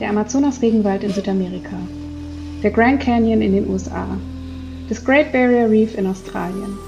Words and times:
Der 0.00 0.10
Amazonas-Regenwald 0.10 1.04
in 1.04 1.12
Südamerika, 1.12 1.76
der 2.62 2.70
Grand 2.70 3.00
Canyon 3.00 3.40
in 3.40 3.52
den 3.52 3.68
USA, 3.68 4.06
das 4.88 5.04
Great 5.04 5.32
Barrier 5.32 5.70
Reef 5.70 5.96
in 5.96 6.06
Australien. 6.06 6.78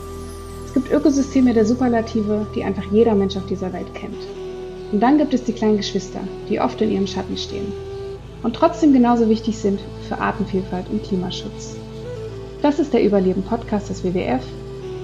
Es 0.66 0.74
gibt 0.74 0.92
Ökosysteme 0.92 1.54
der 1.54 1.64
Superlative, 1.64 2.46
die 2.54 2.64
einfach 2.64 2.84
jeder 2.92 3.14
Mensch 3.14 3.36
auf 3.36 3.46
dieser 3.46 3.72
Welt 3.72 3.92
kennt. 3.94 4.26
Und 4.92 5.00
dann 5.00 5.18
gibt 5.18 5.34
es 5.34 5.44
die 5.44 5.52
kleinen 5.52 5.78
Geschwister, 5.78 6.20
die 6.48 6.60
oft 6.60 6.80
in 6.80 6.90
ihrem 6.90 7.06
Schatten 7.06 7.36
stehen 7.36 7.72
und 8.42 8.54
trotzdem 8.54 8.92
genauso 8.92 9.28
wichtig 9.28 9.58
sind 9.58 9.80
für 10.08 10.18
Artenvielfalt 10.18 10.88
und 10.90 11.02
Klimaschutz. 11.02 11.76
Das 12.62 12.78
ist 12.78 12.92
der 12.92 13.04
Überleben-Podcast 13.04 13.90
des 13.90 14.04
WWF. 14.04 14.42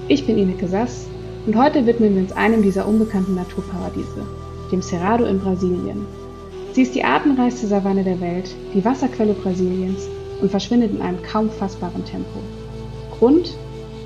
Ich 0.07 0.25
bin 0.25 0.37
Ineke 0.37 0.67
Sass 0.67 1.05
und 1.45 1.55
heute 1.55 1.85
widmen 1.85 2.15
wir 2.15 2.21
uns 2.21 2.31
einem 2.31 2.61
dieser 2.61 2.87
unbekannten 2.87 3.35
Naturparadiese, 3.35 4.25
dem 4.71 4.81
Cerrado 4.81 5.25
in 5.25 5.39
Brasilien. 5.39 6.05
Sie 6.73 6.81
ist 6.81 6.93
die 6.93 7.03
artenreichste 7.03 7.67
Savanne 7.67 8.03
der 8.03 8.19
Welt, 8.19 8.53
die 8.73 8.83
Wasserquelle 8.83 9.33
Brasiliens 9.33 10.09
und 10.41 10.51
verschwindet 10.51 10.91
in 10.91 11.01
einem 11.01 11.21
kaum 11.23 11.49
fassbaren 11.49 12.03
Tempo. 12.03 12.39
Grund? 13.17 13.55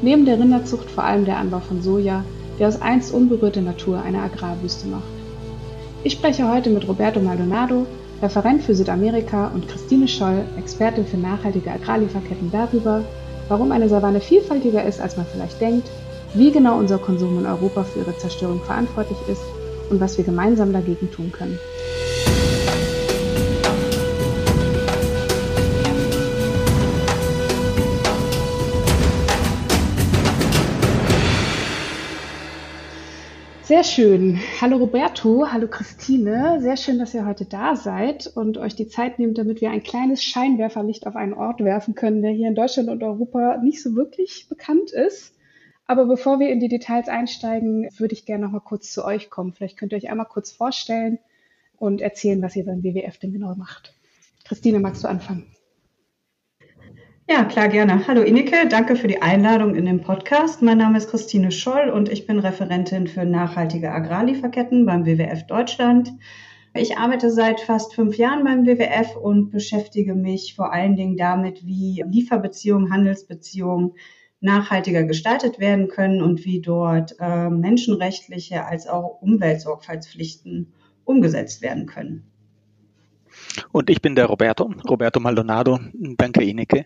Neben 0.02 0.26
der 0.26 0.40
Rinderzucht 0.40 0.90
vor 0.90 1.04
allem 1.04 1.26
der 1.26 1.38
Anbau 1.38 1.60
von 1.60 1.82
Soja, 1.82 2.24
der 2.60 2.68
aus 2.68 2.82
einst 2.82 3.14
unberührter 3.14 3.62
Natur 3.62 4.02
eine 4.02 4.22
Agrarwüste 4.22 4.88
macht. 4.88 5.04
Ich 6.04 6.14
spreche 6.14 6.50
heute 6.50 6.70
mit 6.70 6.88
Roberto 6.88 7.20
Maldonado, 7.20 7.86
Referent 8.22 8.64
für 8.64 8.76
Südamerika, 8.76 9.48
und 9.48 9.68
Christine 9.68 10.08
Scholl, 10.08 10.44
Expertin 10.58 11.06
für 11.06 11.18
nachhaltige 11.18 11.72
Agrarlieferketten 11.72 12.52
darüber, 12.52 13.04
warum 13.48 13.72
eine 13.72 13.90
Savanne 13.90 14.22
vielfältiger 14.22 14.84
ist, 14.84 15.02
als 15.02 15.18
man 15.18 15.26
vielleicht 15.26 15.60
denkt, 15.60 15.90
wie 16.34 16.52
genau 16.52 16.78
unser 16.78 17.00
Konsum 17.00 17.40
in 17.40 17.46
Europa 17.46 17.84
für 17.84 18.00
ihre 18.00 18.18
Zerstörung 18.18 18.62
verantwortlich 18.62 19.18
ist 19.28 19.42
und 19.90 20.00
was 20.00 20.18
wir 20.18 20.26
gemeinsam 20.26 20.74
dagegen 20.74 21.12
tun 21.12 21.32
können. 21.32 21.58
Sehr 33.70 33.84
schön. 33.84 34.40
Hallo 34.60 34.78
Roberto, 34.78 35.46
hallo 35.52 35.68
Christine. 35.68 36.58
Sehr 36.60 36.76
schön, 36.76 36.98
dass 36.98 37.14
ihr 37.14 37.28
heute 37.28 37.46
da 37.46 37.76
seid 37.76 38.26
und 38.26 38.58
euch 38.58 38.76
die 38.76 38.88
Zeit 38.88 39.20
nehmt, 39.20 39.38
damit 39.38 39.62
wir 39.62 39.70
ein 39.70 39.84
kleines 39.84 40.24
Scheinwerferlicht 40.24 41.06
auf 41.06 41.16
einen 41.16 41.36
Ort 41.36 41.64
werfen 41.64 41.94
können, 41.94 42.24
der 42.24 42.32
hier 42.32 42.48
in 42.48 42.56
Deutschland 42.56 42.90
und 42.90 43.04
Europa 43.04 43.58
nicht 43.58 43.84
so 43.84 43.96
wirklich 43.96 44.48
bekannt 44.50 44.92
ist. 44.92 45.36
Aber 45.90 46.06
bevor 46.06 46.40
wir 46.40 46.50
in 46.50 46.60
die 46.60 46.68
Details 46.68 47.08
einsteigen, 47.08 47.90
würde 47.98 48.14
ich 48.14 48.28
gerne 48.28 48.46
noch 48.46 48.52
mal 48.52 48.60
kurz 48.60 48.94
zu 48.94 49.04
euch 49.04 49.32
kommen. 49.32 49.54
Vielleicht 49.54 49.76
könnt 49.76 49.92
ihr 49.92 49.98
euch 49.98 50.12
einmal 50.12 50.28
kurz 50.28 50.52
vorstellen 50.52 51.18
und 51.78 52.00
erzählen, 52.00 52.44
was 52.44 52.56
ihr 52.56 52.64
beim 52.64 52.84
WWF 52.84 53.18
denn 53.18 53.34
genau 53.34 53.56
macht. 53.56 53.96
Christine, 54.46 54.80
magst 54.80 55.04
du 55.04 55.08
anfangen? 55.08 55.48
Ja, 57.28 57.44
klar, 57.44 57.70
gerne. 57.70 58.08
Hallo 58.08 58.22
Inike, 58.22 58.68
danke 58.70 58.96
für 58.96 59.08
die 59.08 59.24
Einladung 59.24 59.74
in 59.74 59.86
den 59.86 60.02
Podcast. 60.02 60.62
Mein 60.62 60.78
Name 60.78 61.00
ist 61.00 61.10
Christine 61.10 61.52
Scholl 61.52 61.90
und 61.90 62.08
ich 62.08 62.28
bin 62.28 62.38
Referentin 62.38 63.08
für 63.08 63.26
nachhaltige 63.26 63.92
Agrarlieferketten 63.92 64.86
beim 64.86 65.08
WWF 65.08 65.48
Deutschland. 65.48 66.14
Ich 66.76 67.00
arbeite 67.00 67.32
seit 67.32 67.62
fast 67.62 67.96
fünf 67.96 68.16
Jahren 68.16 68.44
beim 68.44 68.68
WWF 68.68 69.16
und 69.16 69.50
beschäftige 69.50 70.14
mich 70.14 70.54
vor 70.56 70.72
allen 70.72 70.96
Dingen 70.96 71.18
damit, 71.18 71.66
wie 71.66 72.06
Lieferbeziehungen, 72.08 72.94
Handelsbeziehungen 72.94 73.96
nachhaltiger 74.42 75.04
gestaltet 75.04 75.60
werden 75.60 75.88
können 75.88 76.22
und 76.22 76.46
wie 76.46 76.62
dort 76.62 77.16
äh, 77.20 77.50
menschenrechtliche 77.50 78.66
als 78.66 78.88
auch 78.88 79.22
Umweltsorgfaltspflichten 79.22 80.74
umgesetzt 81.04 81.62
werden 81.62 81.86
können. 81.86 82.30
Und 83.72 83.90
ich 83.90 84.02
bin 84.02 84.16
der 84.16 84.26
Roberto, 84.26 84.74
Roberto 84.88 85.20
Maldonado. 85.20 85.80
Danke, 85.94 86.44
Ineke. 86.44 86.86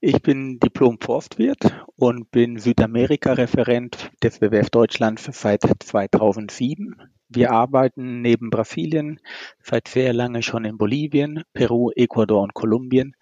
Ich 0.00 0.22
bin 0.22 0.58
Diplom-Forstwirt 0.58 1.84
und 1.96 2.30
bin 2.30 2.58
Südamerika-Referent 2.58 4.10
des 4.22 4.40
WWF 4.40 4.70
Deutschland 4.70 5.20
seit 5.20 5.62
2007. 5.62 6.96
Wir 7.34 7.50
arbeiten 7.50 8.20
neben 8.20 8.50
Brasilien 8.50 9.18
seit 9.62 9.88
sehr 9.88 10.12
lange 10.12 10.42
schon 10.42 10.66
in 10.66 10.76
Bolivien, 10.76 11.44
Peru, 11.54 11.90
Ecuador 11.96 12.42
und 12.42 12.52
Kolumbien 12.52 13.16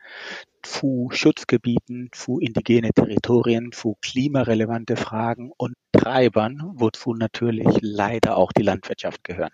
zu 0.62 1.09
Schutzgebieten, 1.12 2.09
zu 2.10 2.41
indigene 2.41 2.91
Territorien, 2.93 3.70
zu 3.70 3.97
klimarelevante 4.03 4.97
Fragen 4.97 5.53
und 5.56 5.75
Treibern, 5.93 6.72
wozu 6.75 7.15
natürlich 7.15 7.69
leider 7.82 8.37
auch 8.37 8.53
die 8.53 8.62
Landwirtschaft 8.62 9.22
gehören. 9.22 9.53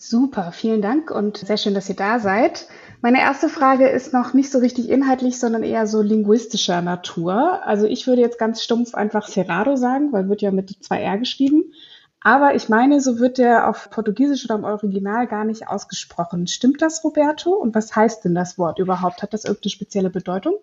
Super, 0.00 0.52
vielen 0.52 0.82
Dank 0.82 1.10
und 1.10 1.38
sehr 1.38 1.56
schön, 1.56 1.74
dass 1.74 1.88
ihr 1.88 1.96
da 1.96 2.20
seid. 2.20 2.68
Meine 3.02 3.20
erste 3.20 3.48
Frage 3.48 3.88
ist 3.88 4.12
noch 4.12 4.32
nicht 4.32 4.50
so 4.50 4.58
richtig 4.58 4.88
inhaltlich, 4.88 5.38
sondern 5.38 5.62
eher 5.62 5.86
so 5.86 6.02
linguistischer 6.02 6.82
Natur. 6.82 7.64
Also 7.64 7.86
ich 7.86 8.06
würde 8.06 8.22
jetzt 8.22 8.38
ganz 8.38 8.62
stumpf 8.62 8.94
einfach 8.94 9.28
Cerrado 9.28 9.76
sagen, 9.76 10.12
weil 10.12 10.28
wird 10.28 10.42
ja 10.42 10.50
mit 10.50 10.70
zwei 10.84 11.00
R 11.00 11.18
geschrieben. 11.18 11.72
Aber 12.20 12.54
ich 12.54 12.68
meine, 12.68 13.00
so 13.00 13.18
wird 13.18 13.38
der 13.38 13.68
auf 13.68 13.90
Portugiesisch 13.90 14.44
oder 14.44 14.56
im 14.56 14.64
Original 14.64 15.26
gar 15.26 15.44
nicht 15.44 15.68
ausgesprochen. 15.68 16.46
Stimmt 16.46 16.82
das, 16.82 17.04
Roberto? 17.04 17.50
Und 17.50 17.74
was 17.74 17.94
heißt 17.94 18.24
denn 18.24 18.34
das 18.34 18.58
Wort 18.58 18.78
überhaupt? 18.78 19.22
Hat 19.22 19.32
das 19.32 19.44
irgendeine 19.44 19.70
spezielle 19.70 20.10
Bedeutung? 20.10 20.54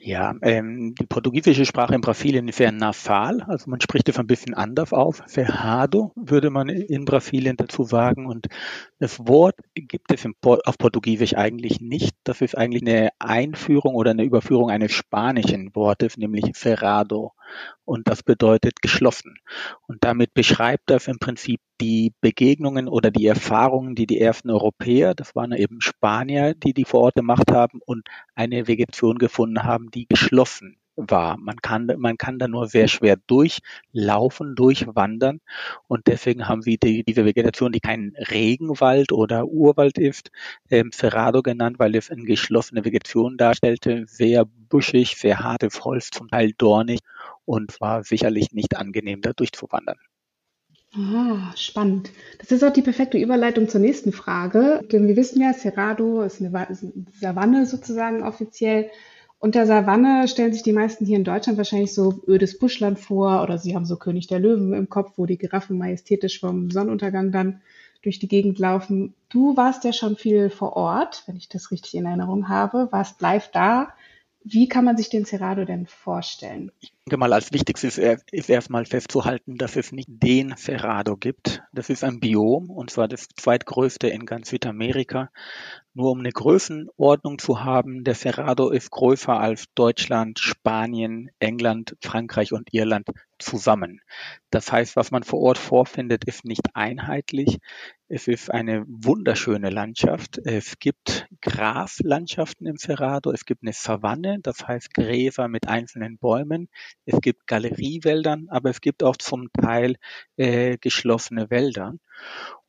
Ja, 0.00 0.32
ähm, 0.42 0.94
die 0.94 1.06
portugiesische 1.06 1.64
Sprache 1.64 1.92
in 1.96 2.00
Brasilien 2.00 2.52
sehr 2.52 2.70
nasal, 2.70 3.42
also 3.42 3.68
man 3.68 3.80
spricht 3.80 4.08
es 4.08 4.16
ein 4.16 4.28
bisschen 4.28 4.54
anders 4.54 4.92
auf. 4.92 5.24
Cerrado 5.26 6.12
würde 6.14 6.50
man 6.50 6.68
in 6.68 7.04
Brasilien 7.04 7.56
dazu 7.56 7.82
sagen 7.82 8.26
und 8.26 8.46
das 9.00 9.18
Wort 9.26 9.56
gibt 9.74 10.12
es 10.12 10.24
auf 10.40 10.78
Portugiesisch 10.78 11.34
eigentlich 11.34 11.80
nicht. 11.80 12.14
Das 12.22 12.40
ist 12.42 12.56
eigentlich 12.56 12.82
eine 12.82 13.10
Einführung 13.18 13.96
oder 13.96 14.12
eine 14.12 14.22
Überführung 14.22 14.70
eines 14.70 14.92
spanischen 14.92 15.74
Wortes, 15.74 16.16
nämlich 16.16 16.54
cerrado 16.54 17.32
und 17.84 18.08
das 18.08 18.22
bedeutet 18.22 18.82
geschlossen. 18.82 19.38
Und 19.86 20.04
damit 20.04 20.34
beschreibt 20.34 20.90
das 20.90 21.08
im 21.08 21.18
Prinzip 21.18 21.60
die 21.80 22.12
Begegnungen 22.20 22.88
oder 22.88 23.10
die 23.10 23.26
Erfahrungen, 23.26 23.94
die 23.94 24.06
die 24.06 24.20
ersten 24.20 24.50
Europäer, 24.50 25.14
das 25.14 25.34
waren 25.34 25.52
eben 25.52 25.80
Spanier, 25.80 26.54
die 26.54 26.74
die 26.74 26.84
vor 26.84 27.00
Ort 27.02 27.14
gemacht 27.14 27.50
haben 27.50 27.80
und 27.84 28.08
eine 28.34 28.66
Vegetation 28.68 29.18
gefunden 29.18 29.62
haben, 29.62 29.90
die 29.90 30.06
geschlossen 30.06 30.78
war. 30.98 31.36
Man 31.38 31.56
kann, 31.56 31.86
man 31.98 32.18
kann 32.18 32.38
da 32.38 32.48
nur 32.48 32.66
sehr 32.66 32.88
schwer 32.88 33.16
durchlaufen, 33.26 34.54
durchwandern 34.54 35.40
und 35.86 36.06
deswegen 36.06 36.48
haben 36.48 36.66
wir 36.66 36.76
die, 36.78 37.04
diese 37.04 37.24
Vegetation, 37.24 37.72
die 37.72 37.80
kein 37.80 38.14
Regenwald 38.30 39.12
oder 39.12 39.46
Urwald 39.46 39.98
ist, 39.98 40.30
ähm, 40.70 40.90
Cerrado 40.92 41.42
genannt, 41.42 41.78
weil 41.78 41.94
es 41.96 42.10
eine 42.10 42.24
geschlossene 42.24 42.84
Vegetation 42.84 43.36
darstellte, 43.36 44.04
sehr 44.06 44.44
buschig, 44.44 45.16
sehr 45.16 45.40
hartes 45.40 45.84
Holz, 45.84 46.10
zum 46.10 46.28
Teil 46.28 46.52
dornig 46.56 47.00
und 47.44 47.80
war 47.80 48.04
sicherlich 48.04 48.52
nicht 48.52 48.76
angenehm, 48.76 49.22
da 49.22 49.32
durchzuwandern. 49.32 49.98
Ah, 50.94 51.52
spannend. 51.54 52.10
Das 52.38 52.50
ist 52.50 52.64
auch 52.64 52.72
die 52.72 52.82
perfekte 52.82 53.18
Überleitung 53.18 53.68
zur 53.68 53.80
nächsten 53.80 54.10
Frage. 54.10 54.80
Denn 54.90 55.06
wir 55.06 55.16
wissen 55.16 55.40
ja, 55.40 55.52
Cerrado 55.52 56.22
ist 56.22 56.40
eine 56.40 56.66
Savanne 57.20 57.66
sozusagen 57.66 58.22
offiziell. 58.22 58.90
Unter 59.40 59.66
Savanne 59.66 60.26
stellen 60.26 60.52
sich 60.52 60.64
die 60.64 60.72
meisten 60.72 61.06
hier 61.06 61.16
in 61.16 61.22
Deutschland 61.22 61.58
wahrscheinlich 61.58 61.94
so 61.94 62.20
ödes 62.26 62.58
Buschland 62.58 62.98
vor 62.98 63.42
oder 63.42 63.56
sie 63.56 63.76
haben 63.76 63.84
so 63.84 63.96
König 63.96 64.26
der 64.26 64.40
Löwen 64.40 64.72
im 64.72 64.88
Kopf, 64.88 65.12
wo 65.16 65.26
die 65.26 65.38
Giraffen 65.38 65.78
majestätisch 65.78 66.40
vom 66.40 66.72
Sonnenuntergang 66.72 67.30
dann 67.30 67.60
durch 68.02 68.18
die 68.18 68.26
Gegend 68.26 68.58
laufen. 68.58 69.14
Du 69.28 69.56
warst 69.56 69.84
ja 69.84 69.92
schon 69.92 70.16
viel 70.16 70.50
vor 70.50 70.74
Ort, 70.74 71.22
wenn 71.26 71.36
ich 71.36 71.48
das 71.48 71.70
richtig 71.70 71.94
in 71.94 72.06
Erinnerung 72.06 72.48
habe, 72.48 72.88
warst 72.90 73.20
live 73.20 73.48
da. 73.52 73.94
Wie 74.42 74.68
kann 74.68 74.84
man 74.84 74.96
sich 74.96 75.08
den 75.08 75.24
Cerrado 75.24 75.64
denn 75.64 75.86
vorstellen? 75.86 76.72
Denke 77.08 77.20
mal, 77.20 77.32
als 77.32 77.54
wichtigstes 77.54 77.96
ist 77.96 78.50
erstmal 78.50 78.84
festzuhalten, 78.84 79.56
dass 79.56 79.76
es 79.76 79.92
nicht 79.92 80.08
den 80.10 80.54
Cerrado 80.58 81.16
gibt. 81.16 81.62
Das 81.72 81.88
ist 81.88 82.04
ein 82.04 82.20
Biom 82.20 82.68
und 82.68 82.90
zwar 82.90 83.08
das 83.08 83.28
zweitgrößte 83.34 84.08
in 84.08 84.26
ganz 84.26 84.50
Südamerika. 84.50 85.30
Nur 85.94 86.10
um 86.12 86.18
eine 86.18 86.30
Größenordnung 86.30 87.38
zu 87.38 87.64
haben, 87.64 88.04
der 88.04 88.14
Cerrado 88.14 88.68
ist 88.68 88.90
größer 88.90 89.32
als 89.32 89.64
Deutschland, 89.74 90.38
Spanien, 90.38 91.30
England, 91.40 91.96
Frankreich 92.02 92.52
und 92.52 92.72
Irland 92.72 93.08
zusammen. 93.38 94.00
Das 94.50 94.70
heißt, 94.70 94.94
was 94.94 95.10
man 95.10 95.22
vor 95.22 95.40
Ort 95.40 95.58
vorfindet, 95.58 96.24
ist 96.24 96.44
nicht 96.44 96.74
einheitlich. 96.74 97.58
Es 98.08 98.28
ist 98.28 98.50
eine 98.50 98.84
wunderschöne 98.86 99.70
Landschaft. 99.70 100.38
Es 100.38 100.78
gibt 100.78 101.26
Graslandschaften 101.40 102.66
im 102.66 102.76
Cerrado. 102.76 103.32
Es 103.32 103.44
gibt 103.44 103.62
eine 103.62 103.72
Savanne, 103.72 104.38
das 104.40 104.66
heißt 104.66 104.94
Gräser 104.94 105.48
mit 105.48 105.68
einzelnen 105.68 106.16
Bäumen. 106.18 106.68
Es 107.04 107.20
gibt 107.20 107.46
Galeriewäldern, 107.46 108.48
aber 108.50 108.70
es 108.70 108.80
gibt 108.80 109.02
auch 109.02 109.16
zum 109.16 109.48
Teil 109.52 109.96
äh, 110.36 110.76
geschlossene 110.78 111.50
Wälder. 111.50 111.94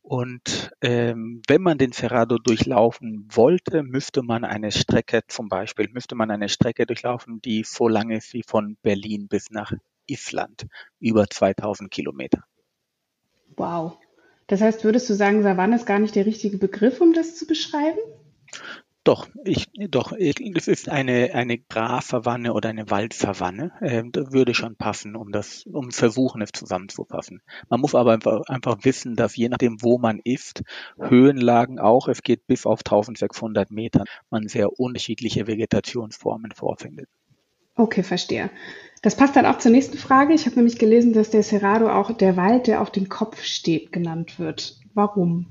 Und 0.01 0.71
ähm, 0.81 1.41
wenn 1.47 1.61
man 1.61 1.77
den 1.77 1.91
Cerrado 1.91 2.37
durchlaufen 2.37 3.27
wollte, 3.31 3.83
müsste 3.83 4.23
man 4.23 4.43
eine 4.43 4.71
Strecke, 4.71 5.21
zum 5.27 5.49
Beispiel, 5.49 5.89
müsste 5.91 6.15
man 6.15 6.31
eine 6.31 6.49
Strecke 6.49 6.85
durchlaufen, 6.85 7.41
die 7.41 7.63
so 7.63 7.87
lang 7.87 8.09
ist 8.09 8.33
wie 8.33 8.43
von 8.43 8.77
Berlin 8.81 9.27
bis 9.27 9.51
nach 9.51 9.71
Island, 10.07 10.65
über 10.99 11.29
2000 11.29 11.91
Kilometer. 11.91 12.43
Wow. 13.55 13.97
Das 14.47 14.61
heißt, 14.61 14.83
würdest 14.83 15.07
du 15.09 15.13
sagen, 15.13 15.43
Savanne 15.43 15.75
ist 15.75 15.85
gar 15.85 15.99
nicht 15.99 16.15
der 16.15 16.25
richtige 16.25 16.57
Begriff, 16.57 17.01
um 17.01 17.13
das 17.13 17.35
zu 17.35 17.45
beschreiben? 17.45 17.99
Doch, 19.09 19.27
ich, 19.43 19.71
doch, 19.89 20.11
es 20.11 20.67
ist 20.67 20.87
eine, 20.87 21.33
eine 21.33 21.57
Grasverwanne 21.57 22.53
oder 22.53 22.69
eine 22.69 22.91
Waldverwanne. 22.91 23.71
Ähm, 23.81 24.11
das 24.11 24.31
würde 24.33 24.53
schon 24.53 24.75
passen, 24.75 25.15
um 25.15 25.31
das, 25.31 25.65
um 25.65 25.89
versuchen, 25.89 26.43
es 26.43 26.51
zusammenzufassen. 26.53 27.41
Man 27.69 27.81
muss 27.81 27.95
aber 27.95 28.13
einfach, 28.13 28.41
einfach 28.41 28.77
wissen, 28.83 29.15
dass 29.15 29.35
je 29.35 29.49
nachdem, 29.49 29.81
wo 29.81 29.97
man 29.97 30.19
ist, 30.23 30.61
Höhenlagen 30.99 31.79
auch, 31.79 32.07
es 32.07 32.21
geht 32.21 32.45
bis 32.45 32.67
auf 32.67 32.81
1600 32.81 33.71
Meter, 33.71 34.03
man 34.29 34.47
sehr 34.47 34.79
unterschiedliche 34.79 35.47
Vegetationsformen 35.47 36.51
vorfindet. 36.51 37.09
Okay, 37.73 38.03
verstehe. 38.03 38.51
Das 39.01 39.17
passt 39.17 39.35
dann 39.35 39.47
auch 39.47 39.57
zur 39.57 39.71
nächsten 39.71 39.97
Frage. 39.97 40.35
Ich 40.35 40.45
habe 40.45 40.57
nämlich 40.57 40.77
gelesen, 40.77 41.13
dass 41.13 41.31
der 41.31 41.41
Cerrado 41.41 41.89
auch 41.89 42.11
der 42.11 42.37
Wald, 42.37 42.67
der 42.67 42.79
auf 42.79 42.91
dem 42.91 43.09
Kopf 43.09 43.41
steht, 43.41 43.91
genannt 43.91 44.37
wird. 44.37 44.77
Warum? 44.93 45.47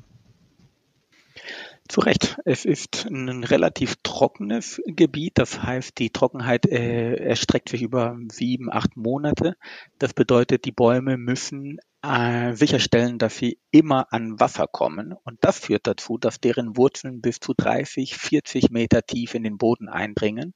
Zu 1.88 2.00
Recht. 2.00 2.38
Es 2.44 2.66
ist 2.66 3.06
ein 3.06 3.44
relativ 3.44 3.96
trockenes 4.02 4.82
Gebiet. 4.84 5.38
Das 5.38 5.62
heißt, 5.62 5.98
die 5.98 6.10
Trockenheit 6.10 6.66
äh, 6.66 7.14
erstreckt 7.14 7.70
sich 7.70 7.80
über 7.80 8.18
sieben, 8.30 8.70
acht 8.70 8.94
Monate. 8.98 9.56
Das 9.98 10.12
bedeutet, 10.12 10.66
die 10.66 10.72
Bäume 10.72 11.16
müssen 11.16 11.78
äh, 12.02 12.52
sicherstellen, 12.52 13.18
dass 13.18 13.38
sie 13.38 13.58
immer 13.70 14.12
an 14.12 14.38
Wasser 14.38 14.66
kommen. 14.66 15.14
Und 15.24 15.38
das 15.40 15.60
führt 15.60 15.86
dazu, 15.86 16.18
dass 16.18 16.40
deren 16.40 16.76
Wurzeln 16.76 17.22
bis 17.22 17.40
zu 17.40 17.54
30, 17.56 18.18
40 18.18 18.70
Meter 18.70 19.02
tief 19.02 19.34
in 19.34 19.42
den 19.42 19.56
Boden 19.56 19.88
eindringen. 19.88 20.52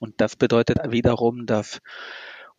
Und 0.00 0.20
das 0.20 0.34
bedeutet 0.34 0.78
wiederum, 0.90 1.46
dass 1.46 1.80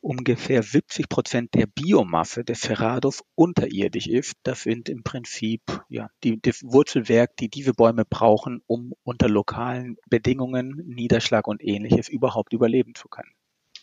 ungefähr 0.04 0.62
70 0.62 1.08
Prozent 1.08 1.54
der 1.54 1.66
Biomasse 1.66 2.44
des 2.44 2.62
Cerrados 2.62 3.24
unterirdisch 3.36 4.08
ist. 4.08 4.34
Das 4.44 4.64
sind 4.64 4.90
im 4.90 5.04
Prinzip 5.04 5.62
ja, 5.90 6.10
die, 6.24 6.40
das 6.42 6.62
Wurzelwerk, 6.64 7.38
die 7.38 7.50
diese 7.50 7.74
Bäume 7.74 8.04
brauchen, 8.06 8.62
um 8.68 8.94
unter 9.04 9.30
lokalen 9.30 9.98
Bedingungen, 10.10 10.84
Niederschlag 10.86 11.48
und 11.48 11.64
ähnliches 11.64 12.10
überhaupt 12.10 12.54
überleben 12.54 12.96
zu 12.96 13.08
können. 13.08 13.32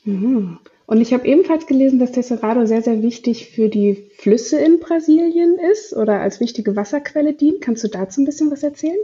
Mhm. 0.05 0.58
Und 0.87 1.00
ich 1.00 1.12
habe 1.12 1.26
ebenfalls 1.26 1.67
gelesen, 1.67 1.99
dass 1.99 2.12
der 2.12 2.22
Cerrado 2.22 2.67
sehr, 2.67 2.82
sehr 2.82 3.02
wichtig 3.02 3.50
für 3.50 3.69
die 3.69 4.11
Flüsse 4.19 4.58
in 4.58 4.81
Brasilien 4.81 5.56
ist 5.72 5.94
oder 5.94 6.20
als 6.20 6.40
wichtige 6.40 6.76
Wasserquelle 6.76 7.34
dient. 7.34 7.61
Kannst 7.61 7.84
du 7.84 7.88
dazu 7.88 8.20
ein 8.20 8.25
bisschen 8.25 8.50
was 8.50 8.62
erzählen? 8.62 8.99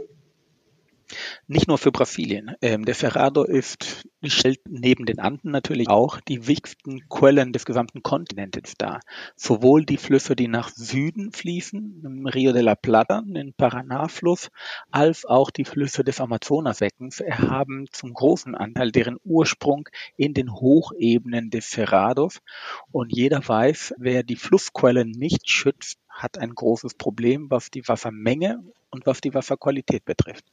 Nicht 1.47 1.69
nur 1.69 1.77
für 1.77 1.91
Brasilien. 1.91 2.55
Ähm, 2.61 2.83
der 2.83 2.93
Cerrado 2.93 3.43
ist, 3.43 4.05
stellt 4.23 4.59
neben 4.67 5.05
den 5.05 5.19
Anden 5.19 5.51
natürlich 5.51 5.87
auch 5.87 6.19
die 6.19 6.47
wichtigsten 6.47 7.07
Quellen 7.07 7.53
des 7.53 7.65
gesamten 7.65 8.03
Kontinents 8.03 8.73
dar. 8.77 8.99
Sowohl 9.37 9.85
die 9.85 9.97
Flüsse, 9.97 10.35
die 10.35 10.49
nach 10.49 10.69
Süden 10.69 11.31
fließen, 11.31 12.01
im 12.03 12.27
Rio 12.27 12.51
de 12.51 12.61
la 12.61 12.75
Plata, 12.75 13.23
den 13.25 13.53
Paraná-Fluss, 13.53 14.49
als 14.91 15.25
auch 15.25 15.49
die 15.49 15.63
Flüsse 15.63 16.03
des 16.03 16.19
Amazonasbeckens 16.19 17.23
haben 17.31 17.85
zum 17.91 18.13
großen 18.13 18.55
Anteil 18.55 18.91
deren 18.91 19.17
Ursprung 19.23 19.87
in 20.17 20.33
den 20.33 20.51
Hochebenen 20.51 21.49
des 21.49 21.69
Cerrados. 21.69 22.41
Und 22.91 23.15
jeder 23.15 23.47
weiß, 23.47 23.93
wer 23.97 24.23
die 24.23 24.35
Flussquellen 24.35 25.11
nicht 25.11 25.49
schützt, 25.49 25.99
hat 26.09 26.37
ein 26.37 26.53
großes 26.53 26.95
Problem, 26.95 27.49
was 27.49 27.69
die 27.69 27.87
Wassermenge 27.87 28.61
und 28.89 29.05
was 29.05 29.21
die 29.21 29.33
Wasserqualität 29.33 30.03
betrifft. 30.03 30.43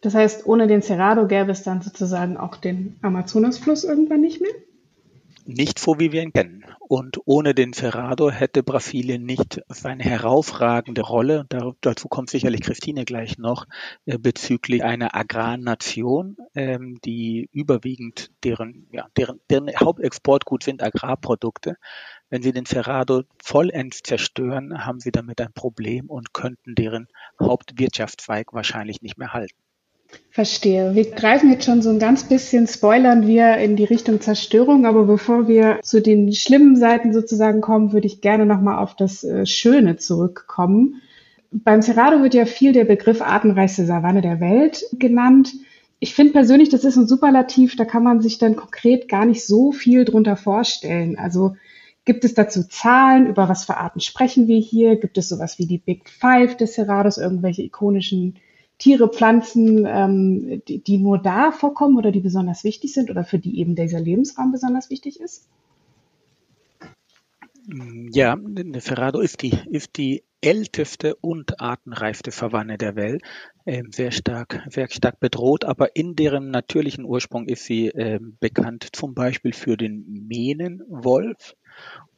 Das 0.00 0.14
heißt, 0.14 0.46
ohne 0.46 0.66
den 0.66 0.82
Cerrado 0.82 1.26
gäbe 1.26 1.52
es 1.52 1.62
dann 1.62 1.82
sozusagen 1.82 2.36
auch 2.36 2.56
den 2.56 2.96
Amazonasfluss 3.02 3.84
irgendwann 3.84 4.22
nicht 4.22 4.40
mehr? 4.40 4.52
Nicht 5.46 5.78
so, 5.78 5.98
wie 5.98 6.12
wir 6.12 6.22
ihn 6.22 6.32
kennen. 6.32 6.64
Und 6.86 7.18
ohne 7.24 7.54
den 7.54 7.72
Cerrado 7.72 8.30
hätte 8.30 8.62
Brasilien 8.62 9.24
nicht 9.24 9.60
seine 9.68 10.04
herausragende 10.04 11.02
Rolle, 11.02 11.46
dazu 11.80 12.08
kommt 12.08 12.30
sicherlich 12.30 12.60
Christine 12.60 13.04
gleich 13.04 13.38
noch, 13.38 13.66
äh, 14.06 14.18
bezüglich 14.18 14.84
einer 14.84 15.14
Agrarnation, 15.14 16.36
ähm, 16.54 16.98
die 17.04 17.48
überwiegend 17.52 18.30
deren, 18.44 18.86
ja, 18.92 19.06
deren, 19.16 19.40
deren 19.50 19.68
Hauptexportgut 19.68 20.62
sind 20.62 20.82
Agrarprodukte. 20.82 21.76
Wenn 22.28 22.42
sie 22.42 22.52
den 22.52 22.66
Cerrado 22.66 23.22
vollends 23.42 24.02
zerstören, 24.02 24.84
haben 24.84 25.00
sie 25.00 25.10
damit 25.10 25.40
ein 25.40 25.52
Problem 25.52 26.08
und 26.08 26.32
könnten 26.32 26.74
deren 26.74 27.08
Hauptwirtschaftszweig 27.40 28.52
wahrscheinlich 28.52 29.02
nicht 29.02 29.18
mehr 29.18 29.32
halten. 29.32 29.58
Verstehe. 30.32 30.94
Wir 30.94 31.10
greifen 31.10 31.50
jetzt 31.50 31.64
schon 31.64 31.82
so 31.82 31.90
ein 31.90 31.98
ganz 31.98 32.22
bisschen, 32.24 32.68
spoilern 32.68 33.26
wir 33.26 33.56
in 33.56 33.74
die 33.74 33.84
Richtung 33.84 34.20
Zerstörung, 34.20 34.86
aber 34.86 35.04
bevor 35.04 35.48
wir 35.48 35.80
zu 35.82 36.00
den 36.00 36.32
schlimmen 36.32 36.76
Seiten 36.76 37.12
sozusagen 37.12 37.60
kommen, 37.60 37.92
würde 37.92 38.06
ich 38.06 38.20
gerne 38.20 38.46
nochmal 38.46 38.78
auf 38.78 38.94
das 38.94 39.24
äh, 39.24 39.44
Schöne 39.44 39.96
zurückkommen. 39.96 41.02
Beim 41.50 41.82
Cerrado 41.82 42.22
wird 42.22 42.34
ja 42.34 42.46
viel 42.46 42.72
der 42.72 42.84
Begriff 42.84 43.20
artenreichste 43.20 43.84
Savanne 43.84 44.22
der 44.22 44.38
Welt 44.38 44.84
genannt. 44.92 45.52
Ich 45.98 46.14
finde 46.14 46.32
persönlich, 46.32 46.68
das 46.68 46.84
ist 46.84 46.96
ein 46.96 47.08
Superlativ, 47.08 47.74
da 47.74 47.84
kann 47.84 48.04
man 48.04 48.20
sich 48.20 48.38
dann 48.38 48.54
konkret 48.54 49.08
gar 49.08 49.26
nicht 49.26 49.44
so 49.44 49.72
viel 49.72 50.04
drunter 50.04 50.36
vorstellen. 50.36 51.18
Also 51.18 51.56
gibt 52.04 52.24
es 52.24 52.34
dazu 52.34 52.62
Zahlen, 52.68 53.26
über 53.26 53.48
was 53.48 53.64
für 53.64 53.78
Arten 53.78 54.00
sprechen 54.00 54.46
wir 54.46 54.60
hier? 54.60 54.94
Gibt 54.94 55.18
es 55.18 55.28
sowas 55.28 55.58
wie 55.58 55.66
die 55.66 55.78
Big 55.78 56.08
Five 56.08 56.56
des 56.56 56.74
Cerrados, 56.74 57.18
irgendwelche 57.18 57.62
ikonischen 57.62 58.36
Tiere, 58.80 59.08
Pflanzen, 59.08 59.84
ähm, 59.86 60.62
die, 60.66 60.82
die 60.82 60.98
nur 60.98 61.18
da 61.18 61.52
vorkommen 61.52 61.98
oder 61.98 62.10
die 62.10 62.20
besonders 62.20 62.64
wichtig 62.64 62.94
sind 62.94 63.10
oder 63.10 63.24
für 63.24 63.38
die 63.38 63.60
eben 63.60 63.76
dieser 63.76 64.00
Lebensraum 64.00 64.50
besonders 64.50 64.90
wichtig 64.90 65.20
ist? 65.20 65.46
Ja, 68.12 68.36
der 68.40 68.80
Ferrado 68.80 69.20
ist 69.20 69.42
die, 69.42 69.56
ist 69.70 69.96
die 69.98 70.24
älteste 70.40 71.14
und 71.16 71.60
artenreichste 71.60 72.30
Savanne 72.30 72.78
der 72.78 72.96
Welt, 72.96 73.22
äh, 73.66 73.82
sehr 73.90 74.10
stark, 74.10 74.66
sehr 74.70 74.88
stark 74.90 75.20
bedroht, 75.20 75.66
aber 75.66 75.94
in 75.94 76.16
deren 76.16 76.50
natürlichen 76.50 77.04
Ursprung 77.04 77.46
ist 77.48 77.66
sie 77.66 77.88
äh, 77.88 78.18
bekannt, 78.40 78.88
zum 78.92 79.14
Beispiel 79.14 79.52
für 79.52 79.76
den 79.76 80.26
Mähnenwolf 80.26 81.54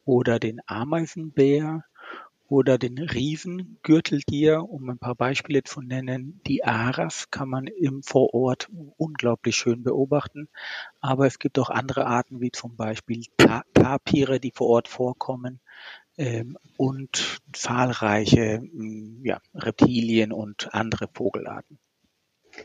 oder 0.04 0.38
den 0.38 0.60
Ameisenbär 0.66 1.84
oder 2.52 2.76
den 2.76 2.98
Riesengürteltier, 2.98 4.62
um 4.68 4.90
ein 4.90 4.98
paar 4.98 5.14
Beispiele 5.14 5.62
zu 5.62 5.80
nennen. 5.80 6.42
Die 6.46 6.64
Aras 6.64 7.30
kann 7.30 7.48
man 7.48 7.66
im 7.66 8.02
Vorort 8.02 8.68
unglaublich 8.98 9.56
schön 9.56 9.82
beobachten, 9.82 10.48
aber 11.00 11.26
es 11.26 11.38
gibt 11.38 11.58
auch 11.58 11.70
andere 11.70 12.06
Arten, 12.06 12.42
wie 12.42 12.50
zum 12.50 12.76
Beispiel 12.76 13.24
Tapire, 13.38 14.38
die 14.38 14.52
vor 14.54 14.68
Ort 14.68 14.88
vorkommen 14.88 15.60
ähm, 16.18 16.58
und 16.76 17.38
zahlreiche 17.54 18.60
mm, 18.60 19.24
ja, 19.24 19.40
Reptilien 19.54 20.30
und 20.30 20.74
andere 20.74 21.08
Vogelarten. 21.10 21.78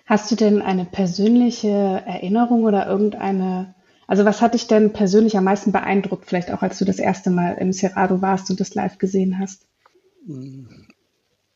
Hast 0.06 0.30
du 0.30 0.36
denn 0.36 0.62
eine 0.62 0.84
persönliche 0.84 1.70
Erinnerung 1.70 2.66
oder 2.66 2.88
irgendeine 2.88 3.74
also 4.10 4.24
was 4.24 4.42
hat 4.42 4.54
dich 4.54 4.68
denn 4.68 4.94
persönlich 4.94 5.38
am 5.38 5.44
meisten 5.44 5.74
beeindruckt, 5.74 6.26
vielleicht 6.26 6.52
auch 6.52 6.62
als 6.62 6.80
du 6.80 6.86
das 6.86 6.98
erste 6.98 7.30
Mal 7.30 7.56
im 7.56 7.74
Cerrado 7.74 8.22
warst 8.22 8.50
und 8.50 8.60
das 8.62 8.74
live 8.74 8.98
gesehen 9.00 9.38
hast? 9.38 9.68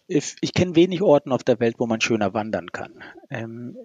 Ich, 0.07 0.53
kenne 0.53 0.75
wenig 0.75 1.01
Orten 1.01 1.31
auf 1.31 1.43
der 1.43 1.59
Welt, 1.59 1.75
wo 1.77 1.87
man 1.87 2.01
schöner 2.01 2.33
wandern 2.33 2.71
kann. 2.71 3.03
Ähm, 3.29 3.77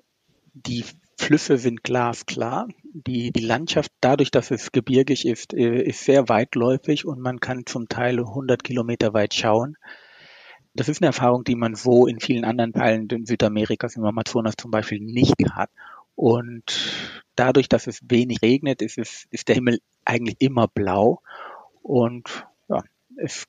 die 0.54 0.84
Flüsse 1.18 1.58
sind 1.58 1.82
glasklar. 1.82 2.68
Die, 2.82 3.30
die 3.30 3.44
Landschaft, 3.44 3.92
dadurch, 4.00 4.30
dass 4.30 4.50
es 4.50 4.72
gebirgig 4.72 5.26
ist, 5.26 5.54
äh, 5.54 5.82
ist 5.82 6.04
sehr 6.04 6.28
weitläufig 6.28 7.04
und 7.04 7.20
man 7.20 7.40
kann 7.40 7.66
zum 7.66 7.88
Teil 7.88 8.18
100 8.18 8.64
Kilometer 8.64 9.12
weit 9.12 9.34
schauen. 9.34 9.76
Das 10.74 10.88
ist 10.88 11.00
eine 11.00 11.06
Erfahrung, 11.06 11.44
die 11.44 11.54
man 11.54 11.74
so 11.74 12.06
in 12.06 12.20
vielen 12.20 12.44
anderen 12.44 12.72
Teilen 12.72 13.08
Südamerikas, 13.26 13.96
im 13.96 14.04
Amazonas 14.04 14.54
zum 14.56 14.70
Beispiel, 14.70 15.00
nicht 15.00 15.34
hat. 15.52 15.70
Und 16.14 16.64
dadurch, 17.34 17.68
dass 17.68 17.86
es 17.86 18.00
wenig 18.08 18.42
regnet, 18.42 18.82
ist, 18.82 18.98
es, 18.98 19.26
ist 19.30 19.48
der 19.48 19.54
Himmel 19.54 19.80
eigentlich 20.04 20.36
immer 20.38 20.68
blau. 20.68 21.22
Und 21.82 22.46
ja, 22.68 22.82
es 23.16 23.46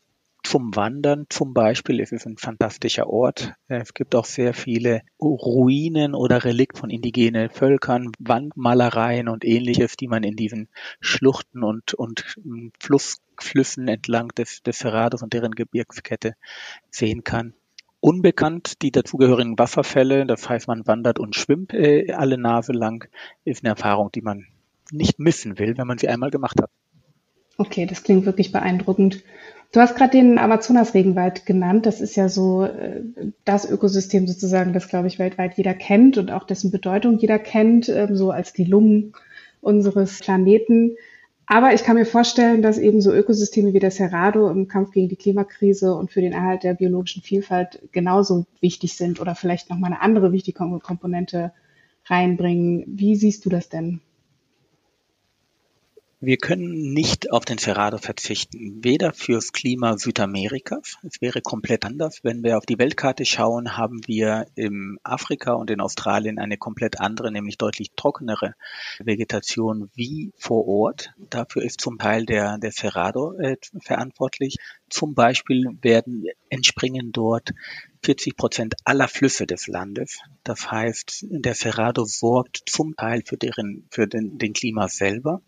zum 0.48 0.76
Wandern 0.76 1.26
zum 1.30 1.54
Beispiel. 1.54 2.00
Es 2.00 2.12
ist 2.12 2.26
ein 2.26 2.38
fantastischer 2.38 3.08
Ort. 3.08 3.54
Es 3.68 3.94
gibt 3.94 4.16
auch 4.16 4.26
sehr 4.26 4.54
viele 4.54 5.02
Ruinen 5.20 6.16
oder 6.16 6.46
Relikt 6.46 6.78
von 6.78 6.90
indigenen 6.90 7.50
Völkern, 7.50 8.12
Wandmalereien 8.20 9.28
und 9.28 9.44
ähnliches, 9.44 9.98
die 9.98 10.08
man 10.08 10.24
in 10.24 10.38
diesen 10.38 10.70
Schluchten 11.02 11.64
und, 11.64 11.94
und 11.94 12.38
Flussflüssen 12.80 13.90
entlang 13.90 14.30
des, 14.30 14.64
des 14.64 14.80
Cerrados 14.80 15.22
und 15.22 15.34
deren 15.34 15.52
Gebirgskette 15.52 16.36
sehen 16.90 17.24
kann 17.24 17.54
unbekannt. 18.00 18.82
Die 18.84 18.92
dazugehörigen 18.92 19.60
Wasserfälle, 19.60 20.26
das 20.26 20.48
heißt, 20.48 20.68
man 20.68 20.88
wandert 20.88 21.20
und 21.20 21.36
schwimmt 21.36 21.74
äh, 21.74 22.14
alle 22.14 22.38
Nase 22.38 22.72
lang, 22.72 23.10
ist 23.44 23.64
eine 23.64 23.70
Erfahrung, 23.70 24.12
die 24.14 24.22
man 24.22 24.46
nicht 24.92 25.20
missen 25.20 25.60
will, 25.60 25.78
wenn 25.78 25.88
man 25.88 25.98
sie 25.98 26.08
einmal 26.08 26.32
gemacht 26.32 26.62
hat. 26.62 26.70
Okay, 27.58 27.88
das 27.88 28.04
klingt 28.04 28.26
wirklich 28.26 28.52
beeindruckend. 28.52 29.24
Du 29.74 29.82
hast 29.82 29.96
gerade 29.96 30.12
den 30.12 30.38
Amazonas-Regenwald 30.38 31.46
genannt. 31.46 31.86
Das 31.86 32.00
ist 32.02 32.16
ja 32.16 32.30
so 32.30 32.64
äh, 32.64 33.02
das 33.44 33.70
Ökosystem 33.70 34.28
sozusagen, 34.28 34.74
das, 34.74 34.88
glaube 34.88 35.08
ich, 35.08 35.20
weltweit 35.20 35.56
jeder 35.56 35.74
kennt 35.74 36.18
und 36.18 36.32
auch 36.32 36.46
dessen 36.46 36.72
Bedeutung 36.72 37.18
jeder 37.18 37.38
kennt, 37.38 37.90
ähm, 37.90 38.16
so 38.16 38.32
als 38.32 38.54
die 38.54 38.64
Lungen 38.64 39.14
unseres 39.62 40.20
Planeten. 40.20 40.96
Aber 41.48 41.74
ich 41.74 41.84
kann 41.84 41.96
mir 41.96 42.06
vorstellen, 42.06 42.62
dass 42.62 42.78
eben 42.78 43.02
so 43.02 43.14
Ökosysteme 43.14 43.74
wie 43.74 43.80
das 43.80 43.96
Cerrado 43.96 44.50
im 44.50 44.68
Kampf 44.68 44.92
gegen 44.92 45.10
die 45.10 45.16
Klimakrise 45.16 45.96
und 45.96 46.12
für 46.12 46.22
den 46.22 46.34
Erhalt 46.34 46.64
der 46.64 46.74
biologischen 46.74 47.22
Vielfalt 47.22 47.82
genauso 47.94 48.46
wichtig 48.60 48.96
sind 48.96 49.22
oder 49.22 49.34
vielleicht 49.34 49.70
nochmal 49.70 49.92
eine 49.92 50.02
andere 50.02 50.34
wichtige 50.34 50.58
Komponente 50.58 51.54
reinbringen. 52.06 52.84
Wie 52.88 53.16
siehst 53.16 53.46
du 53.46 53.50
das 53.50 53.70
denn? 53.70 54.02
Wir 56.20 56.38
können 56.38 56.94
nicht 56.94 57.32
auf 57.32 57.46
den 57.46 57.60
Cerrado 57.60 58.00
verzichten, 58.00 58.84
weder 58.84 59.14
fürs 59.14 59.54
Klima 59.54 60.00
Südamerikas. 60.00 60.98
Es 61.04 61.22
wäre 61.22 61.42
komplett 61.42 61.86
anders. 61.86 62.24
Wenn 62.24 62.42
wir 62.42 62.58
auf 62.58 62.66
die 62.66 62.80
Weltkarte 62.80 63.24
schauen, 63.24 63.78
haben 63.78 64.02
wir 64.08 64.48
in 64.56 64.98
Afrika 65.04 65.54
und 65.54 65.70
in 65.70 65.80
Australien 65.80 66.40
eine 66.40 66.58
komplett 66.58 67.00
andere, 67.00 67.32
nämlich 67.32 67.60
deutlich 67.60 67.92
trockenere 67.96 68.56
Vegetation 68.98 69.92
wie 69.94 70.32
vor 70.40 70.68
Ort. 70.68 71.14
Dafür 71.30 71.62
ist 71.62 71.82
zum 71.82 72.00
Teil 72.00 72.26
der, 72.26 72.58
der 72.58 72.72
Cerrado 72.72 73.34
äh, 73.34 73.58
verantwortlich. 73.80 74.56
Zum 74.90 75.14
Beispiel 75.14 75.78
werden 75.84 76.26
entspringen 76.50 77.12
dort 77.12 77.54
40 78.02 78.36
Prozent 78.36 78.76
aller 78.86 79.08
Flüsse 79.08 79.46
des 79.46 79.68
Landes. 79.68 80.18
Das 80.44 80.72
heißt, 80.72 81.28
der 81.30 81.54
Cerrado 81.54 82.06
sorgt 82.06 82.64
zum 82.66 82.96
Teil 82.96 83.22
für, 83.24 83.38
deren, 83.38 83.86
für 83.92 84.08
den, 84.08 84.40
den 84.40 84.54
Klima 84.54 84.88
selber. 84.88 85.44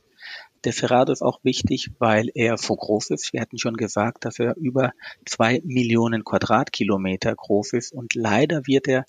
Der 0.64 0.74
Cerrado 0.74 1.12
ist 1.12 1.22
auch 1.22 1.40
wichtig, 1.44 1.92
weil 2.00 2.30
er 2.34 2.58
so 2.58 2.76
groß 2.76 3.12
ist. 3.12 3.34
Wir 3.34 3.42
hatten 3.42 3.58
schon 3.58 3.78
gesagt, 3.78 4.26
dass 4.26 4.40
er 4.40 4.56
über 4.58 4.92
zwei 5.26 5.62
Millionen 5.64 6.24
Quadratkilometer 6.24 7.34
groß 7.34 7.74
ist 7.74 7.94
und 7.94 8.16
leider 8.16 8.68
wird 8.68 8.88
er 8.88 9.06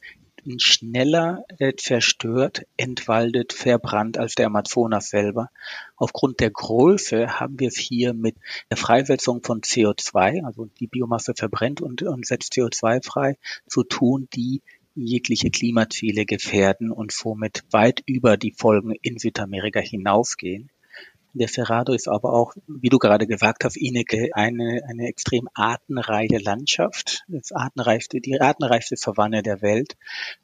schneller 0.58 1.44
äh, 1.58 1.74
zerstört, 1.76 2.62
entwaldet, 2.76 3.52
verbrannt 3.52 4.18
als 4.18 4.34
der 4.34 4.46
Amazonas 4.46 5.10
selber. 5.10 5.50
Aufgrund 5.96 6.40
der 6.40 6.50
Größe 6.50 7.40
haben 7.40 7.60
wir 7.60 7.68
es 7.68 7.78
hier 7.78 8.14
mit 8.14 8.36
der 8.70 8.76
Freisetzung 8.76 9.42
von 9.42 9.60
CO2, 9.60 10.44
also 10.44 10.66
die 10.78 10.86
Biomasse 10.86 11.34
verbrennt 11.36 11.80
und, 11.80 12.02
und 12.02 12.26
setzt 12.26 12.54
CO2 12.54 13.04
frei, 13.04 13.36
zu 13.66 13.82
tun, 13.82 14.28
die 14.34 14.62
jegliche 14.94 15.50
Klimaziele 15.50 16.24
gefährden 16.26 16.90
und 16.90 17.12
somit 17.12 17.62
weit 17.70 18.02
über 18.06 18.36
die 18.36 18.52
Folgen 18.52 18.92
in 19.02 19.18
Südamerika 19.18 19.80
hinausgehen. 19.80 20.70
Der 21.32 21.46
Cerrado 21.48 21.92
ist 21.92 22.08
aber 22.08 22.32
auch, 22.32 22.54
wie 22.66 22.88
du 22.88 22.98
gerade 22.98 23.26
gesagt 23.26 23.64
hast, 23.64 23.76
Ineke, 23.76 24.30
eine, 24.32 24.82
eine 24.88 25.06
extrem 25.06 25.48
artenreiche 25.54 26.38
Landschaft. 26.38 27.22
Das 27.28 27.52
artenreichste, 27.52 28.20
die 28.20 28.40
artenreichste 28.40 28.96
Savanne 28.96 29.42
der 29.42 29.62
Welt. 29.62 29.96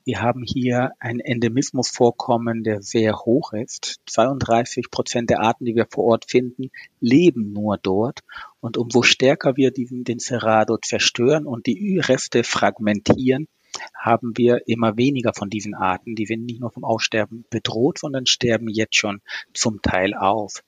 Wir 0.05 0.23
haben 0.23 0.45
hier 0.45 0.93
ein 1.01 1.19
Endemismusvorkommen, 1.19 2.63
der 2.63 2.83
sehr 2.83 3.17
hoch 3.17 3.53
ist. 3.53 3.97
32 4.07 4.91
Prozent 4.93 5.31
der 5.31 5.41
Arten, 5.41 5.65
die 5.65 5.75
wir 5.75 5.87
vor 5.91 6.05
Ort 6.05 6.31
finden, 6.31 6.71
leben 7.01 7.53
nur 7.53 7.79
dort. 7.79 8.21
Und 8.61 8.77
umso 8.77 9.03
stärker 9.03 9.57
wir 9.57 9.73
diesen, 9.73 10.05
den 10.05 10.21
Cerrado 10.21 10.77
zerstören 10.77 11.47
und 11.47 11.67
die 11.67 11.99
Reste 11.99 12.45
fragmentieren, 12.45 13.49
haben 13.95 14.37
wir 14.37 14.67
immer 14.67 14.97
weniger 14.97 15.33
von 15.35 15.51
diesen 15.51 15.75
Arten. 15.75 16.15
Die 16.15 16.27
sind 16.27 16.45
nicht 16.45 16.61
nur 16.61 16.71
vom 16.71 16.85
Aussterben 16.85 17.45
bedroht, 17.51 17.99
sondern 17.99 18.27
sterben 18.27 18.69
jetzt 18.69 18.97
schon 18.97 19.21
zum 19.53 19.83
Teil 19.83 20.15
aus. 20.15 20.63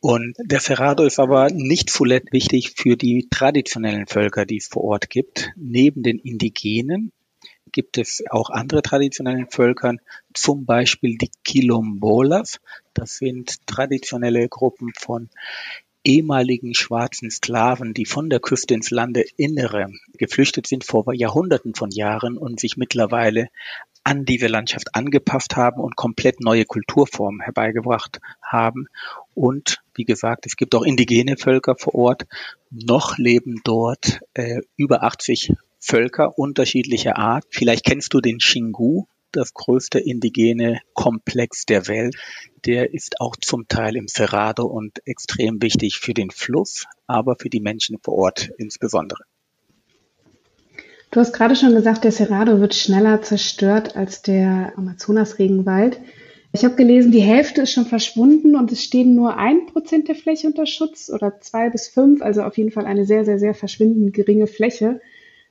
Und 0.00 0.36
der 0.38 0.60
Cerrado 0.60 1.04
ist 1.04 1.18
aber 1.18 1.50
nicht 1.50 1.90
zuletzt 1.90 2.32
wichtig 2.32 2.74
für 2.76 2.96
die 2.96 3.26
traditionellen 3.30 4.06
Völker, 4.06 4.46
die 4.46 4.58
es 4.58 4.68
vor 4.68 4.84
Ort 4.84 5.10
gibt. 5.10 5.50
Neben 5.56 6.02
den 6.02 6.18
Indigenen 6.18 7.12
gibt 7.72 7.98
es 7.98 8.22
auch 8.30 8.50
andere 8.50 8.82
traditionellen 8.82 9.48
Völkern, 9.50 10.00
zum 10.32 10.64
Beispiel 10.66 11.18
die 11.18 11.30
Quilombolas. 11.44 12.60
Das 12.94 13.16
sind 13.16 13.66
traditionelle 13.66 14.48
Gruppen 14.48 14.92
von 14.96 15.30
ehemaligen 16.04 16.74
schwarzen 16.74 17.30
Sklaven, 17.30 17.94
die 17.94 18.06
von 18.06 18.30
der 18.30 18.40
Küste 18.40 18.74
ins 18.74 18.90
Landeinnere 18.90 19.90
geflüchtet 20.14 20.66
sind 20.66 20.84
vor 20.84 21.12
Jahrhunderten 21.12 21.74
von 21.74 21.90
Jahren 21.90 22.36
und 22.38 22.60
sich 22.60 22.76
mittlerweile 22.76 23.48
an 24.04 24.24
diese 24.24 24.46
Landschaft 24.46 24.94
angepasst 24.94 25.56
haben 25.56 25.80
und 25.80 25.96
komplett 25.96 26.40
neue 26.40 26.64
Kulturformen 26.64 27.40
herbeigebracht 27.40 28.20
haben. 28.40 28.86
Und 29.34 29.82
wie 29.94 30.04
gesagt, 30.04 30.46
es 30.46 30.56
gibt 30.56 30.74
auch 30.74 30.82
indigene 30.82 31.36
Völker 31.36 31.76
vor 31.76 31.94
Ort. 31.94 32.26
Noch 32.70 33.18
leben 33.18 33.60
dort 33.64 34.20
äh, 34.34 34.60
über 34.76 35.02
80 35.02 35.52
Völker 35.78 36.38
unterschiedlicher 36.38 37.18
Art. 37.18 37.44
Vielleicht 37.50 37.84
kennst 37.84 38.14
du 38.14 38.20
den 38.20 38.38
Xingu, 38.38 39.04
das 39.32 39.54
größte 39.54 39.98
indigene 39.98 40.80
Komplex 40.94 41.64
der 41.66 41.88
Welt. 41.88 42.16
Der 42.66 42.92
ist 42.94 43.20
auch 43.20 43.36
zum 43.36 43.68
Teil 43.68 43.96
im 43.96 44.08
Cerrado 44.08 44.66
und 44.66 45.00
extrem 45.06 45.62
wichtig 45.62 45.98
für 45.98 46.14
den 46.14 46.30
Fluss, 46.30 46.86
aber 47.06 47.36
für 47.38 47.50
die 47.50 47.60
Menschen 47.60 47.98
vor 48.02 48.14
Ort 48.14 48.50
insbesondere. 48.58 49.22
Du 51.10 51.20
hast 51.20 51.32
gerade 51.32 51.56
schon 51.56 51.74
gesagt, 51.74 52.04
der 52.04 52.12
Cerrado 52.12 52.60
wird 52.60 52.74
schneller 52.74 53.22
zerstört 53.22 53.96
als 53.96 54.20
der 54.20 54.72
Amazonas-Regenwald. 54.76 55.98
Ich 56.52 56.64
habe 56.64 56.76
gelesen, 56.76 57.12
die 57.12 57.20
Hälfte 57.20 57.62
ist 57.62 57.72
schon 57.72 57.86
verschwunden 57.86 58.56
und 58.56 58.72
es 58.72 58.82
stehen 58.82 59.14
nur 59.14 59.36
ein 59.36 59.66
Prozent 59.66 60.08
der 60.08 60.14
Fläche 60.14 60.46
unter 60.46 60.66
Schutz 60.66 61.10
oder 61.10 61.40
zwei 61.40 61.70
bis 61.70 61.88
fünf, 61.88 62.22
also 62.22 62.42
auf 62.42 62.58
jeden 62.58 62.70
Fall 62.70 62.86
eine 62.86 63.04
sehr, 63.06 63.24
sehr, 63.24 63.38
sehr 63.38 63.54
verschwindend 63.54 64.14
geringe 64.14 64.46
Fläche. 64.46 65.00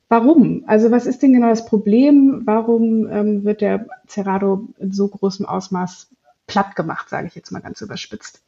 Warum? 0.10 0.64
Also 0.68 0.90
was 0.90 1.06
ist 1.06 1.22
denn 1.22 1.34
genau 1.34 1.50
das 1.50 1.66
Problem? 1.66 2.44
Warum 2.46 3.10
ähm, 3.12 3.44
wird 3.44 3.62
der 3.62 3.88
Cerrado 4.08 4.70
in 4.80 4.94
so 4.94 5.08
großem 5.08 5.46
Ausmaß 5.46 6.08
platt 6.48 6.76
gemacht, 6.76 7.10
sage 7.10 7.28
ich 7.28 7.36
jetzt 7.36 7.52
mal 7.52 7.60
ganz 7.60 7.82
überspitzt? 7.82 8.42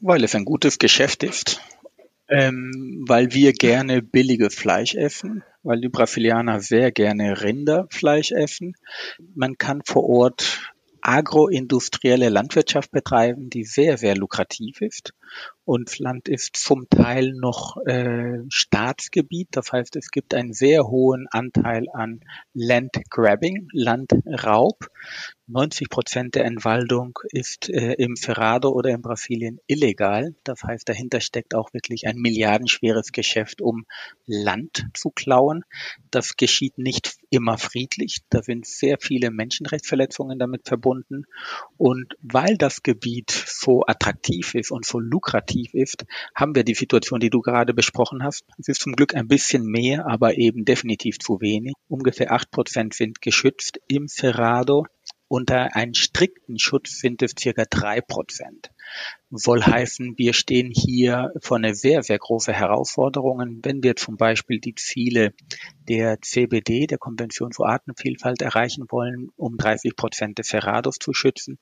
Weil 0.00 0.24
es 0.24 0.34
ein 0.34 0.44
gutes 0.44 0.78
Geschäft 0.78 1.22
ist, 1.22 1.60
ähm, 2.28 3.04
weil 3.06 3.32
wir 3.32 3.52
gerne 3.52 4.02
billiges 4.02 4.54
Fleisch 4.54 4.94
essen, 4.94 5.44
weil 5.62 5.80
die 5.80 5.88
Brasilianer 5.88 6.60
sehr 6.60 6.90
gerne 6.90 7.42
Rinderfleisch 7.42 8.32
essen. 8.32 8.74
Man 9.34 9.58
kann 9.58 9.82
vor 9.84 10.08
Ort 10.08 10.72
agroindustrielle 11.00 12.28
Landwirtschaft 12.28 12.90
betreiben, 12.90 13.48
die 13.48 13.64
sehr, 13.64 13.96
sehr 13.96 14.16
lukrativ 14.16 14.80
ist. 14.80 15.14
Und 15.68 15.98
Land 15.98 16.30
ist 16.30 16.56
zum 16.56 16.88
Teil 16.88 17.34
noch 17.34 17.76
äh, 17.84 18.38
Staatsgebiet. 18.48 19.48
Das 19.50 19.70
heißt, 19.70 19.96
es 19.96 20.10
gibt 20.10 20.32
einen 20.32 20.54
sehr 20.54 20.84
hohen 20.84 21.26
Anteil 21.30 21.90
an 21.92 22.20
Landgrabbing, 22.54 23.68
Landraub. 23.74 24.88
90 25.50 25.88
Prozent 25.88 26.34
der 26.34 26.44
Entwaldung 26.44 27.18
ist 27.30 27.70
äh, 27.70 27.94
im 27.94 28.16
Cerrado 28.16 28.70
oder 28.70 28.90
in 28.90 29.00
Brasilien 29.00 29.60
illegal. 29.66 30.34
Das 30.44 30.62
heißt, 30.62 30.88
dahinter 30.88 31.20
steckt 31.20 31.54
auch 31.54 31.72
wirklich 31.72 32.06
ein 32.06 32.16
milliardenschweres 32.16 33.12
Geschäft, 33.12 33.62
um 33.62 33.86
Land 34.26 34.86
zu 34.92 35.10
klauen. 35.10 35.64
Das 36.10 36.36
geschieht 36.36 36.76
nicht 36.76 37.16
immer 37.30 37.56
friedlich. 37.56 38.18
Da 38.28 38.42
sind 38.42 38.66
sehr 38.66 38.98
viele 39.00 39.30
Menschenrechtsverletzungen 39.30 40.38
damit 40.38 40.68
verbunden. 40.68 41.24
Und 41.78 42.14
weil 42.20 42.58
das 42.58 42.82
Gebiet 42.82 43.30
so 43.30 43.84
attraktiv 43.86 44.54
ist 44.54 44.70
und 44.70 44.84
so 44.84 44.98
lukrativ 44.98 45.57
ist, 45.66 46.04
haben 46.34 46.54
wir 46.54 46.64
die 46.64 46.74
Situation, 46.74 47.20
die 47.20 47.30
du 47.30 47.40
gerade 47.40 47.74
besprochen 47.74 48.22
hast. 48.22 48.44
Es 48.58 48.68
ist 48.68 48.80
zum 48.80 48.94
Glück 48.94 49.14
ein 49.14 49.28
bisschen 49.28 49.64
mehr, 49.64 50.06
aber 50.06 50.38
eben 50.38 50.64
definitiv 50.64 51.18
zu 51.18 51.40
wenig. 51.40 51.74
Ungefähr 51.88 52.32
acht 52.32 52.50
Prozent 52.50 52.94
sind 52.94 53.20
geschützt 53.20 53.80
im 53.88 54.08
Cerrado. 54.08 54.86
Unter 55.30 55.76
einen 55.76 55.94
strikten 55.94 56.58
Schutz 56.58 57.00
sind 57.00 57.22
es 57.22 57.34
circa 57.38 57.64
drei 57.68 58.00
Prozent. 58.00 58.70
Soll 59.30 59.62
heißen, 59.62 60.14
wir 60.16 60.32
stehen 60.32 60.72
hier 60.74 61.32
vor 61.42 61.58
einer 61.58 61.74
sehr, 61.74 62.02
sehr 62.02 62.18
große 62.18 62.52
Herausforderungen, 62.52 63.60
wenn 63.62 63.82
wir 63.82 63.94
zum 63.94 64.16
Beispiel 64.16 64.58
die 64.58 64.74
Ziele 64.74 65.34
der 65.86 66.22
CBD, 66.22 66.86
der 66.86 66.96
Konvention 66.96 67.52
für 67.52 67.66
Artenvielfalt, 67.66 68.40
erreichen 68.40 68.86
wollen, 68.88 69.28
um 69.36 69.58
30 69.58 69.96
Prozent 69.96 70.38
des 70.38 70.48
Cerrados 70.48 70.96
zu 70.98 71.12
schützen, 71.12 71.58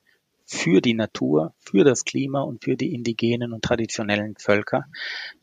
für 0.47 0.79
die 0.79 0.93
Natur, 0.93 1.53
für 1.59 1.83
das 1.83 2.05
Klima 2.05 2.41
und 2.41 2.63
für 2.63 2.77
die 2.77 2.95
indigenen 2.95 3.51
und 3.51 3.63
traditionellen 3.63 4.35
Völker. 4.39 4.85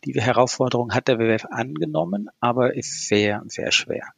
Diese 0.05 0.23
Herausforderung 0.23 0.95
hat 0.95 1.09
der 1.09 1.19
WWF 1.19 1.45
angenommen, 1.51 2.31
aber 2.41 2.75
ist 2.75 3.07
sehr, 3.07 3.43
sehr 3.47 3.71
schwer. 3.71 4.09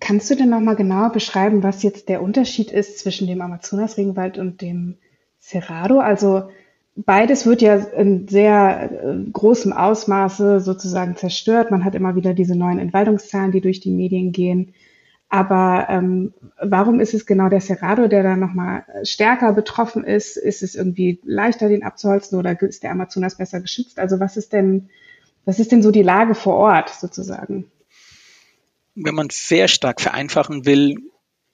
Kannst 0.00 0.30
du 0.30 0.34
denn 0.34 0.48
nochmal 0.48 0.74
genauer 0.74 1.12
beschreiben, 1.12 1.62
was 1.62 1.82
jetzt 1.82 2.08
der 2.08 2.22
Unterschied 2.22 2.72
ist 2.72 2.98
zwischen 2.98 3.28
dem 3.28 3.42
Amazonas-Regenwald 3.42 4.38
und 4.38 4.62
dem 4.62 4.96
Cerrado? 5.38 6.00
Also 6.00 6.48
beides 6.96 7.44
wird 7.46 7.60
ja 7.60 7.76
in 7.76 8.26
sehr 8.28 8.90
äh, 8.90 9.30
großem 9.30 9.72
Ausmaße 9.72 10.60
sozusagen 10.60 11.14
zerstört. 11.16 11.70
Man 11.70 11.84
hat 11.84 11.94
immer 11.94 12.16
wieder 12.16 12.32
diese 12.32 12.56
neuen 12.56 12.78
Entwaldungszahlen, 12.78 13.52
die 13.52 13.60
durch 13.60 13.80
die 13.80 13.92
Medien 13.92 14.32
gehen. 14.32 14.74
Aber 15.32 15.86
ähm, 15.88 16.34
warum 16.60 17.00
ist 17.00 17.14
es 17.14 17.24
genau 17.24 17.48
der 17.48 17.62
Cerrado, 17.62 18.06
der 18.06 18.22
da 18.22 18.36
nochmal 18.36 18.84
stärker 19.02 19.54
betroffen 19.54 20.04
ist? 20.04 20.36
Ist 20.36 20.62
es 20.62 20.74
irgendwie 20.74 21.20
leichter, 21.24 21.70
den 21.70 21.84
abzuholzen 21.84 22.38
oder 22.38 22.60
ist 22.60 22.82
der 22.82 22.90
Amazonas 22.90 23.38
besser 23.38 23.60
geschützt? 23.60 23.98
Also 23.98 24.20
was 24.20 24.36
ist 24.36 24.52
denn, 24.52 24.90
was 25.46 25.58
ist 25.58 25.72
denn 25.72 25.82
so 25.82 25.90
die 25.90 26.02
Lage 26.02 26.34
vor 26.34 26.56
Ort 26.56 26.90
sozusagen? 26.90 27.64
wenn 28.94 29.14
man 29.14 29.28
sehr 29.30 29.68
stark 29.68 30.02
vereinfachen 30.02 30.66
will, 30.66 30.96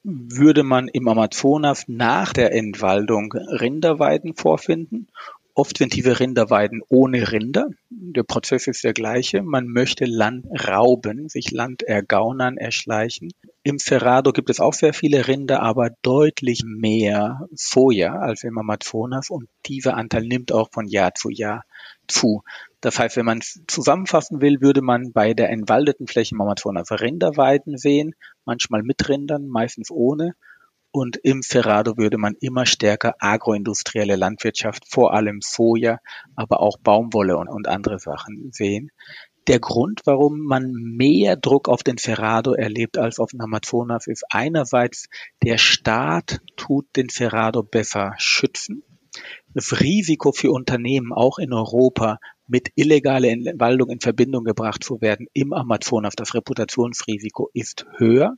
würde 0.03 0.63
man 0.63 0.89
im 0.89 1.07
Amazonas 1.07 1.85
nach 1.87 2.33
der 2.33 2.53
Entwaldung 2.53 3.31
Rinderweiden 3.31 4.35
vorfinden 4.35 5.07
Oft 5.59 5.77
sind 5.77 5.93
diese 5.93 6.21
Rinderweiden 6.21 6.81
ohne 6.87 7.33
Rinder. 7.33 7.67
Der 7.89 8.23
Prozess 8.23 8.67
ist 8.67 8.85
der 8.85 8.93
gleiche. 8.93 9.43
Man 9.43 9.67
möchte 9.67 10.05
Land 10.05 10.45
rauben, 10.65 11.27
sich 11.27 11.51
Land 11.51 11.83
ergaunern, 11.83 12.55
erschleichen. 12.55 13.33
Im 13.69 13.77
Cerrado 13.77 14.31
gibt 14.31 14.49
es 14.49 14.59
auch 14.59 14.73
sehr 14.73 14.95
viele 14.95 15.27
Rinder, 15.27 15.61
aber 15.61 15.91
deutlich 16.01 16.63
mehr 16.65 17.47
Soja 17.51 18.15
als 18.15 18.43
im 18.43 18.57
Amazonas 18.57 19.29
und 19.29 19.47
dieser 19.67 19.95
Anteil 19.95 20.23
nimmt 20.23 20.51
auch 20.51 20.69
von 20.71 20.87
Jahr 20.87 21.13
zu 21.13 21.29
Jahr 21.29 21.65
zu. 22.07 22.41
Das 22.81 22.97
heißt, 22.97 23.15
wenn 23.15 23.27
man 23.27 23.41
zusammenfassen 23.67 24.41
will, 24.41 24.59
würde 24.61 24.81
man 24.81 25.11
bei 25.13 25.35
der 25.35 25.51
entwaldeten 25.51 26.07
Fläche 26.07 26.33
im 26.33 26.41
Amazonas 26.41 26.89
Rinderweiden 26.89 27.77
sehen, 27.77 28.15
manchmal 28.43 28.81
mit 28.81 29.07
Rindern, 29.07 29.47
meistens 29.47 29.91
ohne 29.91 30.33
und 30.91 31.17
im 31.17 31.43
Cerrado 31.43 31.97
würde 31.97 32.17
man 32.17 32.33
immer 32.39 32.65
stärker 32.65 33.13
agroindustrielle 33.19 34.15
Landwirtschaft, 34.15 34.85
vor 34.89 35.13
allem 35.13 35.41
Soja, 35.41 35.99
aber 36.35 36.61
auch 36.61 36.79
Baumwolle 36.79 37.37
und, 37.37 37.47
und 37.47 37.67
andere 37.67 37.99
Sachen 37.99 38.51
sehen. 38.51 38.89
Der 39.47 39.59
Grund, 39.59 40.01
warum 40.05 40.41
man 40.41 40.71
mehr 40.71 41.35
Druck 41.35 41.69
auf 41.69 41.83
den 41.83 41.97
Cerrado 41.97 42.53
erlebt 42.53 42.97
als 42.97 43.19
auf 43.19 43.31
den 43.31 43.41
Amazonas, 43.41 44.07
ist 44.07 44.25
einerseits, 44.29 45.07
der 45.43 45.57
Staat 45.57 46.39
tut 46.55 46.85
den 46.95 47.09
Cerrado 47.09 47.63
besser 47.63 48.13
schützen. 48.17 48.83
Das 49.53 49.79
Risiko 49.79 50.31
für 50.31 50.51
Unternehmen, 50.51 51.11
auch 51.13 51.39
in 51.39 51.53
Europa, 51.53 52.19
mit 52.47 52.69
illegaler 52.75 53.29
Entwaldung 53.29 53.89
in 53.89 53.99
Verbindung 53.99 54.43
gebracht 54.43 54.83
zu 54.83 55.01
werden 55.01 55.27
im 55.33 55.53
Amazonas, 55.53 56.15
das 56.15 56.33
Reputationsrisiko 56.33 57.49
ist 57.53 57.85
höher. 57.97 58.35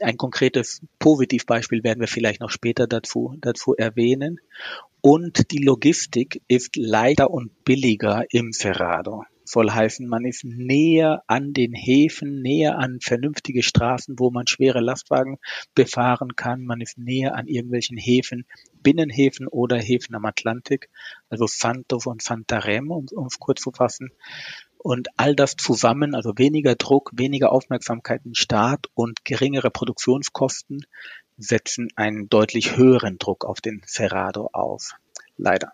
Ein 0.00 0.18
konkretes 0.18 0.82
Positivbeispiel 0.98 1.82
werden 1.82 2.00
wir 2.00 2.08
vielleicht 2.08 2.40
noch 2.40 2.50
später 2.50 2.86
dazu, 2.86 3.36
dazu 3.40 3.74
erwähnen. 3.74 4.38
Und 5.00 5.50
die 5.50 5.62
Logistik 5.62 6.42
ist 6.46 6.76
leichter 6.76 7.30
und 7.30 7.64
billiger 7.64 8.24
im 8.30 8.52
Cerrado. 8.52 9.24
Soll 9.50 9.70
heißen, 9.70 10.06
man 10.06 10.26
ist 10.26 10.44
näher 10.44 11.22
an 11.26 11.54
den 11.54 11.72
Häfen, 11.72 12.42
näher 12.42 12.78
an 12.78 12.98
vernünftige 13.00 13.62
Straßen, 13.62 14.18
wo 14.18 14.30
man 14.30 14.46
schwere 14.46 14.80
Lastwagen 14.80 15.38
befahren 15.74 16.36
kann. 16.36 16.66
Man 16.66 16.82
ist 16.82 16.98
näher 16.98 17.34
an 17.34 17.46
irgendwelchen 17.46 17.96
Häfen, 17.96 18.44
Binnenhäfen 18.82 19.48
oder 19.48 19.78
Häfen 19.78 20.14
am 20.14 20.26
Atlantik, 20.26 20.90
also 21.30 21.46
Santos 21.46 22.04
und 22.04 22.20
Santarem, 22.20 22.90
um 22.90 23.26
es 23.26 23.38
kurz 23.38 23.62
zu 23.62 23.72
fassen. 23.72 24.10
Und 24.76 25.08
all 25.16 25.34
das 25.34 25.56
zusammen, 25.56 26.14
also 26.14 26.34
weniger 26.36 26.74
Druck, 26.74 27.10
weniger 27.14 27.50
Aufmerksamkeit 27.50 28.20
im 28.26 28.34
Staat 28.34 28.88
und 28.92 29.24
geringere 29.24 29.70
Produktionskosten, 29.70 30.84
setzen 31.38 31.88
einen 31.96 32.28
deutlich 32.28 32.76
höheren 32.76 33.16
Druck 33.16 33.46
auf 33.46 33.62
den 33.62 33.80
Cerrado 33.86 34.50
auf. 34.52 34.92
Leider. 35.38 35.72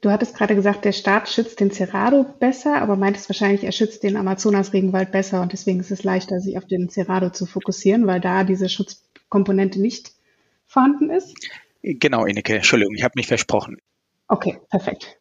Du 0.00 0.10
hattest 0.10 0.34
gerade 0.34 0.54
gesagt, 0.54 0.86
der 0.86 0.92
Staat 0.92 1.28
schützt 1.28 1.60
den 1.60 1.70
Cerrado 1.70 2.24
besser, 2.38 2.80
aber 2.80 2.96
meintest 2.96 3.28
wahrscheinlich, 3.28 3.64
er 3.64 3.72
schützt 3.72 4.02
den 4.02 4.16
Amazonas-Regenwald 4.16 5.12
besser 5.12 5.42
und 5.42 5.52
deswegen 5.52 5.80
ist 5.80 5.90
es 5.90 6.04
leichter, 6.04 6.40
sich 6.40 6.56
auf 6.56 6.64
den 6.64 6.88
Cerrado 6.88 7.30
zu 7.30 7.44
fokussieren, 7.44 8.06
weil 8.06 8.20
da 8.20 8.44
diese 8.44 8.70
Schutzkomponente 8.70 9.78
nicht 9.78 10.12
vorhanden 10.66 11.10
ist? 11.10 11.34
Genau, 11.82 12.24
Ineke, 12.24 12.56
Entschuldigung, 12.56 12.94
ich 12.94 13.04
habe 13.04 13.12
mich 13.16 13.26
versprochen. 13.26 13.76
Okay, 14.28 14.58
perfekt. 14.70 15.18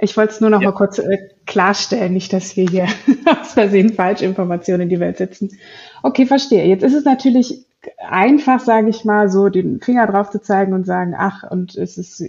Ich 0.00 0.16
wollte 0.16 0.32
es 0.32 0.40
nur 0.40 0.50
noch 0.50 0.60
ja. 0.60 0.68
mal 0.68 0.76
kurz 0.76 0.98
äh, 0.98 1.18
klarstellen, 1.44 2.12
nicht, 2.12 2.32
dass 2.32 2.56
wir 2.56 2.68
hier 2.68 2.86
aus 3.26 3.54
Versehen 3.54 3.92
Falschinformationen 3.92 4.82
in 4.82 4.88
die 4.90 5.00
Welt 5.00 5.16
setzen. 5.16 5.58
Okay, 6.04 6.24
verstehe. 6.24 6.66
Jetzt 6.66 6.84
ist 6.84 6.94
es 6.94 7.04
natürlich 7.04 7.64
einfach, 7.98 8.60
sage 8.60 8.88
ich 8.90 9.04
mal, 9.04 9.28
so 9.28 9.48
den 9.48 9.80
Finger 9.80 10.06
drauf 10.06 10.30
zu 10.30 10.40
zeigen 10.40 10.72
und 10.72 10.84
sagen, 10.84 11.14
ach, 11.16 11.48
und 11.48 11.76
es 11.76 11.98
ist, 11.98 12.22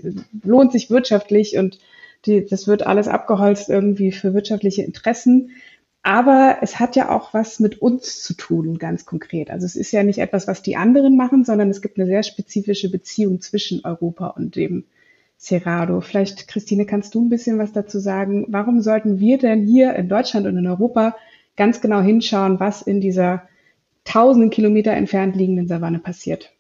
lohnt 0.43 0.71
sich 0.71 0.89
wirtschaftlich 0.89 1.57
und 1.57 1.79
die, 2.25 2.45
das 2.45 2.67
wird 2.67 2.85
alles 2.85 3.07
abgeholzt 3.07 3.69
irgendwie 3.69 4.11
für 4.11 4.33
wirtschaftliche 4.33 4.83
Interessen. 4.83 5.51
Aber 6.01 6.57
es 6.61 6.79
hat 6.79 6.95
ja 6.95 7.09
auch 7.09 7.33
was 7.33 7.59
mit 7.59 7.81
uns 7.81 8.23
zu 8.23 8.33
tun, 8.33 8.77
ganz 8.77 9.05
konkret. 9.05 9.49
Also 9.51 9.65
es 9.65 9.75
ist 9.75 9.91
ja 9.91 10.03
nicht 10.03 10.19
etwas, 10.19 10.47
was 10.47 10.61
die 10.61 10.77
anderen 10.77 11.17
machen, 11.17 11.43
sondern 11.43 11.69
es 11.69 11.81
gibt 11.81 11.97
eine 11.97 12.07
sehr 12.07 12.23
spezifische 12.23 12.89
Beziehung 12.89 13.41
zwischen 13.41 13.83
Europa 13.83 14.27
und 14.27 14.55
dem 14.55 14.85
Cerrado. 15.37 16.01
Vielleicht, 16.01 16.47
Christine, 16.47 16.85
kannst 16.85 17.15
du 17.15 17.23
ein 17.23 17.29
bisschen 17.29 17.57
was 17.57 17.73
dazu 17.73 17.99
sagen? 17.99 18.45
Warum 18.49 18.81
sollten 18.81 19.19
wir 19.19 19.37
denn 19.37 19.65
hier 19.65 19.93
in 19.95 20.09
Deutschland 20.09 20.47
und 20.47 20.57
in 20.57 20.67
Europa 20.67 21.15
ganz 21.57 21.81
genau 21.81 22.01
hinschauen, 22.01 22.59
was 22.59 22.81
in 22.81 23.01
dieser 23.01 23.43
tausenden 24.09 24.49
Kilometer 24.49 24.91
entfernt 24.91 25.35
liegenden 25.35 25.67
Savanne 25.67 25.99
passiert? 25.99 26.51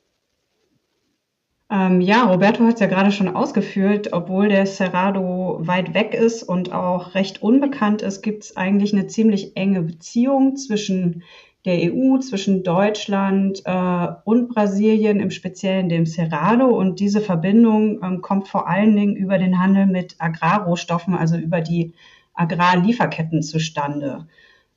Ähm, 1.71 2.01
ja, 2.01 2.23
Roberto 2.23 2.63
hat 2.63 2.75
es 2.75 2.79
ja 2.79 2.87
gerade 2.87 3.11
schon 3.11 3.27
ausgeführt, 3.27 4.11
obwohl 4.11 4.49
der 4.49 4.65
Cerrado 4.65 5.59
weit 5.61 5.93
weg 5.93 6.15
ist 6.15 6.41
und 6.41 6.71
auch 6.71 7.13
recht 7.13 7.43
unbekannt 7.43 8.01
ist, 8.01 8.23
gibt 8.23 8.43
es 8.43 8.57
eigentlich 8.57 8.91
eine 8.93 9.05
ziemlich 9.05 9.55
enge 9.55 9.83
Beziehung 9.83 10.55
zwischen 10.55 11.23
der 11.65 11.93
EU 11.93 12.17
zwischen 12.19 12.63
Deutschland 12.63 13.61
äh, 13.65 14.07
und 14.23 14.47
Brasilien, 14.49 15.19
im 15.19 15.29
Speziellen 15.29 15.89
dem 15.89 16.05
Cerrado. 16.05 16.67
Und 16.67 16.99
diese 16.99 17.21
Verbindung 17.21 18.01
ähm, 18.01 18.21
kommt 18.21 18.47
vor 18.47 18.67
allen 18.67 18.95
Dingen 18.95 19.15
über 19.15 19.37
den 19.37 19.59
Handel 19.59 19.85
mit 19.85 20.15
Agrarrohstoffen, 20.19 21.15
also 21.15 21.35
über 21.35 21.59
die 21.59 21.93
Agrarlieferketten 22.33 23.41
zustande. 23.41 24.25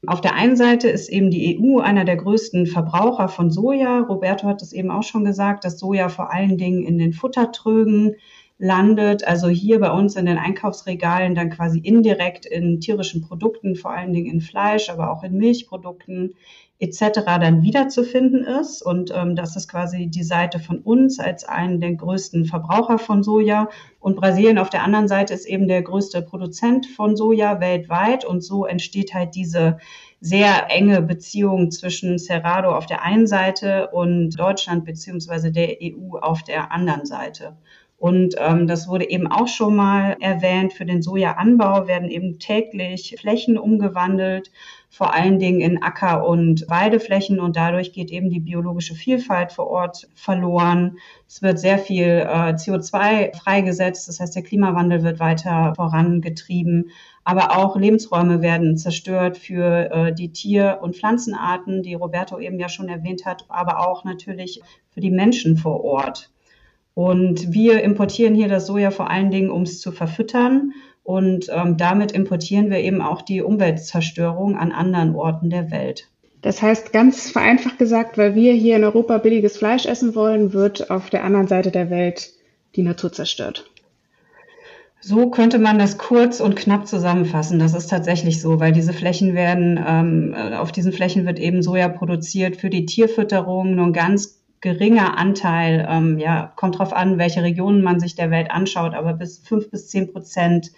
Auf 0.06 0.20
der 0.20 0.34
einen 0.34 0.56
Seite 0.56 0.88
ist 0.88 1.08
eben 1.08 1.30
die 1.30 1.60
EU 1.60 1.78
einer 1.78 2.04
der 2.04 2.16
größten 2.16 2.66
Verbraucher 2.66 3.28
von 3.28 3.50
Soja. 3.52 4.00
Roberto 4.00 4.48
hat 4.48 4.60
es 4.60 4.72
eben 4.72 4.90
auch 4.90 5.04
schon 5.04 5.24
gesagt, 5.24 5.64
dass 5.64 5.78
Soja 5.78 6.08
vor 6.08 6.32
allen 6.32 6.58
Dingen 6.58 6.82
in 6.82 6.98
den 6.98 7.12
Futtertrögen 7.12 8.16
landet, 8.62 9.26
also 9.26 9.48
hier 9.48 9.80
bei 9.80 9.90
uns 9.90 10.14
in 10.14 10.24
den 10.24 10.38
Einkaufsregalen 10.38 11.34
dann 11.34 11.50
quasi 11.50 11.80
indirekt 11.80 12.46
in 12.46 12.78
tierischen 12.78 13.20
Produkten, 13.20 13.74
vor 13.74 13.90
allen 13.90 14.12
Dingen 14.12 14.32
in 14.32 14.40
Fleisch, 14.40 14.88
aber 14.88 15.10
auch 15.10 15.24
in 15.24 15.36
Milchprodukten, 15.36 16.34
etc. 16.78 17.24
dann 17.24 17.62
wiederzufinden 17.62 18.44
ist. 18.44 18.80
Und 18.80 19.12
ähm, 19.12 19.34
das 19.34 19.56
ist 19.56 19.66
quasi 19.66 20.06
die 20.06 20.22
Seite 20.22 20.60
von 20.60 20.78
uns 20.78 21.18
als 21.18 21.42
einen 21.42 21.80
der 21.80 21.94
größten 21.94 22.44
Verbraucher 22.44 22.98
von 22.98 23.24
Soja. 23.24 23.68
Und 23.98 24.14
Brasilien 24.14 24.58
auf 24.58 24.70
der 24.70 24.84
anderen 24.84 25.08
Seite 25.08 25.34
ist 25.34 25.46
eben 25.46 25.66
der 25.66 25.82
größte 25.82 26.22
Produzent 26.22 26.86
von 26.86 27.16
Soja 27.16 27.58
weltweit. 27.58 28.24
Und 28.24 28.44
so 28.44 28.64
entsteht 28.64 29.12
halt 29.12 29.34
diese 29.34 29.78
sehr 30.20 30.70
enge 30.70 31.02
Beziehung 31.02 31.72
zwischen 31.72 32.16
Cerrado 32.16 32.76
auf 32.76 32.86
der 32.86 33.02
einen 33.02 33.26
Seite 33.26 33.88
und 33.90 34.38
Deutschland 34.38 34.84
beziehungsweise 34.84 35.50
der 35.50 35.78
EU 35.82 36.16
auf 36.18 36.44
der 36.44 36.70
anderen 36.70 37.06
Seite. 37.06 37.56
Und 38.02 38.34
ähm, 38.38 38.66
das 38.66 38.88
wurde 38.88 39.08
eben 39.08 39.28
auch 39.28 39.46
schon 39.46 39.76
mal 39.76 40.16
erwähnt. 40.18 40.72
Für 40.72 40.84
den 40.84 41.02
Sojaanbau 41.02 41.86
werden 41.86 42.10
eben 42.10 42.40
täglich 42.40 43.14
Flächen 43.16 43.56
umgewandelt, 43.56 44.50
vor 44.90 45.14
allen 45.14 45.38
Dingen 45.38 45.60
in 45.60 45.84
Acker- 45.84 46.26
und 46.26 46.68
Weideflächen. 46.68 47.38
Und 47.38 47.54
dadurch 47.54 47.92
geht 47.92 48.10
eben 48.10 48.28
die 48.28 48.40
biologische 48.40 48.96
Vielfalt 48.96 49.52
vor 49.52 49.68
Ort 49.68 50.08
verloren. 50.16 50.96
Es 51.28 51.42
wird 51.42 51.60
sehr 51.60 51.78
viel 51.78 52.26
äh, 52.26 52.54
CO2 52.54 53.36
freigesetzt. 53.36 54.08
Das 54.08 54.18
heißt, 54.18 54.34
der 54.34 54.42
Klimawandel 54.42 55.04
wird 55.04 55.20
weiter 55.20 55.72
vorangetrieben. 55.76 56.90
Aber 57.22 57.56
auch 57.56 57.76
Lebensräume 57.76 58.42
werden 58.42 58.76
zerstört 58.76 59.38
für 59.38 59.92
äh, 59.92 60.12
die 60.12 60.32
Tier- 60.32 60.80
und 60.82 60.96
Pflanzenarten, 60.96 61.84
die 61.84 61.94
Roberto 61.94 62.40
eben 62.40 62.58
ja 62.58 62.68
schon 62.68 62.88
erwähnt 62.88 63.26
hat, 63.26 63.44
aber 63.48 63.88
auch 63.88 64.02
natürlich 64.02 64.60
für 64.90 65.00
die 65.00 65.12
Menschen 65.12 65.56
vor 65.56 65.84
Ort. 65.84 66.31
Und 66.94 67.52
wir 67.52 67.82
importieren 67.82 68.34
hier 68.34 68.48
das 68.48 68.66
Soja 68.66 68.90
vor 68.90 69.10
allen 69.10 69.30
Dingen, 69.30 69.50
um 69.50 69.62
es 69.62 69.80
zu 69.80 69.92
verfüttern. 69.92 70.72
Und 71.02 71.46
ähm, 71.50 71.76
damit 71.76 72.12
importieren 72.12 72.70
wir 72.70 72.78
eben 72.78 73.00
auch 73.00 73.22
die 73.22 73.42
Umweltzerstörung 73.42 74.56
an 74.56 74.72
anderen 74.72 75.14
Orten 75.14 75.50
der 75.50 75.70
Welt. 75.70 76.08
Das 76.42 76.60
heißt, 76.60 76.92
ganz 76.92 77.30
vereinfacht 77.30 77.78
gesagt, 77.78 78.18
weil 78.18 78.34
wir 78.34 78.52
hier 78.52 78.76
in 78.76 78.84
Europa 78.84 79.18
billiges 79.18 79.56
Fleisch 79.56 79.86
essen 79.86 80.14
wollen, 80.14 80.52
wird 80.52 80.90
auf 80.90 81.08
der 81.08 81.24
anderen 81.24 81.46
Seite 81.46 81.70
der 81.70 81.88
Welt 81.88 82.32
die 82.74 82.82
Natur 82.82 83.12
zerstört. 83.12 83.70
So 85.00 85.30
könnte 85.30 85.58
man 85.58 85.80
das 85.80 85.98
kurz 85.98 86.40
und 86.40 86.54
knapp 86.54 86.86
zusammenfassen. 86.86 87.58
Das 87.58 87.74
ist 87.74 87.88
tatsächlich 87.88 88.40
so, 88.40 88.60
weil 88.60 88.72
diese 88.72 88.92
Flächen 88.92 89.34
werden, 89.34 89.82
ähm, 89.84 90.34
auf 90.54 90.70
diesen 90.70 90.92
Flächen 90.92 91.26
wird 91.26 91.40
eben 91.40 91.62
Soja 91.62 91.88
produziert 91.88 92.56
für 92.56 92.70
die 92.70 92.86
Tierfütterung, 92.86 93.74
nur 93.74 93.86
ein 93.86 93.92
ganz 93.92 94.41
geringer 94.62 95.18
Anteil, 95.18 95.86
ähm, 95.90 96.18
ja, 96.18 96.52
kommt 96.56 96.78
drauf 96.78 96.94
an, 96.94 97.18
welche 97.18 97.42
Regionen 97.42 97.82
man 97.82 98.00
sich 98.00 98.14
der 98.14 98.30
Welt 98.30 98.50
anschaut, 98.50 98.94
aber 98.94 99.12
bis 99.12 99.38
fünf 99.38 99.70
bis 99.70 99.88
zehn 99.88 100.10
Prozent 100.10 100.70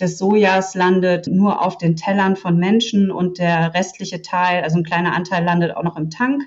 des 0.00 0.18
Sojas 0.18 0.74
landet 0.74 1.26
nur 1.26 1.64
auf 1.64 1.76
den 1.76 1.96
Tellern 1.96 2.36
von 2.36 2.56
Menschen 2.56 3.10
und 3.10 3.38
der 3.38 3.74
restliche 3.74 4.22
Teil, 4.22 4.62
also 4.62 4.78
ein 4.78 4.84
kleiner 4.84 5.14
Anteil 5.14 5.44
landet 5.44 5.76
auch 5.76 5.82
noch 5.82 5.96
im 5.96 6.10
Tank, 6.10 6.42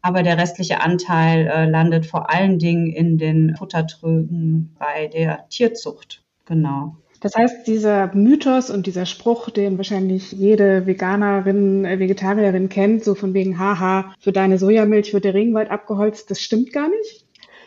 aber 0.00 0.22
der 0.22 0.38
restliche 0.38 0.80
Anteil 0.80 1.46
äh, 1.46 1.66
landet 1.66 2.06
vor 2.06 2.30
allen 2.30 2.58
Dingen 2.58 2.88
in 2.88 3.18
den 3.18 3.54
Futtertrögen 3.54 4.74
bei 4.78 5.06
der 5.06 5.48
Tierzucht. 5.48 6.24
Genau. 6.46 6.96
Das 7.22 7.36
heißt, 7.36 7.68
dieser 7.68 8.12
Mythos 8.14 8.68
und 8.68 8.86
dieser 8.86 9.06
Spruch, 9.06 9.48
den 9.48 9.76
wahrscheinlich 9.76 10.32
jede 10.32 10.86
Veganerin, 10.86 11.84
äh, 11.84 12.00
Vegetarierin 12.00 12.68
kennt, 12.68 13.04
so 13.04 13.14
von 13.14 13.32
wegen, 13.32 13.60
haha, 13.60 14.12
für 14.18 14.32
deine 14.32 14.58
Sojamilch 14.58 15.14
wird 15.14 15.24
der 15.24 15.34
Regenwald 15.34 15.70
abgeholzt, 15.70 16.30
das 16.32 16.40
stimmt 16.40 16.72
gar 16.72 16.88
nicht? 16.88 17.24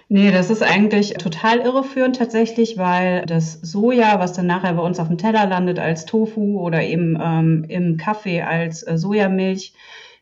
Nee, 0.07 0.31
das 0.31 0.51
ist 0.51 0.61
eigentlich 0.61 1.13
total 1.13 1.59
irreführend 1.61 2.17
tatsächlich, 2.17 2.77
weil 2.77 3.25
das 3.25 3.53
Soja, 3.61 4.19
was 4.19 4.33
dann 4.33 4.45
nachher 4.45 4.73
bei 4.73 4.83
uns 4.83 4.99
auf 4.99 5.07
dem 5.07 5.17
Teller 5.17 5.47
landet 5.47 5.79
als 5.79 6.05
Tofu 6.05 6.59
oder 6.59 6.83
eben 6.83 7.17
ähm, 7.19 7.65
im 7.69 7.97
Kaffee 7.97 8.41
als 8.41 8.83
äh, 8.83 8.97
Sojamilch, 8.97 9.73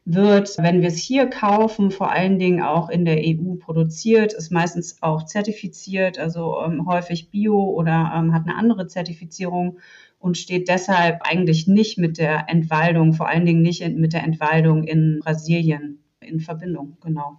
wird, 0.06 0.58
wenn 0.58 0.82
wir 0.82 0.89
es 0.89 0.98
hier 0.98 1.28
kaufen, 1.28 1.89
vor 1.92 2.12
allen 2.12 2.38
Dingen 2.38 2.62
auch 2.62 2.89
in 2.89 3.06
der 3.06 3.20
EU 3.20 3.56
produziert, 3.56 4.34
ist 4.34 4.52
meistens 4.52 4.98
auch 5.02 5.24
zertifiziert, 5.24 6.20
also 6.20 6.62
ähm, 6.66 6.86
häufig 6.88 7.30
bio 7.30 7.63
oder 7.63 8.12
ähm, 8.16 8.34
hat 8.34 8.44
eine 8.46 8.56
andere 8.58 8.88
Zertifizierung 8.88 9.80
und 10.20 10.38
steht 10.38 10.68
deshalb 10.68 11.22
eigentlich 11.24 11.68
nicht 11.68 11.98
mit 11.98 12.18
der 12.18 12.50
Entwaldung, 12.50 13.13
vor 13.13 13.28
allen 13.28 13.46
Dingen 13.46 13.62
nicht 13.62 13.88
mit 13.96 14.13
der 14.13 14.24
Entwaldung 14.24 14.84
in 14.84 15.20
Brasilien 15.24 16.00
in 16.20 16.39
Verbindung, 16.39 16.98
genau. 17.02 17.38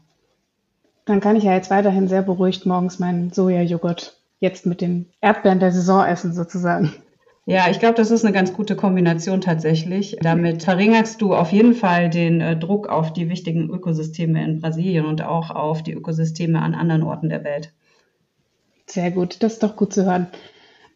Dann 1.05 1.21
kann 1.21 1.37
ich 1.37 1.45
ja 1.45 1.53
jetzt 1.53 1.71
weiterhin 1.71 2.09
sehr 2.09 2.23
beruhigt 2.23 2.65
morgens 2.65 2.99
meinen 2.99 3.31
Sojajoghurt 3.31 4.19
jetzt 4.41 4.65
mit 4.65 4.81
den 4.81 5.07
Erdbeeren 5.21 5.61
der 5.61 5.73
Saison 5.73 6.05
essen 6.05 6.33
sozusagen. 6.33 6.93
Ja, 7.47 7.71
ich 7.71 7.79
glaube, 7.79 7.95
das 7.95 8.11
ist 8.11 8.25
eine 8.25 8.33
ganz 8.33 8.55
gute 8.55 8.75
Kombination 8.75 9.43
tatsächlich. 9.43 10.17
Damit 10.23 10.63
verringerst 10.63 11.21
du 11.21 11.35
auf 11.35 11.53
jeden 11.53 11.75
Fall 11.75 12.09
den 12.09 12.41
äh, 12.41 12.57
Druck 12.57 12.89
auf 12.89 13.13
die 13.13 13.29
wichtigen 13.29 13.69
Ökosysteme 13.69 14.43
in 14.43 14.61
Brasilien 14.61 15.05
und 15.05 15.23
auch 15.23 15.51
auf 15.51 15.83
die 15.83 15.93
Ökosysteme 15.93 16.61
an 16.63 16.75
anderen 16.75 17.03
Orten 17.03 17.29
der 17.29 17.45
Welt. 17.45 17.73
Sehr 18.87 19.11
gut, 19.11 19.43
das 19.43 19.55
ist 19.55 19.63
doch 19.63 19.77
gut 19.77 19.93
zu 19.93 20.07
hören. 20.07 20.29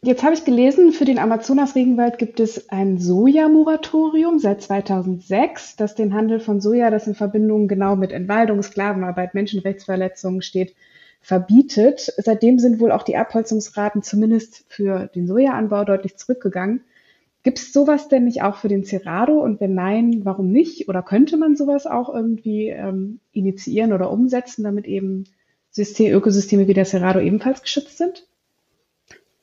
Jetzt 0.01 0.23
habe 0.23 0.33
ich 0.33 0.45
gelesen, 0.45 0.93
für 0.93 1.05
den 1.05 1.19
Amazonas-Regenwald 1.19 2.17
gibt 2.17 2.39
es 2.39 2.69
ein 2.69 2.99
Sojamoratorium 2.99 4.39
seit 4.39 4.61
2006, 4.61 5.75
das 5.75 5.93
den 5.93 6.13
Handel 6.13 6.39
von 6.39 6.61
Soja, 6.61 6.89
das 6.89 7.05
in 7.05 7.15
Verbindung 7.15 7.67
genau 7.67 7.97
mit 7.97 8.13
Entwaldung, 8.13 8.63
Sklavenarbeit, 8.63 9.33
Menschenrechtsverletzungen 9.33 10.41
steht, 10.41 10.73
verbietet. 11.21 12.13
Seitdem 12.17 12.59
sind 12.59 12.79
wohl 12.79 12.91
auch 12.91 13.03
die 13.03 13.17
Abholzungsraten 13.17 14.01
zumindest 14.01 14.65
für 14.67 15.07
den 15.07 15.27
Sojaanbau 15.27 15.83
deutlich 15.85 16.17
zurückgegangen. 16.17 16.81
Gibt 17.43 17.59
es 17.59 17.71
sowas 17.71 18.09
denn 18.09 18.25
nicht 18.25 18.41
auch 18.41 18.57
für 18.57 18.67
den 18.67 18.83
Cerrado? 18.83 19.39
Und 19.39 19.61
wenn 19.61 19.73
nein, 19.73 20.21
warum 20.23 20.51
nicht? 20.51 20.89
Oder 20.89 21.01
könnte 21.01 21.37
man 21.37 21.55
sowas 21.55 21.87
auch 21.87 22.13
irgendwie 22.13 22.67
ähm, 22.67 23.19
initiieren 23.31 23.93
oder 23.93 24.11
umsetzen, 24.11 24.63
damit 24.63 24.85
eben 24.85 25.25
System, 25.71 26.13
Ökosysteme 26.13 26.67
wie 26.67 26.73
der 26.73 26.85
Cerrado 26.85 27.19
ebenfalls 27.19 27.61
geschützt 27.61 27.97
sind? 27.97 28.27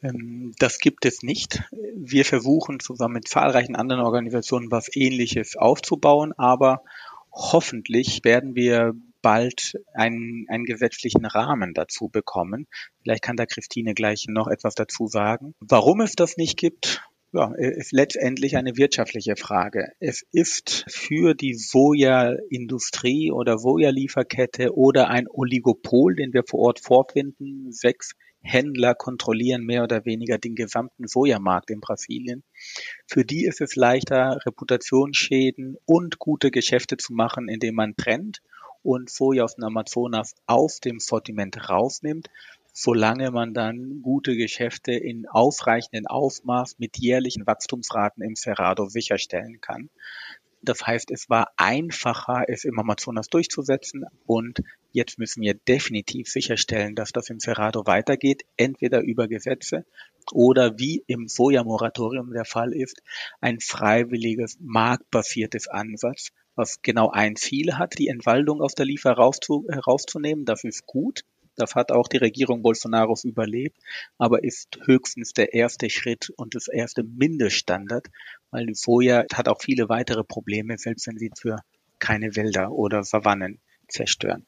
Ähm, 0.02 0.52
das 0.58 0.78
gibt 0.78 1.06
es 1.06 1.22
nicht. 1.22 1.62
Wir 1.94 2.24
versuchen 2.24 2.80
zusammen 2.80 3.14
mit 3.14 3.28
zahlreichen 3.28 3.76
anderen 3.76 4.02
Organisationen 4.02 4.70
was 4.70 4.94
Ähnliches 4.94 5.56
aufzubauen, 5.56 6.34
aber 6.36 6.82
hoffentlich 7.32 8.24
werden 8.24 8.54
wir 8.54 8.94
bald 9.26 9.74
einen, 9.92 10.46
einen 10.48 10.66
gesetzlichen 10.66 11.26
Rahmen 11.26 11.74
dazu 11.74 12.08
bekommen. 12.08 12.68
Vielleicht 13.02 13.22
kann 13.22 13.34
da 13.34 13.44
Christine 13.44 13.92
gleich 13.92 14.26
noch 14.28 14.46
etwas 14.46 14.76
dazu 14.76 15.08
sagen. 15.08 15.52
Warum 15.58 16.00
es 16.00 16.12
das 16.12 16.36
nicht 16.36 16.56
gibt, 16.56 17.02
ja, 17.32 17.52
ist 17.56 17.90
letztendlich 17.90 18.56
eine 18.56 18.76
wirtschaftliche 18.76 19.34
Frage. 19.34 19.88
Es 19.98 20.24
ist 20.30 20.84
für 20.86 21.34
die 21.34 21.54
Soja-Industrie 21.54 23.32
oder 23.32 23.58
Soja-Lieferkette 23.58 24.76
oder 24.76 25.10
ein 25.10 25.26
Oligopol, 25.28 26.14
den 26.14 26.32
wir 26.32 26.44
vor 26.48 26.60
Ort 26.60 26.78
vorfinden. 26.78 27.72
Sechs 27.72 28.12
Händler 28.42 28.94
kontrollieren 28.94 29.64
mehr 29.64 29.82
oder 29.82 30.04
weniger 30.04 30.38
den 30.38 30.54
gesamten 30.54 31.08
Sojamarkt 31.08 31.70
in 31.70 31.80
Brasilien. 31.80 32.44
Für 33.08 33.24
die 33.24 33.44
ist 33.44 33.60
es 33.60 33.74
leichter, 33.74 34.38
Reputationsschäden 34.46 35.78
und 35.84 36.20
gute 36.20 36.52
Geschäfte 36.52 36.96
zu 36.96 37.12
machen, 37.12 37.48
indem 37.48 37.74
man 37.74 37.96
trennt 37.96 38.40
und 38.86 39.10
Soja 39.10 39.44
aus 39.44 39.56
dem 39.56 39.64
Amazonas 39.64 40.34
aus 40.46 40.78
dem 40.78 41.00
Sortiment 41.00 41.68
rausnimmt, 41.68 42.30
solange 42.72 43.32
man 43.32 43.52
dann 43.52 44.00
gute 44.00 44.36
Geschäfte 44.36 44.92
in 44.92 45.26
ausreichendem 45.26 46.06
Ausmaß 46.06 46.78
mit 46.78 46.96
jährlichen 46.98 47.46
Wachstumsraten 47.46 48.22
im 48.22 48.36
Cerrado 48.36 48.86
sicherstellen 48.86 49.60
kann. 49.60 49.90
Das 50.62 50.86
heißt, 50.86 51.10
es 51.10 51.28
war 51.28 51.52
einfacher, 51.56 52.44
es 52.48 52.64
im 52.64 52.78
Amazonas 52.78 53.28
durchzusetzen 53.28 54.04
und 54.24 54.62
jetzt 54.92 55.18
müssen 55.18 55.42
wir 55.42 55.54
definitiv 55.54 56.28
sicherstellen, 56.28 56.94
dass 56.94 57.12
das 57.12 57.28
im 57.28 57.40
Cerrado 57.40 57.86
weitergeht, 57.86 58.42
entweder 58.56 59.00
über 59.00 59.26
Gesetze 59.26 59.84
oder 60.32 60.78
wie 60.78 61.02
im 61.06 61.28
Sojamoratorium 61.28 62.32
der 62.32 62.44
Fall 62.44 62.72
ist, 62.72 63.02
ein 63.40 63.60
freiwilliges, 63.60 64.58
marktbasiertes 64.60 65.68
Ansatz, 65.68 66.32
was 66.56 66.82
genau 66.82 67.10
ein 67.10 67.36
Ziel 67.36 67.78
hat, 67.78 67.98
die 67.98 68.08
Entwaldung 68.08 68.60
aus 68.60 68.74
der 68.74 68.86
Liefer 68.86 69.10
herauszunehmen. 69.10 70.44
Das 70.44 70.64
ist 70.64 70.86
gut. 70.86 71.22
Das 71.56 71.74
hat 71.74 71.90
auch 71.90 72.08
die 72.08 72.18
Regierung 72.18 72.62
Bolsonaros 72.62 73.24
überlebt, 73.24 73.78
aber 74.18 74.44
ist 74.44 74.78
höchstens 74.84 75.32
der 75.32 75.54
erste 75.54 75.88
Schritt 75.88 76.30
und 76.36 76.54
das 76.54 76.68
erste 76.68 77.02
Mindeststandard, 77.02 78.08
weil 78.50 78.66
die 78.66 78.74
Soja 78.74 79.24
hat 79.32 79.48
auch 79.48 79.62
viele 79.62 79.88
weitere 79.88 80.22
Probleme, 80.22 80.76
selbst 80.76 81.06
wenn 81.06 81.18
sie 81.18 81.30
für 81.38 81.56
keine 81.98 82.36
Wälder 82.36 82.72
oder 82.72 83.02
Savannen 83.04 83.60
zerstören. 83.88 84.44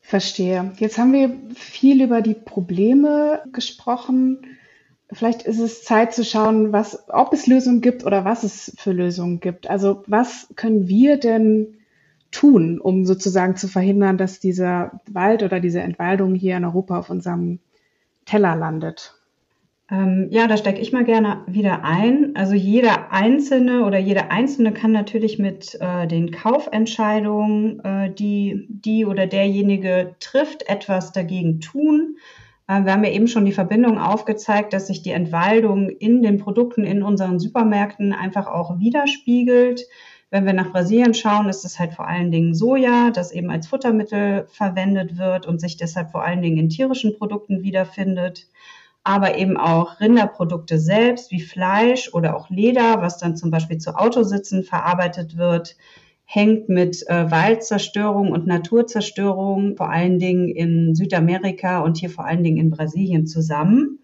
Verstehe. 0.00 0.72
Jetzt 0.78 0.96
haben 0.96 1.12
wir 1.12 1.38
viel 1.54 2.02
über 2.02 2.22
die 2.22 2.34
Probleme 2.34 3.44
gesprochen. 3.52 4.58
Vielleicht 5.12 5.42
ist 5.42 5.58
es 5.58 5.84
Zeit 5.84 6.14
zu 6.14 6.24
schauen, 6.24 6.72
was, 6.72 7.08
ob 7.08 7.32
es 7.32 7.46
Lösungen 7.46 7.80
gibt 7.80 8.04
oder 8.04 8.24
was 8.24 8.44
es 8.44 8.74
für 8.78 8.92
Lösungen 8.92 9.40
gibt. 9.40 9.68
Also 9.68 10.02
was 10.06 10.48
können 10.56 10.86
wir 10.88 11.16
denn 11.16 11.78
tun, 12.30 12.80
um 12.80 13.04
sozusagen 13.04 13.56
zu 13.56 13.66
verhindern, 13.66 14.18
dass 14.18 14.40
dieser 14.40 15.00
Wald 15.10 15.42
oder 15.42 15.60
diese 15.60 15.80
Entwaldung 15.80 16.34
hier 16.34 16.56
in 16.56 16.64
Europa 16.64 16.98
auf 16.98 17.10
unserem 17.10 17.58
Teller 18.24 18.54
landet? 18.54 19.14
Ähm, 19.90 20.28
ja, 20.30 20.46
da 20.46 20.56
stecke 20.56 20.80
ich 20.80 20.92
mal 20.92 21.04
gerne 21.04 21.42
wieder 21.48 21.82
ein. 21.82 22.36
Also 22.36 22.54
jeder 22.54 23.12
Einzelne 23.12 23.84
oder 23.84 23.98
jede 23.98 24.30
Einzelne 24.30 24.72
kann 24.72 24.92
natürlich 24.92 25.40
mit 25.40 25.76
äh, 25.80 26.06
den 26.06 26.30
Kaufentscheidungen, 26.30 27.80
äh, 27.84 28.14
die 28.14 28.66
die 28.68 29.04
oder 29.04 29.26
derjenige 29.26 30.14
trifft, 30.20 30.68
etwas 30.68 31.10
dagegen 31.10 31.60
tun. 31.60 32.18
Äh, 32.70 32.84
wir 32.84 32.92
haben 32.92 33.04
ja 33.04 33.10
eben 33.10 33.26
schon 33.26 33.44
die 33.44 33.52
Verbindung 33.52 33.98
aufgezeigt, 33.98 34.72
dass 34.72 34.86
sich 34.86 35.02
die 35.02 35.10
Entwaldung 35.10 35.88
in 35.88 36.22
den 36.22 36.38
Produkten 36.38 36.84
in 36.84 37.02
unseren 37.02 37.40
Supermärkten 37.40 38.12
einfach 38.12 38.46
auch 38.46 38.78
widerspiegelt. 38.78 39.86
Wenn 40.30 40.46
wir 40.46 40.52
nach 40.52 40.70
Brasilien 40.70 41.12
schauen, 41.12 41.48
ist 41.48 41.64
es 41.64 41.80
halt 41.80 41.92
vor 41.92 42.06
allen 42.06 42.30
Dingen 42.30 42.54
Soja, 42.54 43.10
das 43.10 43.32
eben 43.32 43.50
als 43.50 43.66
Futtermittel 43.66 44.46
verwendet 44.48 45.18
wird 45.18 45.46
und 45.46 45.60
sich 45.60 45.76
deshalb 45.76 46.12
vor 46.12 46.22
allen 46.22 46.40
Dingen 46.40 46.58
in 46.58 46.68
tierischen 46.68 47.18
Produkten 47.18 47.64
wiederfindet. 47.64 48.46
Aber 49.02 49.36
eben 49.36 49.56
auch 49.56 49.98
Rinderprodukte 49.98 50.78
selbst 50.78 51.32
wie 51.32 51.40
Fleisch 51.40 52.12
oder 52.12 52.36
auch 52.36 52.50
Leder, 52.50 53.00
was 53.00 53.18
dann 53.18 53.36
zum 53.36 53.50
Beispiel 53.50 53.78
zu 53.78 53.96
Autositzen 53.96 54.62
verarbeitet 54.62 55.36
wird 55.36 55.74
hängt 56.32 56.68
mit 56.68 57.02
äh, 57.08 57.28
Waldzerstörung 57.28 58.30
und 58.30 58.46
Naturzerstörung 58.46 59.76
vor 59.76 59.90
allen 59.90 60.20
Dingen 60.20 60.48
in 60.48 60.94
Südamerika 60.94 61.80
und 61.80 61.96
hier 61.96 62.08
vor 62.08 62.24
allen 62.24 62.44
Dingen 62.44 62.58
in 62.58 62.70
Brasilien 62.70 63.26
zusammen. 63.26 63.98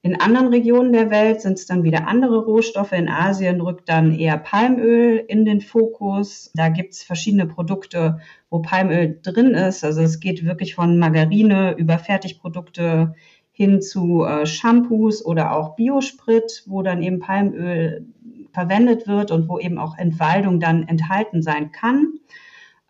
In 0.00 0.20
anderen 0.20 0.48
Regionen 0.48 0.92
der 0.92 1.10
Welt 1.10 1.40
sind 1.40 1.54
es 1.54 1.66
dann 1.66 1.82
wieder 1.82 2.06
andere 2.06 2.44
Rohstoffe. 2.44 2.92
In 2.92 3.08
Asien 3.08 3.60
rückt 3.60 3.88
dann 3.88 4.12
eher 4.12 4.38
Palmöl 4.38 5.24
in 5.26 5.44
den 5.44 5.60
Fokus. 5.60 6.52
Da 6.54 6.68
gibt 6.68 6.92
es 6.92 7.02
verschiedene 7.02 7.46
Produkte, 7.46 8.20
wo 8.50 8.60
Palmöl 8.60 9.18
drin 9.20 9.54
ist. 9.54 9.82
Also 9.82 10.02
es 10.02 10.20
geht 10.20 10.44
wirklich 10.44 10.76
von 10.76 11.00
Margarine 11.00 11.74
über 11.76 11.98
Fertigprodukte 11.98 13.16
hin 13.50 13.82
zu 13.82 14.24
äh, 14.24 14.46
Shampoos 14.46 15.24
oder 15.24 15.56
auch 15.56 15.74
Biosprit, 15.74 16.62
wo 16.66 16.82
dann 16.82 17.02
eben 17.02 17.18
Palmöl 17.18 18.06
verwendet 18.54 19.06
wird 19.06 19.30
und 19.30 19.48
wo 19.48 19.58
eben 19.58 19.78
auch 19.78 19.98
Entwaldung 19.98 20.60
dann 20.60 20.88
enthalten 20.88 21.42
sein 21.42 21.72
kann. 21.72 22.14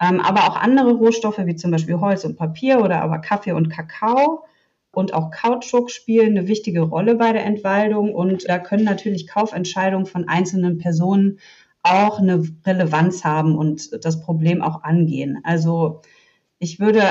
Ähm, 0.00 0.20
aber 0.20 0.44
auch 0.44 0.56
andere 0.56 0.92
Rohstoffe 0.92 1.38
wie 1.38 1.56
zum 1.56 1.70
Beispiel 1.70 1.98
Holz 1.98 2.24
und 2.24 2.36
Papier 2.36 2.82
oder 2.82 3.02
aber 3.02 3.18
Kaffee 3.18 3.52
und 3.52 3.70
Kakao 3.70 4.44
und 4.92 5.14
auch 5.14 5.30
Kautschuk 5.30 5.90
spielen 5.90 6.36
eine 6.36 6.48
wichtige 6.48 6.82
Rolle 6.82 7.16
bei 7.16 7.32
der 7.32 7.44
Entwaldung 7.44 8.14
und 8.14 8.48
da 8.48 8.58
können 8.58 8.84
natürlich 8.84 9.26
Kaufentscheidungen 9.26 10.06
von 10.06 10.28
einzelnen 10.28 10.78
Personen 10.78 11.38
auch 11.82 12.18
eine 12.18 12.42
Relevanz 12.64 13.24
haben 13.24 13.56
und 13.56 14.04
das 14.04 14.20
Problem 14.22 14.62
auch 14.62 14.82
angehen. 14.82 15.40
Also 15.44 16.00
ich 16.58 16.80
würde 16.80 17.02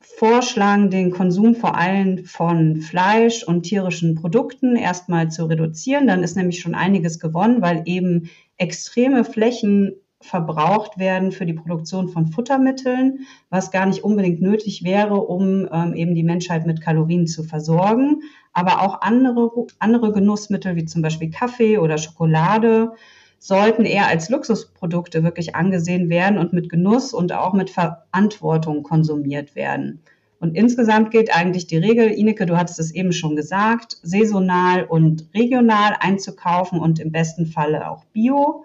vorschlagen, 0.00 0.90
den 0.90 1.10
Konsum 1.10 1.54
vor 1.54 1.76
allem 1.76 2.24
von 2.24 2.76
Fleisch 2.76 3.42
und 3.42 3.62
tierischen 3.62 4.14
Produkten 4.14 4.76
erstmal 4.76 5.30
zu 5.30 5.46
reduzieren. 5.46 6.06
Dann 6.06 6.22
ist 6.22 6.36
nämlich 6.36 6.60
schon 6.60 6.74
einiges 6.74 7.18
gewonnen, 7.18 7.62
weil 7.62 7.82
eben 7.86 8.30
extreme 8.56 9.24
Flächen 9.24 9.94
verbraucht 10.20 10.98
werden 10.98 11.30
für 11.30 11.46
die 11.46 11.54
Produktion 11.54 12.08
von 12.08 12.26
Futtermitteln, 12.26 13.20
was 13.50 13.70
gar 13.70 13.86
nicht 13.86 14.02
unbedingt 14.02 14.40
nötig 14.40 14.82
wäre, 14.82 15.14
um 15.20 15.68
ähm, 15.70 15.94
eben 15.94 16.14
die 16.14 16.24
Menschheit 16.24 16.66
mit 16.66 16.80
Kalorien 16.80 17.26
zu 17.28 17.44
versorgen. 17.44 18.22
Aber 18.52 18.82
auch 18.82 19.00
andere, 19.00 19.50
andere 19.78 20.12
Genussmittel 20.12 20.74
wie 20.74 20.86
zum 20.86 21.02
Beispiel 21.02 21.30
Kaffee 21.30 21.78
oder 21.78 21.98
Schokolade 21.98 22.92
sollten 23.38 23.84
eher 23.84 24.08
als 24.08 24.28
Luxusprodukte 24.28 25.22
wirklich 25.22 25.54
angesehen 25.54 26.08
werden 26.08 26.38
und 26.38 26.52
mit 26.52 26.68
Genuss 26.68 27.12
und 27.14 27.32
auch 27.32 27.52
mit 27.52 27.70
Verantwortung 27.70 28.82
konsumiert 28.82 29.54
werden. 29.54 30.00
Und 30.40 30.56
insgesamt 30.56 31.10
gilt 31.10 31.34
eigentlich 31.34 31.66
die 31.66 31.78
Regel, 31.78 32.08
Ineke, 32.08 32.46
du 32.46 32.56
hattest 32.56 32.78
es 32.78 32.92
eben 32.92 33.12
schon 33.12 33.34
gesagt, 33.34 33.98
saisonal 34.02 34.84
und 34.84 35.28
regional 35.34 35.96
einzukaufen 35.98 36.78
und 36.78 37.00
im 37.00 37.10
besten 37.10 37.46
Falle 37.46 37.90
auch 37.90 38.04
bio. 38.12 38.64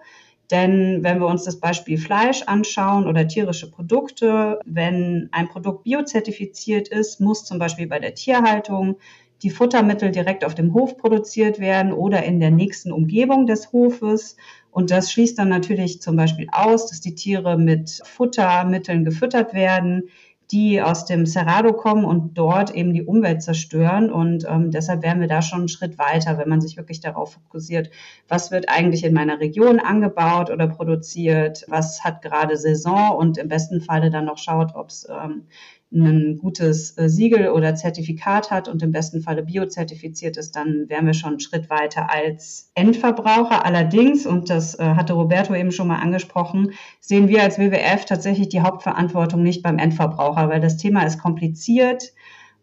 Denn 0.50 1.02
wenn 1.02 1.18
wir 1.18 1.26
uns 1.26 1.44
das 1.44 1.58
Beispiel 1.58 1.98
Fleisch 1.98 2.42
anschauen 2.42 3.08
oder 3.08 3.26
tierische 3.26 3.70
Produkte, 3.70 4.60
wenn 4.64 5.28
ein 5.32 5.48
Produkt 5.48 5.84
biozertifiziert 5.84 6.88
ist, 6.88 7.20
muss 7.20 7.44
zum 7.44 7.58
Beispiel 7.58 7.86
bei 7.86 7.98
der 7.98 8.14
Tierhaltung 8.14 8.96
die 9.42 9.50
Futtermittel 9.50 10.10
direkt 10.10 10.44
auf 10.44 10.54
dem 10.54 10.72
Hof 10.74 10.96
produziert 10.96 11.58
werden 11.58 11.92
oder 11.92 12.22
in 12.24 12.40
der 12.40 12.50
nächsten 12.50 12.92
Umgebung 12.92 13.46
des 13.46 13.72
Hofes. 13.72 14.36
Und 14.74 14.90
das 14.90 15.12
schließt 15.12 15.38
dann 15.38 15.50
natürlich 15.50 16.02
zum 16.02 16.16
Beispiel 16.16 16.48
aus, 16.50 16.90
dass 16.90 17.00
die 17.00 17.14
Tiere 17.14 17.56
mit 17.56 18.00
Futtermitteln 18.04 19.04
gefüttert 19.04 19.54
werden, 19.54 20.08
die 20.50 20.82
aus 20.82 21.04
dem 21.04 21.26
Cerrado 21.26 21.72
kommen 21.72 22.04
und 22.04 22.36
dort 22.36 22.74
eben 22.74 22.92
die 22.92 23.04
Umwelt 23.04 23.40
zerstören. 23.40 24.10
Und 24.10 24.44
ähm, 24.48 24.72
deshalb 24.72 25.04
wären 25.04 25.20
wir 25.20 25.28
da 25.28 25.42
schon 25.42 25.60
einen 25.60 25.68
Schritt 25.68 25.96
weiter, 25.96 26.38
wenn 26.38 26.48
man 26.48 26.60
sich 26.60 26.76
wirklich 26.76 26.98
darauf 26.98 27.34
fokussiert, 27.34 27.90
was 28.26 28.50
wird 28.50 28.68
eigentlich 28.68 29.04
in 29.04 29.14
meiner 29.14 29.38
Region 29.38 29.78
angebaut 29.78 30.50
oder 30.50 30.66
produziert, 30.66 31.64
was 31.68 32.02
hat 32.02 32.20
gerade 32.20 32.56
Saison 32.56 33.16
und 33.16 33.38
im 33.38 33.46
besten 33.46 33.80
Falle 33.80 34.10
dann 34.10 34.24
noch 34.24 34.38
schaut, 34.38 34.74
ob 34.74 34.88
es 34.88 35.08
ähm, 35.08 35.46
ein 35.94 36.38
gutes 36.38 36.96
äh, 36.98 37.08
Siegel 37.08 37.50
oder 37.50 37.74
Zertifikat 37.74 38.50
hat 38.50 38.68
und 38.68 38.82
im 38.82 38.90
besten 38.92 39.20
Falle 39.20 39.42
biozertifiziert 39.42 40.36
ist, 40.36 40.56
dann 40.56 40.88
wären 40.88 41.06
wir 41.06 41.14
schon 41.14 41.30
einen 41.30 41.40
Schritt 41.40 41.70
weiter 41.70 42.10
als 42.10 42.70
Endverbraucher. 42.74 43.64
Allerdings, 43.64 44.26
und 44.26 44.50
das 44.50 44.78
äh, 44.78 44.82
hatte 44.82 45.12
Roberto 45.12 45.54
eben 45.54 45.70
schon 45.70 45.88
mal 45.88 46.00
angesprochen, 46.00 46.72
sehen 47.00 47.28
wir 47.28 47.42
als 47.42 47.58
WWF 47.58 48.04
tatsächlich 48.04 48.48
die 48.48 48.60
Hauptverantwortung 48.60 49.42
nicht 49.42 49.62
beim 49.62 49.78
Endverbraucher, 49.78 50.48
weil 50.48 50.60
das 50.60 50.76
Thema 50.76 51.04
ist 51.04 51.18
kompliziert. 51.18 52.12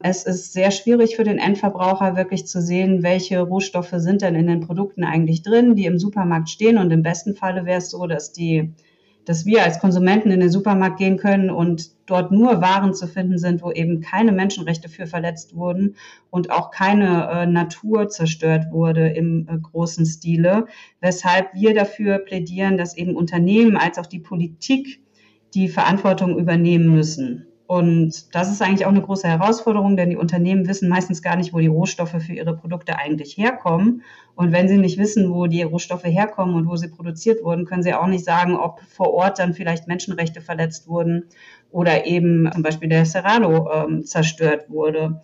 Es 0.03 0.23
ist 0.23 0.53
sehr 0.53 0.71
schwierig 0.71 1.15
für 1.15 1.23
den 1.23 1.37
Endverbraucher 1.37 2.15
wirklich 2.15 2.47
zu 2.47 2.61
sehen, 2.61 3.03
welche 3.03 3.39
Rohstoffe 3.39 3.93
sind 3.95 4.23
denn 4.23 4.35
in 4.35 4.47
den 4.47 4.61
Produkten 4.61 5.03
eigentlich 5.03 5.43
drin, 5.43 5.75
die 5.75 5.85
im 5.85 5.99
Supermarkt 5.99 6.49
stehen. 6.49 6.77
Und 6.77 6.91
im 6.91 7.03
besten 7.03 7.35
Falle 7.35 7.65
wäre 7.65 7.77
es 7.77 7.91
so, 7.91 8.07
dass 8.07 8.33
die 8.33 8.73
dass 9.31 9.45
wir 9.45 9.63
als 9.63 9.79
Konsumenten 9.79 10.29
in 10.29 10.41
den 10.41 10.49
Supermarkt 10.49 10.97
gehen 10.97 11.15
können 11.15 11.49
und 11.49 11.91
dort 12.05 12.33
nur 12.33 12.59
Waren 12.59 12.93
zu 12.93 13.07
finden 13.07 13.37
sind, 13.37 13.61
wo 13.61 13.71
eben 13.71 14.01
keine 14.01 14.33
Menschenrechte 14.33 14.89
für 14.89 15.07
verletzt 15.07 15.55
wurden 15.55 15.95
und 16.29 16.51
auch 16.51 16.69
keine 16.69 17.29
äh, 17.31 17.45
Natur 17.45 18.09
zerstört 18.09 18.65
wurde 18.71 19.07
im 19.07 19.47
äh, 19.49 19.57
großen 19.57 20.05
Stile, 20.05 20.65
weshalb 20.99 21.53
wir 21.53 21.73
dafür 21.73 22.17
plädieren, 22.17 22.77
dass 22.77 22.97
eben 22.97 23.15
Unternehmen 23.15 23.77
als 23.77 23.97
auch 23.97 24.05
die 24.05 24.19
Politik 24.19 24.99
die 25.53 25.69
Verantwortung 25.69 26.37
übernehmen 26.37 26.93
müssen. 26.93 27.47
Und 27.71 28.35
das 28.35 28.51
ist 28.51 28.61
eigentlich 28.61 28.85
auch 28.85 28.91
eine 28.91 29.01
große 29.01 29.29
Herausforderung, 29.29 29.95
denn 29.95 30.09
die 30.09 30.17
Unternehmen 30.17 30.67
wissen 30.67 30.89
meistens 30.89 31.21
gar 31.21 31.37
nicht, 31.37 31.53
wo 31.53 31.59
die 31.59 31.67
Rohstoffe 31.67 32.21
für 32.21 32.33
ihre 32.33 32.53
Produkte 32.53 32.97
eigentlich 32.97 33.37
herkommen. 33.37 34.03
Und 34.35 34.51
wenn 34.51 34.67
sie 34.67 34.75
nicht 34.75 34.97
wissen, 34.97 35.33
wo 35.33 35.47
die 35.47 35.63
Rohstoffe 35.63 36.03
herkommen 36.03 36.55
und 36.55 36.67
wo 36.67 36.75
sie 36.75 36.89
produziert 36.89 37.45
wurden, 37.45 37.63
können 37.63 37.81
sie 37.81 37.93
auch 37.93 38.07
nicht 38.07 38.25
sagen, 38.25 38.57
ob 38.57 38.81
vor 38.81 39.13
Ort 39.13 39.39
dann 39.39 39.53
vielleicht 39.53 39.87
Menschenrechte 39.87 40.41
verletzt 40.41 40.89
wurden 40.89 41.29
oder 41.71 42.05
eben 42.05 42.49
zum 42.51 42.61
Beispiel 42.61 42.89
der 42.89 43.05
Cerrado 43.05 43.71
ähm, 43.71 44.03
zerstört 44.03 44.69
wurde. 44.69 45.21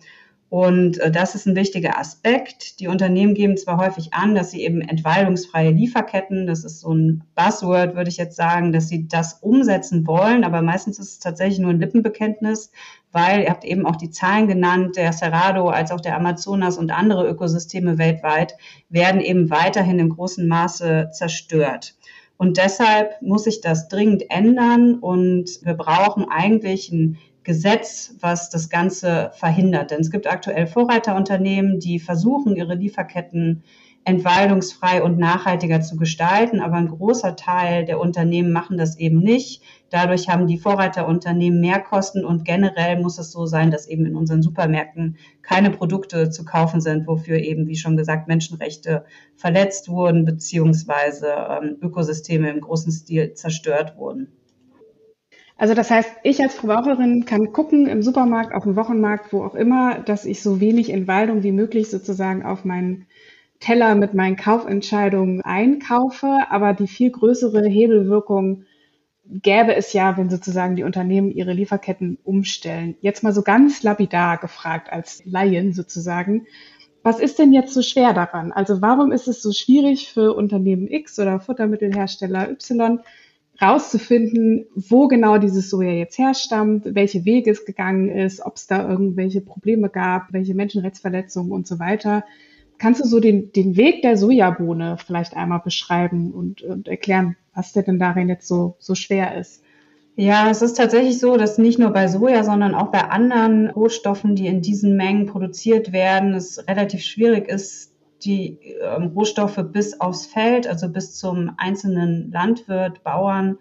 Und 0.50 0.98
äh, 0.98 1.10
das 1.10 1.34
ist 1.34 1.46
ein 1.46 1.56
wichtiger 1.56 1.98
Aspekt. 1.98 2.80
Die 2.80 2.88
Unternehmen 2.88 3.34
geben 3.34 3.58
zwar 3.58 3.76
häufig 3.76 4.14
an, 4.14 4.34
dass 4.34 4.50
sie 4.50 4.62
eben 4.62 4.80
entwaldungsfreie 4.80 5.70
Lieferketten, 5.70 6.46
das 6.46 6.64
ist 6.64 6.80
so 6.80 6.94
ein 6.94 7.22
Buzzword, 7.34 7.94
würde 7.94 8.08
ich 8.08 8.16
jetzt 8.16 8.36
sagen, 8.36 8.72
dass 8.72 8.88
sie 8.88 9.08
das 9.08 9.34
umsetzen 9.34 10.06
wollen, 10.06 10.44
aber 10.44 10.62
meistens 10.62 10.98
ist 10.98 11.08
es 11.12 11.18
tatsächlich 11.18 11.58
nur 11.58 11.70
ein 11.70 11.80
Lippenbekenntnis, 11.80 12.72
weil 13.12 13.42
ihr 13.42 13.50
habt 13.50 13.64
eben 13.64 13.84
auch 13.84 13.96
die 13.96 14.10
Zahlen 14.10 14.48
genannt, 14.48 14.96
der 14.96 15.12
Cerrado 15.12 15.68
als 15.68 15.90
auch 15.90 16.00
der 16.00 16.16
Amazonas 16.16 16.78
und 16.78 16.92
andere 16.92 17.28
Ökosysteme 17.28 17.98
weltweit 17.98 18.54
werden 18.88 19.20
eben 19.20 19.50
weiterhin 19.50 19.98
im 19.98 20.08
großen 20.08 20.48
Maße 20.48 21.10
zerstört. 21.12 21.94
Und 22.38 22.56
deshalb 22.56 23.20
muss 23.20 23.44
sich 23.44 23.60
das 23.60 23.88
dringend 23.88 24.30
ändern 24.30 24.94
und 24.94 25.58
wir 25.62 25.74
brauchen 25.74 26.24
eigentlich 26.30 26.90
ein 26.92 27.18
Gesetz, 27.44 28.14
was 28.20 28.50
das 28.50 28.68
Ganze 28.68 29.30
verhindert. 29.34 29.90
Denn 29.90 30.00
es 30.00 30.10
gibt 30.10 30.26
aktuell 30.26 30.66
Vorreiterunternehmen, 30.66 31.80
die 31.80 31.98
versuchen, 31.98 32.56
ihre 32.56 32.74
Lieferketten 32.74 33.62
entwaldungsfrei 34.08 35.02
und 35.02 35.18
nachhaltiger 35.18 35.82
zu 35.82 35.96
gestalten, 35.96 36.60
aber 36.60 36.76
ein 36.76 36.88
großer 36.88 37.36
Teil 37.36 37.84
der 37.84 38.00
Unternehmen 38.00 38.52
machen 38.52 38.78
das 38.78 38.96
eben 38.96 39.18
nicht. 39.18 39.62
Dadurch 39.90 40.30
haben 40.30 40.46
die 40.46 40.56
Vorreiterunternehmen 40.56 41.60
mehr 41.60 41.78
Kosten 41.80 42.24
und 42.24 42.46
generell 42.46 43.00
muss 43.02 43.18
es 43.18 43.30
so 43.30 43.44
sein, 43.44 43.70
dass 43.70 43.86
eben 43.86 44.06
in 44.06 44.16
unseren 44.16 44.40
Supermärkten 44.40 45.18
keine 45.42 45.70
Produkte 45.70 46.30
zu 46.30 46.46
kaufen 46.46 46.80
sind, 46.80 47.06
wofür 47.06 47.36
eben, 47.36 47.66
wie 47.66 47.76
schon 47.76 47.98
gesagt, 47.98 48.28
Menschenrechte 48.28 49.04
verletzt 49.36 49.90
wurden, 49.90 50.24
beziehungsweise 50.24 51.28
ähm, 51.50 51.76
Ökosysteme 51.82 52.48
im 52.50 52.62
großen 52.62 52.92
Stil 52.92 53.34
zerstört 53.34 53.98
wurden. 53.98 54.37
Also 55.58 55.74
das 55.74 55.90
heißt, 55.90 56.10
ich 56.22 56.40
als 56.40 56.54
Verbraucherin 56.54 57.24
kann 57.24 57.52
gucken 57.52 57.88
im 57.88 58.00
Supermarkt, 58.00 58.54
auf 58.54 58.62
dem 58.62 58.76
Wochenmarkt, 58.76 59.32
wo 59.32 59.42
auch 59.42 59.56
immer, 59.56 59.98
dass 59.98 60.24
ich 60.24 60.40
so 60.40 60.60
wenig 60.60 60.90
Entwaldung 60.90 61.42
wie 61.42 61.50
möglich 61.50 61.90
sozusagen 61.90 62.44
auf 62.44 62.64
meinen 62.64 63.06
Teller 63.58 63.96
mit 63.96 64.14
meinen 64.14 64.36
Kaufentscheidungen 64.36 65.42
einkaufe. 65.42 66.44
Aber 66.48 66.74
die 66.74 66.86
viel 66.86 67.10
größere 67.10 67.66
Hebelwirkung 67.66 68.66
gäbe 69.24 69.74
es 69.74 69.92
ja, 69.92 70.16
wenn 70.16 70.30
sozusagen 70.30 70.76
die 70.76 70.84
Unternehmen 70.84 71.32
ihre 71.32 71.54
Lieferketten 71.54 72.18
umstellen. 72.22 72.96
Jetzt 73.00 73.24
mal 73.24 73.32
so 73.34 73.42
ganz 73.42 73.82
lapidar 73.82 74.38
gefragt 74.38 74.92
als 74.92 75.22
Laien 75.24 75.72
sozusagen. 75.72 76.46
Was 77.02 77.18
ist 77.18 77.40
denn 77.40 77.52
jetzt 77.52 77.74
so 77.74 77.82
schwer 77.82 78.12
daran? 78.12 78.52
Also 78.52 78.80
warum 78.80 79.10
ist 79.10 79.26
es 79.26 79.42
so 79.42 79.50
schwierig 79.50 80.12
für 80.12 80.34
Unternehmen 80.34 80.86
X 80.86 81.18
oder 81.18 81.40
Futtermittelhersteller 81.40 82.48
Y, 82.48 83.00
rauszufinden, 83.60 84.66
wo 84.74 85.08
genau 85.08 85.38
dieses 85.38 85.68
Soja 85.70 85.90
jetzt 85.90 86.18
herstammt, 86.18 86.94
welche 86.94 87.24
Wege 87.24 87.50
es 87.50 87.64
gegangen 87.64 88.08
ist, 88.08 88.40
ob 88.44 88.56
es 88.56 88.66
da 88.66 88.88
irgendwelche 88.88 89.40
Probleme 89.40 89.88
gab, 89.88 90.32
welche 90.32 90.54
Menschenrechtsverletzungen 90.54 91.50
und 91.50 91.66
so 91.66 91.78
weiter. 91.78 92.24
Kannst 92.78 93.02
du 93.02 93.08
so 93.08 93.18
den, 93.18 93.50
den 93.52 93.76
Weg 93.76 94.02
der 94.02 94.16
Sojabohne 94.16 94.96
vielleicht 95.04 95.36
einmal 95.36 95.60
beschreiben 95.60 96.32
und, 96.32 96.62
und 96.62 96.86
erklären, 96.86 97.36
was 97.52 97.72
denn 97.72 97.98
darin 97.98 98.28
jetzt 98.28 98.46
so, 98.46 98.76
so 98.78 98.94
schwer 98.94 99.36
ist? 99.36 99.64
Ja, 100.14 100.50
es 100.50 100.62
ist 100.62 100.76
tatsächlich 100.76 101.18
so, 101.18 101.36
dass 101.36 101.58
nicht 101.58 101.78
nur 101.78 101.90
bei 101.90 102.08
Soja, 102.08 102.42
sondern 102.44 102.74
auch 102.74 102.90
bei 102.90 103.02
anderen 103.02 103.70
Rohstoffen, 103.70 104.34
die 104.34 104.46
in 104.46 104.62
diesen 104.62 104.96
Mengen 104.96 105.26
produziert 105.26 105.92
werden, 105.92 106.34
es 106.34 106.66
relativ 106.68 107.02
schwierig 107.02 107.48
ist, 107.48 107.92
die 108.22 108.58
ähm, 108.82 109.12
Rohstoffe 109.14 109.60
bis 109.72 110.00
aufs 110.00 110.26
Feld, 110.26 110.66
also 110.66 110.88
bis 110.88 111.16
zum 111.16 111.52
einzelnen 111.56 112.30
Landwirt, 112.32 113.02
Bauern 113.04 113.58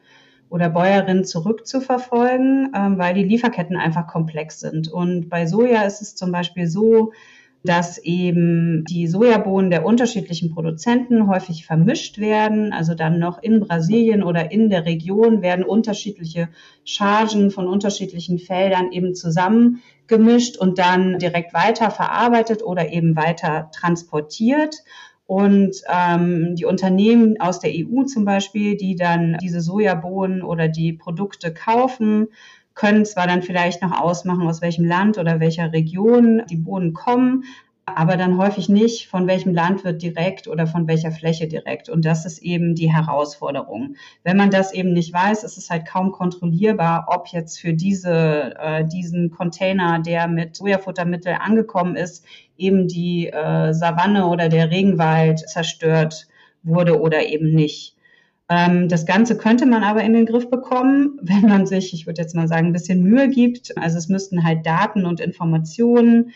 oder 0.49 0.69
Bäuerin 0.69 1.25
zurückzuverfolgen, 1.25 2.71
ähm, 2.75 2.97
weil 2.97 3.13
die 3.13 3.23
Lieferketten 3.23 3.75
einfach 3.75 4.07
komplex 4.07 4.59
sind. 4.59 4.87
Und 4.87 5.29
bei 5.29 5.45
Soja 5.45 5.83
ist 5.83 6.01
es 6.01 6.15
zum 6.15 6.31
Beispiel 6.31 6.67
so, 6.67 7.11
dass 7.63 7.97
eben 7.97 8.85
die 8.85 9.07
Sojabohnen 9.07 9.69
der 9.69 9.85
unterschiedlichen 9.85 10.53
Produzenten 10.53 11.27
häufig 11.27 11.65
vermischt 11.65 12.17
werden. 12.17 12.71
Also 12.71 12.93
dann 12.93 13.19
noch 13.19 13.41
in 13.41 13.59
Brasilien 13.59 14.23
oder 14.23 14.51
in 14.51 14.69
der 14.69 14.85
Region 14.85 15.41
werden 15.41 15.65
unterschiedliche 15.65 16.49
Chargen 16.85 17.51
von 17.51 17.67
unterschiedlichen 17.67 18.39
Feldern 18.39 18.91
eben 18.91 19.15
zusammengemischt 19.15 20.57
und 20.57 20.79
dann 20.79 21.19
direkt 21.19 21.53
weiter 21.53 21.91
verarbeitet 21.91 22.63
oder 22.63 22.91
eben 22.91 23.15
weiter 23.15 23.69
transportiert. 23.73 24.75
Und 25.25 25.81
ähm, 25.93 26.55
die 26.55 26.63
Unternehmen 26.63 27.35
aus 27.41 27.59
der 27.59 27.71
EU 27.71 28.03
zum 28.03 28.23
Beispiel, 28.23 28.77
die 28.77 28.95
dann 28.95 29.37
diese 29.41 29.59
Sojabohnen 29.59 30.41
oder 30.41 30.69
die 30.69 30.93
Produkte 30.93 31.53
kaufen, 31.53 32.29
können 32.77 33.05
zwar 33.05 33.25
dann 33.25 33.41
vielleicht 33.41 33.81
noch 33.81 33.99
ausmachen, 33.99 34.47
aus 34.47 34.61
welchem 34.61 34.85
Land 34.85 35.17
oder 35.17 35.39
welcher 35.39 35.73
Region 35.73 36.43
die 36.49 36.57
Bohnen 36.57 36.93
kommen, 36.93 37.43
aber 37.85 38.17
dann 38.17 38.37
häufig 38.37 38.69
nicht, 38.69 39.07
von 39.07 39.25
welchem 39.25 39.53
Landwirt 39.53 40.01
direkt 40.01 40.47
oder 40.47 40.67
von 40.67 40.87
welcher 40.87 41.11
Fläche 41.11 41.47
direkt. 41.47 41.89
Und 41.89 42.05
das 42.05 42.25
ist 42.25 42.39
eben 42.39 42.75
die 42.75 42.93
Herausforderung. 42.93 43.95
Wenn 44.23 44.37
man 44.37 44.51
das 44.51 44.73
eben 44.73 44.93
nicht 44.93 45.11
weiß, 45.11 45.43
ist 45.43 45.57
es 45.57 45.69
halt 45.71 45.87
kaum 45.87 46.11
kontrollierbar, 46.11 47.07
ob 47.09 47.29
jetzt 47.29 47.59
für 47.59 47.73
diese, 47.73 48.53
äh, 48.59 48.85
diesen 48.85 49.31
Container, 49.31 49.99
der 49.99 50.27
mit 50.27 50.55
Sojafuttermittel 50.55 51.37
angekommen 51.39 51.95
ist, 51.95 52.25
eben 52.57 52.87
die 52.87 53.27
äh, 53.27 53.73
Savanne 53.73 54.27
oder 54.27 54.49
der 54.49 54.69
Regenwald 54.69 55.39
zerstört 55.39 56.27
wurde 56.61 57.01
oder 57.01 57.25
eben 57.25 57.55
nicht. 57.55 57.96
Ähm, 58.49 58.87
das 58.87 59.05
Ganze 59.05 59.37
könnte 59.37 59.65
man 59.65 59.83
aber 59.83 60.03
in 60.03 60.13
den 60.13 60.25
Griff 60.25 60.49
bekommen, 60.49 61.19
wenn 61.21 61.41
man 61.41 61.65
sich, 61.65 61.93
ich 61.93 62.05
würde 62.05 62.21
jetzt 62.21 62.35
mal 62.35 62.47
sagen, 62.47 62.67
ein 62.67 62.73
bisschen 62.73 63.03
Mühe 63.03 63.29
gibt. 63.29 63.77
Also 63.77 63.97
es 63.97 64.07
müssten 64.07 64.43
halt 64.43 64.65
Daten 64.65 65.05
und 65.05 65.19
Informationen 65.19 66.31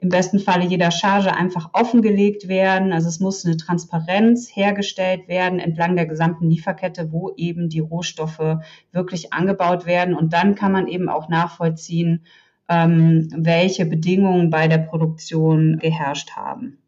im 0.00 0.08
besten 0.08 0.40
Falle 0.40 0.64
jeder 0.64 0.90
Charge 0.90 1.32
einfach 1.32 1.70
offengelegt 1.74 2.48
werden. 2.48 2.92
Also 2.92 3.08
es 3.08 3.20
muss 3.20 3.46
eine 3.46 3.56
Transparenz 3.56 4.50
hergestellt 4.52 5.28
werden 5.28 5.60
entlang 5.60 5.94
der 5.94 6.06
gesamten 6.06 6.50
Lieferkette, 6.50 7.12
wo 7.12 7.32
eben 7.36 7.68
die 7.68 7.78
Rohstoffe 7.78 8.58
wirklich 8.90 9.32
angebaut 9.32 9.86
werden. 9.86 10.16
Und 10.16 10.32
dann 10.32 10.56
kann 10.56 10.72
man 10.72 10.88
eben 10.88 11.08
auch 11.08 11.28
nachvollziehen, 11.28 12.24
ähm, 12.68 13.28
welche 13.32 13.86
Bedingungen 13.86 14.50
bei 14.50 14.66
der 14.66 14.78
Produktion 14.78 15.78
geherrscht 15.78 16.32
haben. 16.32 16.78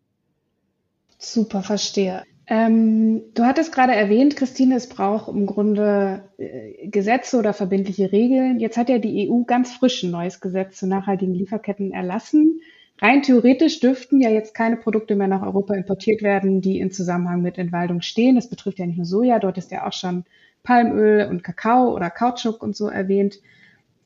Super, 1.18 1.62
verstehe. 1.62 2.24
Ähm, 2.46 3.22
du 3.34 3.44
hattest 3.44 3.72
gerade 3.72 3.94
erwähnt, 3.94 4.36
Christine, 4.36 4.76
es 4.76 4.88
braucht 4.88 5.28
im 5.28 5.46
Grunde 5.46 6.28
äh, 6.36 6.88
Gesetze 6.88 7.38
oder 7.38 7.54
verbindliche 7.54 8.12
Regeln. 8.12 8.60
Jetzt 8.60 8.76
hat 8.76 8.90
ja 8.90 8.98
die 8.98 9.30
EU 9.30 9.44
ganz 9.44 9.72
frisch 9.72 10.02
ein 10.02 10.10
neues 10.10 10.40
Gesetz 10.40 10.76
zu 10.76 10.86
nachhaltigen 10.86 11.34
Lieferketten 11.34 11.92
erlassen. 11.92 12.60
Rein 13.00 13.22
theoretisch 13.22 13.80
dürften 13.80 14.20
ja 14.20 14.30
jetzt 14.30 14.54
keine 14.54 14.76
Produkte 14.76 15.16
mehr 15.16 15.26
nach 15.26 15.42
Europa 15.42 15.74
importiert 15.74 16.22
werden, 16.22 16.60
die 16.60 16.78
in 16.78 16.90
Zusammenhang 16.90 17.40
mit 17.40 17.58
Entwaldung 17.58 18.02
stehen. 18.02 18.36
Das 18.36 18.50
betrifft 18.50 18.78
ja 18.78 18.86
nicht 18.86 18.98
nur 18.98 19.06
Soja, 19.06 19.38
dort 19.38 19.58
ist 19.58 19.70
ja 19.70 19.86
auch 19.86 19.92
schon 19.92 20.24
Palmöl 20.62 21.26
und 21.28 21.42
Kakao 21.42 21.94
oder 21.94 22.10
Kautschuk 22.10 22.62
und 22.62 22.76
so 22.76 22.88
erwähnt. 22.88 23.40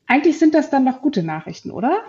Eigentlich 0.07 0.39
sind 0.39 0.55
das 0.55 0.69
dann 0.69 0.85
noch 0.85 1.01
gute 1.01 1.23
Nachrichten, 1.23 1.71
oder? 1.71 2.01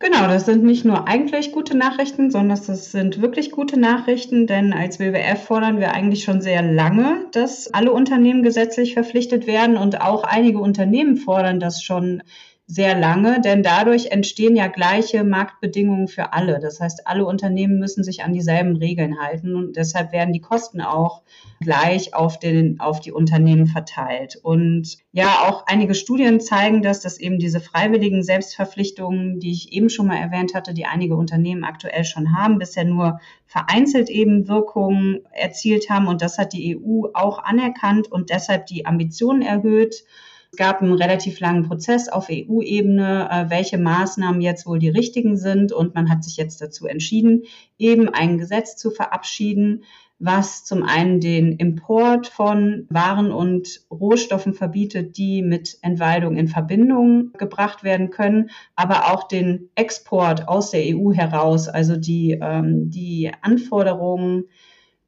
Genau, 0.00 0.28
das 0.28 0.46
sind 0.46 0.62
nicht 0.62 0.84
nur 0.84 1.08
eigentlich 1.08 1.50
gute 1.50 1.76
Nachrichten, 1.76 2.30
sondern 2.30 2.56
das 2.64 2.92
sind 2.92 3.20
wirklich 3.20 3.50
gute 3.50 3.80
Nachrichten, 3.80 4.46
denn 4.46 4.72
als 4.72 5.00
WWF 5.00 5.42
fordern 5.42 5.80
wir 5.80 5.92
eigentlich 5.92 6.22
schon 6.22 6.40
sehr 6.40 6.62
lange, 6.62 7.26
dass 7.32 7.74
alle 7.74 7.90
Unternehmen 7.92 8.44
gesetzlich 8.44 8.94
verpflichtet 8.94 9.48
werden 9.48 9.76
und 9.76 10.00
auch 10.00 10.22
einige 10.22 10.60
Unternehmen 10.60 11.16
fordern 11.16 11.58
das 11.58 11.82
schon 11.82 12.22
sehr 12.70 12.98
lange, 12.98 13.40
denn 13.40 13.62
dadurch 13.62 14.10
entstehen 14.10 14.54
ja 14.54 14.66
gleiche 14.66 15.24
Marktbedingungen 15.24 16.06
für 16.06 16.34
alle. 16.34 16.60
Das 16.60 16.80
heißt, 16.80 17.06
alle 17.06 17.24
Unternehmen 17.24 17.78
müssen 17.78 18.04
sich 18.04 18.22
an 18.22 18.34
dieselben 18.34 18.76
Regeln 18.76 19.18
halten 19.18 19.56
und 19.56 19.76
deshalb 19.76 20.12
werden 20.12 20.34
die 20.34 20.42
Kosten 20.42 20.82
auch 20.82 21.22
gleich 21.60 22.12
auf, 22.12 22.38
den, 22.38 22.78
auf 22.78 23.00
die 23.00 23.10
Unternehmen 23.10 23.66
verteilt. 23.66 24.36
Und 24.42 24.98
ja, 25.12 25.48
auch 25.48 25.64
einige 25.66 25.94
Studien 25.94 26.40
zeigen 26.40 26.82
das, 26.82 27.00
dass 27.00 27.18
eben 27.18 27.38
diese 27.38 27.60
freiwilligen 27.60 28.22
Selbstverpflichtungen, 28.22 29.40
die 29.40 29.52
ich 29.52 29.72
eben 29.72 29.88
schon 29.88 30.06
mal 30.06 30.18
erwähnt 30.18 30.52
hatte, 30.52 30.74
die 30.74 30.84
einige 30.84 31.16
Unternehmen 31.16 31.64
aktuell 31.64 32.04
schon 32.04 32.36
haben, 32.36 32.58
bisher 32.58 32.84
nur 32.84 33.18
vereinzelt 33.46 34.10
eben 34.10 34.46
Wirkungen 34.46 35.20
erzielt 35.32 35.88
haben. 35.88 36.06
Und 36.06 36.20
das 36.20 36.36
hat 36.36 36.52
die 36.52 36.76
EU 36.76 37.06
auch 37.14 37.38
anerkannt 37.38 38.12
und 38.12 38.28
deshalb 38.28 38.66
die 38.66 38.84
Ambitionen 38.84 39.40
erhöht. 39.40 40.04
Es 40.50 40.56
gab 40.56 40.80
einen 40.80 40.94
relativ 40.94 41.40
langen 41.40 41.68
Prozess 41.68 42.08
auf 42.08 42.28
EU-Ebene, 42.30 43.28
äh, 43.30 43.50
welche 43.50 43.78
Maßnahmen 43.78 44.40
jetzt 44.40 44.66
wohl 44.66 44.78
die 44.78 44.88
richtigen 44.88 45.36
sind. 45.36 45.72
Und 45.72 45.94
man 45.94 46.10
hat 46.10 46.24
sich 46.24 46.36
jetzt 46.36 46.60
dazu 46.62 46.86
entschieden, 46.86 47.42
eben 47.76 48.08
ein 48.08 48.38
Gesetz 48.38 48.76
zu 48.76 48.90
verabschieden, 48.90 49.84
was 50.18 50.64
zum 50.64 50.82
einen 50.82 51.20
den 51.20 51.52
Import 51.52 52.26
von 52.26 52.86
Waren 52.88 53.30
und 53.30 53.82
Rohstoffen 53.90 54.52
verbietet, 54.52 55.16
die 55.16 55.42
mit 55.42 55.78
Entwaldung 55.82 56.36
in 56.36 56.48
Verbindung 56.48 57.32
gebracht 57.34 57.84
werden 57.84 58.10
können, 58.10 58.50
aber 58.74 59.12
auch 59.12 59.28
den 59.28 59.70
Export 59.76 60.48
aus 60.48 60.70
der 60.70 60.82
EU 60.96 61.12
heraus, 61.12 61.68
also 61.68 61.96
die, 61.96 62.38
ähm, 62.40 62.90
die 62.90 63.30
Anforderungen 63.42 64.44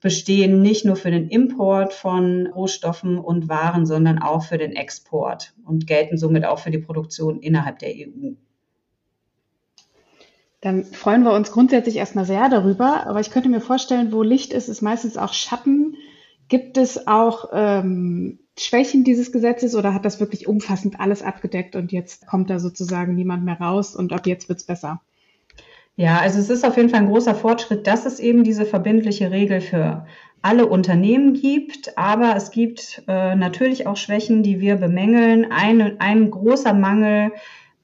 bestehen 0.00 0.62
nicht 0.62 0.84
nur 0.84 0.96
für 0.96 1.10
den 1.10 1.28
Import 1.28 1.92
von 1.92 2.46
Rohstoffen 2.46 3.18
und 3.18 3.48
Waren, 3.48 3.84
sondern 3.84 4.18
auch 4.18 4.44
für 4.44 4.58
den 4.58 4.72
Export 4.72 5.52
und 5.64 5.86
gelten 5.86 6.16
somit 6.16 6.44
auch 6.44 6.58
für 6.58 6.70
die 6.70 6.78
Produktion 6.78 7.40
innerhalb 7.40 7.78
der 7.78 7.90
EU. 7.90 8.32
Dann 10.62 10.84
freuen 10.84 11.22
wir 11.22 11.32
uns 11.32 11.52
grundsätzlich 11.52 11.96
erstmal 11.96 12.26
sehr 12.26 12.48
darüber, 12.48 13.06
aber 13.06 13.20
ich 13.20 13.30
könnte 13.30 13.48
mir 13.48 13.60
vorstellen, 13.60 14.12
wo 14.12 14.22
Licht 14.22 14.52
ist, 14.52 14.68
ist 14.68 14.82
meistens 14.82 15.16
auch 15.16 15.32
Schatten. 15.32 15.96
Gibt 16.48 16.76
es 16.76 17.06
auch 17.06 17.50
ähm, 17.52 18.40
Schwächen 18.58 19.04
dieses 19.04 19.32
Gesetzes 19.32 19.74
oder 19.74 19.94
hat 19.94 20.04
das 20.04 20.20
wirklich 20.20 20.46
umfassend 20.46 21.00
alles 21.00 21.22
abgedeckt 21.22 21.76
und 21.76 21.92
jetzt 21.92 22.26
kommt 22.26 22.50
da 22.50 22.58
sozusagen 22.58 23.14
niemand 23.14 23.44
mehr 23.44 23.58
raus 23.58 23.96
und 23.96 24.12
ab 24.12 24.26
jetzt 24.26 24.48
wird's 24.48 24.64
besser? 24.64 25.00
Ja, 25.96 26.18
also 26.18 26.38
es 26.38 26.48
ist 26.48 26.64
auf 26.64 26.76
jeden 26.76 26.88
Fall 26.88 27.00
ein 27.00 27.09
großer 27.09 27.35
Fortschritt, 27.35 27.87
dass 27.87 28.07
es 28.07 28.20
eben 28.20 28.42
diese 28.42 28.64
verbindliche 28.64 29.31
Regel 29.31 29.61
für 29.61 30.07
alle 30.42 30.66
Unternehmen 30.66 31.35
gibt, 31.35 31.98
aber 31.98 32.35
es 32.37 32.50
gibt 32.50 33.03
äh, 33.07 33.35
natürlich 33.35 33.87
auch 33.87 33.96
Schwächen, 33.96 34.42
die 34.42 34.61
wir 34.61 34.76
bemängeln. 34.76 35.53
Ein, 35.53 36.00
ein 36.00 36.31
großer 36.31 36.72
Mangel 36.72 37.33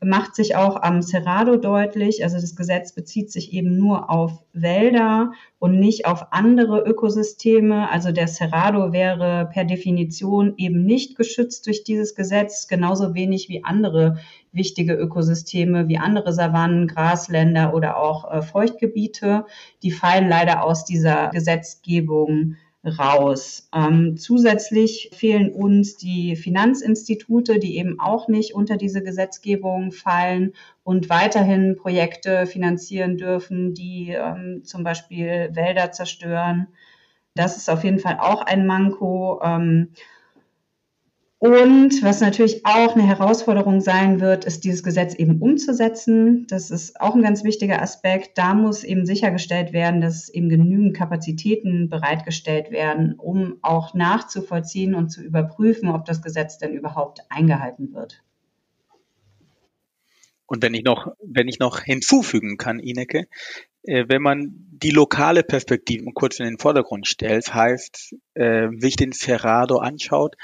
macht 0.07 0.37
sich 0.37 0.55
auch 0.55 0.81
am 0.81 1.03
Cerrado 1.03 1.57
deutlich. 1.57 2.23
Also 2.23 2.37
das 2.37 2.55
Gesetz 2.55 2.93
bezieht 2.93 3.33
sich 3.33 3.53
eben 3.53 3.77
nur 3.77 4.09
auf 4.09 4.45
Wälder 4.53 5.33
und 5.59 5.81
nicht 5.81 6.07
auf 6.07 6.33
andere 6.33 6.81
Ökosysteme. 6.81 7.91
Also 7.91 8.13
der 8.13 8.29
Cerrado 8.29 8.93
wäre 8.93 9.51
per 9.53 9.65
Definition 9.65 10.55
eben 10.59 10.85
nicht 10.85 11.17
geschützt 11.17 11.67
durch 11.67 11.83
dieses 11.83 12.15
Gesetz, 12.15 12.69
genauso 12.69 13.15
wenig 13.15 13.49
wie 13.49 13.65
andere 13.65 14.19
wichtige 14.53 14.95
Ökosysteme 14.95 15.89
wie 15.89 15.99
andere 15.99 16.33
Savannen, 16.33 16.87
Grasländer 16.87 17.75
oder 17.75 17.97
auch 17.97 18.31
äh, 18.31 18.43
Feuchtgebiete. 18.43 19.45
Die 19.83 19.91
fallen 19.91 20.29
leider 20.29 20.63
aus 20.65 20.85
dieser 20.85 21.31
Gesetzgebung 21.31 22.55
raus. 22.87 23.69
Ähm, 23.75 24.17
zusätzlich 24.17 25.11
fehlen 25.13 25.53
uns 25.53 25.97
die 25.97 26.37
Finanzinstitute, 26.37 27.59
die 27.59 27.77
eben 27.79 27.99
auch 27.99 28.29
nicht 28.29 28.55
unter 28.55 28.77
diese 28.77 29.03
Gesetzgebung 29.03 29.93
fallen 29.93 30.53
und 30.85 31.11
weiterhin 31.11 31.77
Projekte 31.77 32.47
finanzieren 32.47 33.17
dürfen, 33.17 33.75
die 33.75 34.11
ähm, 34.11 34.63
zum 34.65 34.85
Beispiel 34.85 35.51
Wälder 35.53 35.93
zerstören. 35.93 36.69
Das 37.35 37.57
ist 37.57 37.69
auf 37.69 37.85
jeden 37.85 37.99
Fall 37.99 38.19
auch 38.21 38.43
ein 38.43 38.67
Manko. 38.67 39.41
Ähm, 39.43 39.91
und 41.39 42.03
was 42.03 42.23
natürlich 42.23 42.65
auch 42.65 42.95
eine 42.95 43.07
Herausforderung 43.07 43.83
sein 43.83 44.21
wird, 44.21 44.47
ist 44.47 44.65
dieses 44.65 44.83
Gesetz 44.83 45.15
eben 45.15 45.43
umzusetzen. 45.43 46.47
Das 46.49 46.71
ist 46.71 46.99
auch 46.99 47.15
ein 47.15 47.23
ganz 47.23 47.45
wichtiger 47.45 47.83
Aspekt. 47.83 48.39
Da 48.39 48.55
muss 48.55 48.85
eben 48.85 49.05
sichergestellt 49.05 49.75
werden, 49.75 50.01
dass 50.01 50.31
eben 50.31 50.49
genügend 50.49 50.97
Kapazitäten 50.97 51.91
bereitgestellt 51.91 52.71
werden, 52.71 53.15
um 53.19 53.59
auch 53.61 53.93
nachzuvollziehen 53.93 54.95
und 54.95 55.11
zu 55.11 55.23
überprüfen, 55.23 55.91
ob 55.91 56.07
das 56.07 56.23
Gesetz 56.23 56.57
denn 56.57 56.73
überhaupt 56.73 57.21
eingehalten 57.29 57.93
wird. 57.93 58.23
Und 60.47 60.63
wenn 60.63 60.73
ich 60.73 60.85
noch, 60.85 61.09
wenn 61.23 61.49
ich 61.49 61.59
noch 61.59 61.81
hinzufügen 61.81 62.57
kann, 62.57 62.79
Ineke, 62.79 63.27
äh, 63.83 64.05
wenn 64.09 64.23
man 64.23 64.55
die 64.71 64.91
lokale 64.91 65.43
Perspektive 65.43 66.07
kurz 66.15 66.39
in 66.39 66.47
den 66.47 66.59
Vordergrund 66.59 67.07
stellt, 67.07 67.53
heißt, 67.53 68.15
äh, 68.35 68.69
wie 68.71 68.89
ich 68.89 68.97
den 68.97 69.13
Ferrado 69.13 69.79
anschaut, 69.79 70.37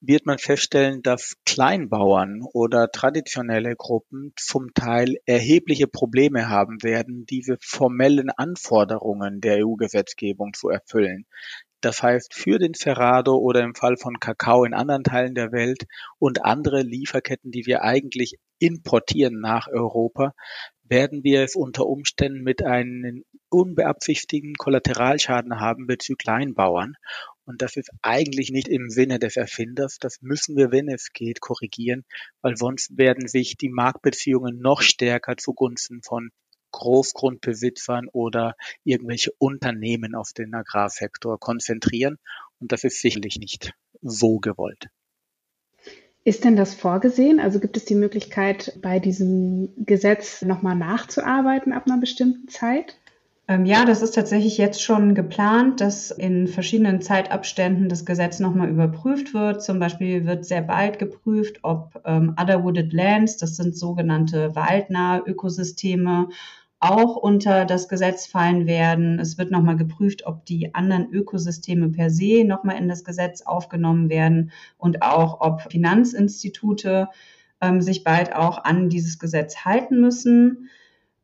wird 0.00 0.24
man 0.26 0.38
feststellen, 0.38 1.02
dass 1.02 1.36
Kleinbauern 1.44 2.42
oder 2.52 2.90
traditionelle 2.90 3.76
Gruppen 3.76 4.32
zum 4.36 4.72
Teil 4.74 5.16
erhebliche 5.26 5.86
Probleme 5.86 6.48
haben 6.48 6.82
werden, 6.82 7.26
diese 7.26 7.56
formellen 7.60 8.30
Anforderungen 8.30 9.40
der 9.40 9.66
EU-Gesetzgebung 9.66 10.54
zu 10.54 10.68
erfüllen. 10.68 11.26
Das 11.82 12.02
heißt, 12.02 12.34
für 12.34 12.58
den 12.58 12.74
Cerrado 12.74 13.36
oder 13.36 13.60
im 13.62 13.74
Fall 13.74 13.96
von 13.96 14.20
Kakao 14.20 14.64
in 14.64 14.74
anderen 14.74 15.02
Teilen 15.02 15.34
der 15.34 15.52
Welt 15.52 15.84
und 16.18 16.44
andere 16.44 16.82
Lieferketten, 16.82 17.50
die 17.50 17.64
wir 17.66 17.82
eigentlich 17.82 18.36
importieren 18.58 19.40
nach 19.40 19.66
Europa, 19.68 20.34
werden 20.82 21.22
wir 21.24 21.42
es 21.42 21.54
unter 21.56 21.86
Umständen 21.86 22.42
mit 22.42 22.64
einem 22.64 23.24
unbeabsichtigten 23.48 24.54
Kollateralschaden 24.54 25.60
haben 25.60 25.86
bezüglich 25.86 26.24
Kleinbauern. 26.24 26.96
Und 27.44 27.62
das 27.62 27.76
ist 27.76 27.90
eigentlich 28.02 28.50
nicht 28.50 28.68
im 28.68 28.90
Sinne 28.90 29.18
des 29.18 29.36
Erfinders. 29.36 29.98
Das 29.98 30.22
müssen 30.22 30.56
wir, 30.56 30.70
wenn 30.70 30.88
es 30.88 31.12
geht, 31.12 31.40
korrigieren, 31.40 32.04
weil 32.42 32.56
sonst 32.56 32.96
werden 32.96 33.26
sich 33.26 33.56
die 33.56 33.70
Marktbeziehungen 33.70 34.60
noch 34.60 34.82
stärker 34.82 35.36
zugunsten 35.36 36.02
von 36.02 36.30
Großgrundbesitzern 36.72 38.08
oder 38.08 38.54
irgendwelche 38.84 39.32
Unternehmen 39.38 40.14
auf 40.14 40.32
den 40.32 40.54
Agrarsektor 40.54 41.38
konzentrieren. 41.38 42.18
Und 42.60 42.72
das 42.72 42.84
ist 42.84 43.00
sicherlich 43.00 43.38
nicht 43.38 43.72
so 44.02 44.38
gewollt. 44.38 44.88
Ist 46.22 46.44
denn 46.44 46.54
das 46.54 46.74
vorgesehen? 46.74 47.40
Also 47.40 47.60
gibt 47.60 47.78
es 47.78 47.86
die 47.86 47.94
Möglichkeit, 47.94 48.78
bei 48.82 48.98
diesem 48.98 49.72
Gesetz 49.86 50.42
nochmal 50.42 50.76
nachzuarbeiten 50.76 51.72
ab 51.72 51.86
einer 51.86 51.98
bestimmten 51.98 52.46
Zeit? 52.48 52.99
Ähm, 53.50 53.64
ja, 53.66 53.84
das 53.84 54.00
ist 54.00 54.14
tatsächlich 54.14 54.58
jetzt 54.58 54.80
schon 54.80 55.16
geplant, 55.16 55.80
dass 55.80 56.12
in 56.12 56.46
verschiedenen 56.46 57.02
Zeitabständen 57.02 57.88
das 57.88 58.04
Gesetz 58.04 58.38
nochmal 58.38 58.68
überprüft 58.68 59.34
wird. 59.34 59.60
Zum 59.60 59.80
Beispiel 59.80 60.24
wird 60.24 60.44
sehr 60.44 60.62
bald 60.62 61.00
geprüft, 61.00 61.58
ob 61.62 62.00
ähm, 62.04 62.36
Other 62.40 62.62
Wooded 62.62 62.92
Lands, 62.92 63.38
das 63.38 63.56
sind 63.56 63.76
sogenannte 63.76 64.54
waldnahe 64.54 65.24
Ökosysteme, 65.26 66.28
auch 66.78 67.16
unter 67.16 67.64
das 67.64 67.88
Gesetz 67.88 68.24
fallen 68.24 68.68
werden. 68.68 69.18
Es 69.18 69.36
wird 69.36 69.50
nochmal 69.50 69.76
geprüft, 69.76 70.26
ob 70.26 70.46
die 70.46 70.72
anderen 70.72 71.10
Ökosysteme 71.10 71.88
per 71.88 72.08
se 72.08 72.44
nochmal 72.44 72.76
in 72.76 72.86
das 72.86 73.02
Gesetz 73.02 73.42
aufgenommen 73.42 74.10
werden 74.10 74.52
und 74.78 75.02
auch, 75.02 75.40
ob 75.40 75.62
Finanzinstitute 75.72 77.08
ähm, 77.60 77.80
sich 77.80 78.04
bald 78.04 78.32
auch 78.32 78.62
an 78.62 78.88
dieses 78.90 79.18
Gesetz 79.18 79.64
halten 79.64 80.00
müssen. 80.00 80.70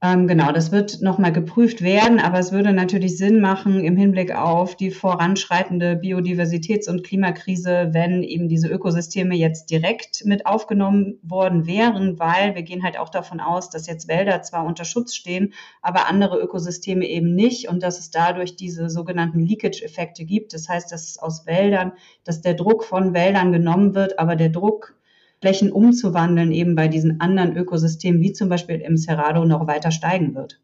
Ähm, 0.03 0.27
genau, 0.29 0.53
das 0.53 0.73
wird 0.73 1.01
nochmal 1.01 1.33
geprüft 1.33 1.81
werden, 1.81 2.21
aber 2.21 2.39
es 2.39 2.53
würde 2.53 2.75
natürlich 2.75 3.17
Sinn 3.17 3.41
machen 3.41 3.83
im 3.83 3.97
Hinblick 3.97 4.31
auf 4.37 4.77
die 4.77 4.91
voranschreitende 4.91 5.95
Biodiversitäts- 5.95 6.91
und 6.91 7.03
Klimakrise, 7.03 7.89
wenn 7.93 8.23
eben 8.23 8.47
diese 8.47 8.69
Ökosysteme 8.69 9.35
jetzt 9.35 9.71
direkt 9.71 10.23
mit 10.27 10.45
aufgenommen 10.45 11.19
worden 11.23 11.67
wären, 11.67 12.19
weil 12.19 12.55
wir 12.55 12.63
gehen 12.63 12.83
halt 12.83 12.99
auch 12.99 13.09
davon 13.09 13.41
aus, 13.41 13.71
dass 13.71 13.87
jetzt 13.87 14.07
Wälder 14.07 14.43
zwar 14.43 14.67
unter 14.67 14.85
Schutz 14.85 15.15
stehen, 15.15 15.55
aber 15.81 16.09
andere 16.09 16.39
Ökosysteme 16.41 17.07
eben 17.07 17.35
nicht 17.35 17.71
und 17.71 17.83
dass 17.83 17.99
es 17.99 18.11
dadurch 18.11 18.55
diese 18.55 18.91
sogenannten 18.91 19.41
Leakage-Effekte 19.41 20.27
gibt. 20.27 20.53
Das 20.53 20.69
heißt, 20.69 20.93
dass 20.93 21.19
aus 21.19 21.47
Wäldern, 21.47 21.93
dass 22.23 22.43
der 22.43 22.53
Druck 22.53 22.85
von 22.85 23.15
Wäldern 23.15 23.51
genommen 23.51 23.95
wird, 23.95 24.19
aber 24.19 24.37
der 24.37 24.51
Druck 24.51 24.95
Flächen 25.41 25.71
umzuwandeln, 25.71 26.53
eben 26.53 26.75
bei 26.75 26.89
diesen 26.89 27.21
anderen 27.21 27.57
Ökosystemen, 27.57 28.21
wie 28.21 28.33
zum 28.33 28.49
Beispiel 28.49 28.77
im 28.81 28.97
Cerrado, 28.97 29.45
noch 29.45 29.67
weiter 29.67 29.91
steigen 29.91 30.35
wird. 30.35 30.61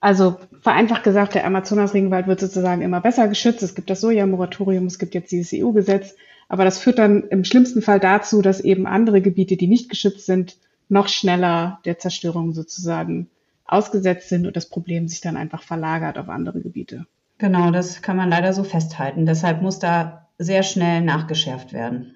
Also 0.00 0.36
vereinfacht 0.60 1.02
gesagt, 1.02 1.34
der 1.34 1.46
Amazonas-Regenwald 1.46 2.26
wird 2.26 2.40
sozusagen 2.40 2.82
immer 2.82 3.00
besser 3.00 3.26
geschützt. 3.26 3.62
Es 3.62 3.74
gibt 3.74 3.88
das 3.88 4.02
Soja-Moratorium, 4.02 4.84
es 4.84 4.98
gibt 4.98 5.14
jetzt 5.14 5.32
dieses 5.32 5.52
EU-Gesetz. 5.54 6.14
Aber 6.48 6.64
das 6.64 6.78
führt 6.78 6.98
dann 6.98 7.24
im 7.28 7.44
schlimmsten 7.44 7.80
Fall 7.80 8.00
dazu, 8.00 8.42
dass 8.42 8.60
eben 8.60 8.86
andere 8.86 9.22
Gebiete, 9.22 9.56
die 9.56 9.66
nicht 9.66 9.88
geschützt 9.88 10.26
sind, 10.26 10.58
noch 10.90 11.08
schneller 11.08 11.80
der 11.86 11.98
Zerstörung 11.98 12.52
sozusagen 12.52 13.30
ausgesetzt 13.64 14.28
sind 14.28 14.46
und 14.46 14.56
das 14.56 14.68
Problem 14.68 15.08
sich 15.08 15.22
dann 15.22 15.38
einfach 15.38 15.62
verlagert 15.62 16.18
auf 16.18 16.28
andere 16.28 16.60
Gebiete. 16.60 17.06
Genau, 17.38 17.70
das 17.70 18.02
kann 18.02 18.16
man 18.16 18.28
leider 18.28 18.52
so 18.52 18.62
festhalten. 18.62 19.26
Deshalb 19.26 19.62
muss 19.62 19.78
da 19.78 20.28
sehr 20.38 20.62
schnell 20.62 21.00
nachgeschärft 21.00 21.72
werden. 21.72 22.14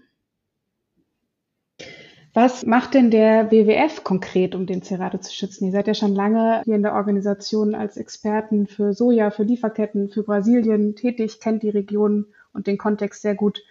Was 2.40 2.64
macht 2.64 2.94
denn 2.94 3.10
der 3.10 3.50
WWF 3.50 4.04
konkret, 4.04 4.54
um 4.54 4.64
den 4.64 4.80
Cerrado 4.80 5.18
zu 5.18 5.34
schützen? 5.34 5.64
Ihr 5.64 5.72
seid 5.72 5.88
ja 5.88 5.94
schon 5.94 6.14
lange 6.14 6.62
hier 6.64 6.76
in 6.76 6.84
der 6.84 6.94
Organisation 6.94 7.74
als 7.74 7.96
Experten 7.96 8.68
für 8.68 8.92
Soja, 8.92 9.32
für 9.32 9.42
Lieferketten, 9.42 10.08
für 10.08 10.22
Brasilien 10.22 10.94
tätig, 10.94 11.40
kennt 11.40 11.64
die 11.64 11.68
Region 11.68 12.26
und 12.52 12.68
den 12.68 12.78
Kontext 12.78 13.22
sehr 13.22 13.34
gut. 13.34 13.64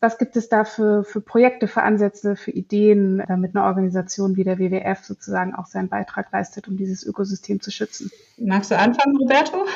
Was 0.00 0.16
gibt 0.16 0.36
es 0.36 0.48
da 0.48 0.64
für, 0.64 1.04
für 1.04 1.20
Projekte, 1.20 1.68
für 1.68 1.82
Ansätze, 1.82 2.34
für 2.34 2.50
Ideen, 2.50 3.22
damit 3.28 3.54
eine 3.54 3.66
Organisation 3.66 4.36
wie 4.36 4.44
der 4.44 4.58
WWF 4.58 5.04
sozusagen 5.04 5.54
auch 5.54 5.66
seinen 5.66 5.90
Beitrag 5.90 6.32
leistet, 6.32 6.66
um 6.66 6.78
dieses 6.78 7.04
Ökosystem 7.04 7.60
zu 7.60 7.70
schützen? 7.70 8.10
Magst 8.38 8.70
du 8.70 8.78
anfangen, 8.78 9.18
Roberto? 9.18 9.66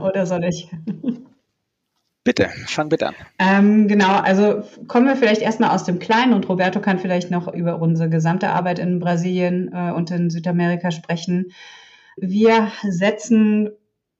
Oder 0.02 0.24
soll 0.24 0.44
ich? 0.44 0.70
Bitte, 2.26 2.48
fang 2.66 2.88
bitte 2.88 3.06
an. 3.06 3.14
Ähm, 3.38 3.86
genau, 3.86 4.16
also 4.16 4.64
kommen 4.88 5.06
wir 5.06 5.14
vielleicht 5.14 5.42
erstmal 5.42 5.70
aus 5.70 5.84
dem 5.84 6.00
Kleinen 6.00 6.32
und 6.32 6.48
Roberto 6.48 6.80
kann 6.80 6.98
vielleicht 6.98 7.30
noch 7.30 7.46
über 7.46 7.80
unsere 7.80 8.10
gesamte 8.10 8.48
Arbeit 8.48 8.80
in 8.80 8.98
Brasilien 8.98 9.70
äh, 9.72 9.92
und 9.92 10.10
in 10.10 10.28
Südamerika 10.28 10.90
sprechen. 10.90 11.52
Wir 12.16 12.72
setzen 12.82 13.70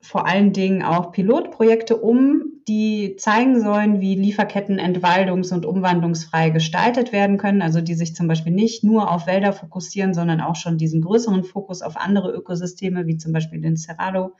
vor 0.00 0.24
allen 0.24 0.52
Dingen 0.52 0.84
auch 0.84 1.10
Pilotprojekte 1.10 1.96
um, 1.96 2.44
die 2.68 3.16
zeigen 3.16 3.60
sollen, 3.60 4.00
wie 4.00 4.14
Lieferketten 4.14 4.78
entwaldungs- 4.78 5.52
und 5.52 5.66
umwandlungsfrei 5.66 6.50
gestaltet 6.50 7.12
werden 7.12 7.38
können, 7.38 7.60
also 7.60 7.80
die 7.80 7.94
sich 7.94 8.14
zum 8.14 8.28
Beispiel 8.28 8.52
nicht 8.52 8.84
nur 8.84 9.10
auf 9.10 9.26
Wälder 9.26 9.52
fokussieren, 9.52 10.14
sondern 10.14 10.40
auch 10.40 10.54
schon 10.54 10.78
diesen 10.78 11.02
größeren 11.02 11.42
Fokus 11.42 11.82
auf 11.82 11.96
andere 11.96 12.30
Ökosysteme, 12.30 13.08
wie 13.08 13.16
zum 13.16 13.32
Beispiel 13.32 13.60
den 13.60 13.76
Cerrado, 13.76 14.36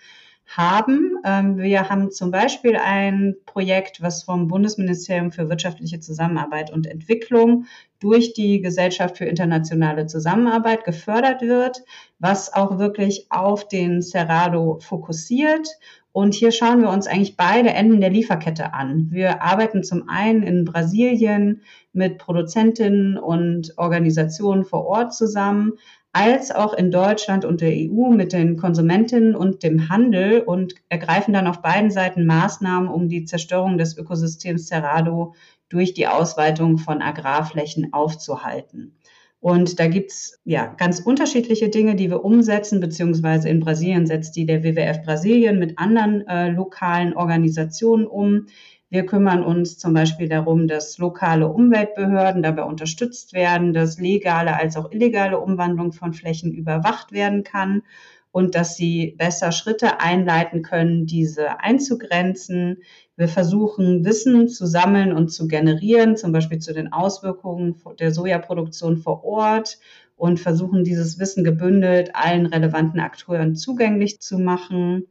haben. 0.47 1.19
Ähm, 1.25 1.59
wir 1.59 1.89
haben 1.89 2.11
zum 2.11 2.31
Beispiel 2.31 2.77
ein 2.77 3.37
Projekt, 3.47 4.01
was 4.01 4.23
vom 4.23 4.47
Bundesministerium 4.49 5.33
für 5.33 5.49
wirtschaftliche 5.49 6.01
Zusammenarbeit 6.01 6.73
und 6.73 6.87
Entwicklung 6.87 7.67
durch 7.99 8.33
die 8.35 8.61
Gesellschaft 8.61 9.19
für 9.19 9.25
internationale 9.25 10.07
Zusammenarbeit 10.07 10.85
gefördert 10.85 11.43
wird, 11.43 11.83
was 12.19 12.53
auch 12.53 12.79
wirklich 12.79 13.27
auf 13.31 13.67
den 13.69 14.03
Cerrado 14.03 14.79
fokussiert. 14.81 15.69
Und 16.13 16.33
hier 16.33 16.51
schauen 16.51 16.81
wir 16.81 16.89
uns 16.89 17.07
eigentlich 17.07 17.37
beide 17.37 17.71
Enden 17.71 18.01
der 18.01 18.09
Lieferkette 18.09 18.73
an. 18.73 19.09
Wir 19.11 19.43
arbeiten 19.43 19.85
zum 19.85 20.09
einen 20.09 20.43
in 20.43 20.65
Brasilien 20.65 21.61
mit 21.93 22.17
Produzentinnen 22.17 23.19
und 23.19 23.75
Organisationen 23.77 24.65
vor 24.65 24.87
Ort 24.87 25.13
zusammen, 25.13 25.73
als 26.17 26.51
auch 26.51 26.73
in 26.73 26.91
Deutschland 26.91 27.45
und 27.45 27.61
der 27.61 27.73
EU 27.73 28.09
mit 28.09 28.33
den 28.33 28.57
Konsumentinnen 28.57 29.35
und 29.35 29.63
dem 29.63 29.91
Handel 29.91 30.41
und 30.41 30.75
ergreifen 30.89 31.35
dann 31.35 31.47
auf 31.47 31.61
beiden 31.61 31.91
Seiten 31.91 32.25
Maßnahmen, 32.25 32.89
um 32.89 33.11
die 33.11 33.27
Zerstörung 33.27 33.77
des 33.77 33.99
Ökosystems 33.99 34.67
Cerrado 34.67 35.35
durch 35.69 35.93
die 35.93 36.07
Ausweitung 36.07 36.79
von 36.79 37.03
Agrarflächen 37.03 37.93
aufzuhalten. 37.93 38.97
Und 39.41 39.79
da 39.79 39.89
gibt's 39.89 40.41
ja 40.45 40.75
ganz 40.79 41.01
unterschiedliche 41.01 41.69
Dinge, 41.69 41.97
die 41.97 42.09
wir 42.09 42.25
umsetzen, 42.25 42.81
beziehungsweise 42.81 43.51
in 43.51 43.61
Brasilien 43.61 44.07
setzt 44.07 44.37
die 44.37 44.47
der 44.47 44.65
WWF 44.65 45.03
Brasilien 45.03 45.59
mit 45.59 45.79
anderen 45.79 46.27
äh, 46.27 46.49
lokalen 46.49 47.15
Organisationen 47.15 48.07
um. 48.07 48.47
Wir 48.89 49.05
kümmern 49.05 49.43
uns 49.43 49.79
zum 49.79 49.95
Beispiel 49.95 50.29
darum, 50.29 50.69
dass 50.69 50.99
lokale 50.99 51.49
Umweltbehörden 51.49 52.43
dabei 52.43 52.63
unterstützt 52.63 53.33
werden, 53.33 53.73
dass 53.73 53.99
legale 53.99 54.57
als 54.57 54.77
auch 54.77 54.93
illegale 54.93 55.41
Umwandlung 55.41 55.93
von 55.93 56.13
Flächen 56.13 56.53
überwacht 56.53 57.11
werden 57.11 57.43
kann 57.43 57.83
und 58.31 58.55
dass 58.55 58.77
sie 58.77 59.17
besser 59.19 59.51
Schritte 59.51 59.99
einleiten 59.99 60.63
können, 60.63 61.07
diese 61.07 61.59
einzugrenzen. 61.61 62.83
Wir 63.17 63.29
versuchen, 63.29 64.05
Wissen 64.05 64.47
zu 64.47 64.67
sammeln 64.67 65.13
und 65.13 65.31
zu 65.31 65.49
generieren, 65.49 66.17
zum 66.17 66.31
Beispiel 66.31 66.61
zu 66.61 66.73
den 66.73 66.93
Auswirkungen 66.93 67.75
der 67.99 68.13
Sojaproduktion 68.13 68.99
vor 68.99 69.25
Ort 69.25 69.79
und 70.17 70.39
versuchen, 70.39 70.85
dieses 70.85 71.19
Wissen 71.19 71.43
gebündelt 71.45 72.15
allen 72.15 72.47
relevanten 72.47 73.01
Akteuren 73.01 73.57
zugänglich 73.57 74.21
zu 74.21 74.39
machen. 74.39 75.07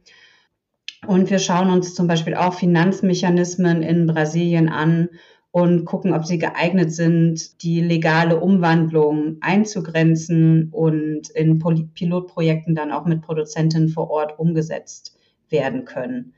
Und 1.06 1.30
wir 1.30 1.38
schauen 1.38 1.70
uns 1.70 1.94
zum 1.94 2.06
Beispiel 2.06 2.34
auch 2.34 2.54
Finanzmechanismen 2.54 3.82
in 3.82 4.06
Brasilien 4.06 4.68
an 4.68 5.08
und 5.50 5.84
gucken, 5.84 6.12
ob 6.12 6.24
sie 6.24 6.38
geeignet 6.38 6.92
sind, 6.92 7.62
die 7.62 7.80
legale 7.80 8.40
Umwandlung 8.40 9.38
einzugrenzen 9.40 10.70
und 10.70 11.30
in 11.30 11.58
Pilotprojekten 11.94 12.74
dann 12.74 12.92
auch 12.92 13.06
mit 13.06 13.22
Produzentinnen 13.22 13.88
vor 13.88 14.10
Ort 14.10 14.38
umgesetzt 14.38 15.18
werden 15.48 15.84
können. 15.84 16.34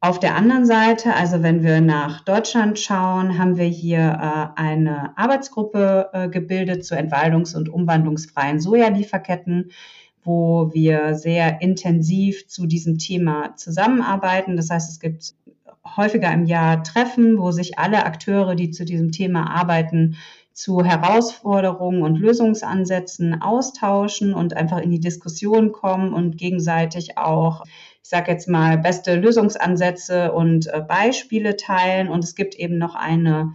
Auf 0.00 0.20
der 0.20 0.36
anderen 0.36 0.64
Seite, 0.64 1.14
also 1.14 1.42
wenn 1.42 1.64
wir 1.64 1.80
nach 1.80 2.24
Deutschland 2.24 2.78
schauen, 2.78 3.36
haben 3.36 3.56
wir 3.56 3.64
hier 3.64 3.98
äh, 3.98 4.60
eine 4.60 5.16
Arbeitsgruppe 5.18 6.10
äh, 6.12 6.28
gebildet 6.28 6.84
zu 6.84 6.94
entwaldungs- 6.94 7.56
und 7.56 7.68
umwandlungsfreien 7.68 8.60
Sojalieferketten 8.60 9.72
wo 10.28 10.74
wir 10.74 11.14
sehr 11.14 11.62
intensiv 11.62 12.46
zu 12.48 12.66
diesem 12.66 12.98
Thema 12.98 13.56
zusammenarbeiten. 13.56 14.58
Das 14.58 14.68
heißt, 14.68 14.90
es 14.90 15.00
gibt 15.00 15.34
häufiger 15.96 16.30
im 16.32 16.44
Jahr 16.44 16.82
Treffen, 16.82 17.38
wo 17.38 17.50
sich 17.50 17.78
alle 17.78 18.04
Akteure, 18.04 18.54
die 18.54 18.70
zu 18.70 18.84
diesem 18.84 19.10
Thema 19.10 19.50
arbeiten, 19.50 20.18
zu 20.52 20.84
Herausforderungen 20.84 22.02
und 22.02 22.16
Lösungsansätzen 22.16 23.40
austauschen 23.40 24.34
und 24.34 24.54
einfach 24.54 24.80
in 24.80 24.90
die 24.90 25.00
Diskussion 25.00 25.72
kommen 25.72 26.12
und 26.12 26.36
gegenseitig 26.36 27.16
auch, 27.16 27.64
ich 28.02 28.10
sage 28.10 28.30
jetzt 28.30 28.48
mal, 28.48 28.76
beste 28.76 29.14
Lösungsansätze 29.14 30.32
und 30.32 30.66
äh, 30.66 30.82
Beispiele 30.86 31.56
teilen. 31.56 32.08
Und 32.08 32.22
es 32.22 32.34
gibt 32.34 32.54
eben 32.54 32.76
noch 32.76 32.94
eine 32.94 33.54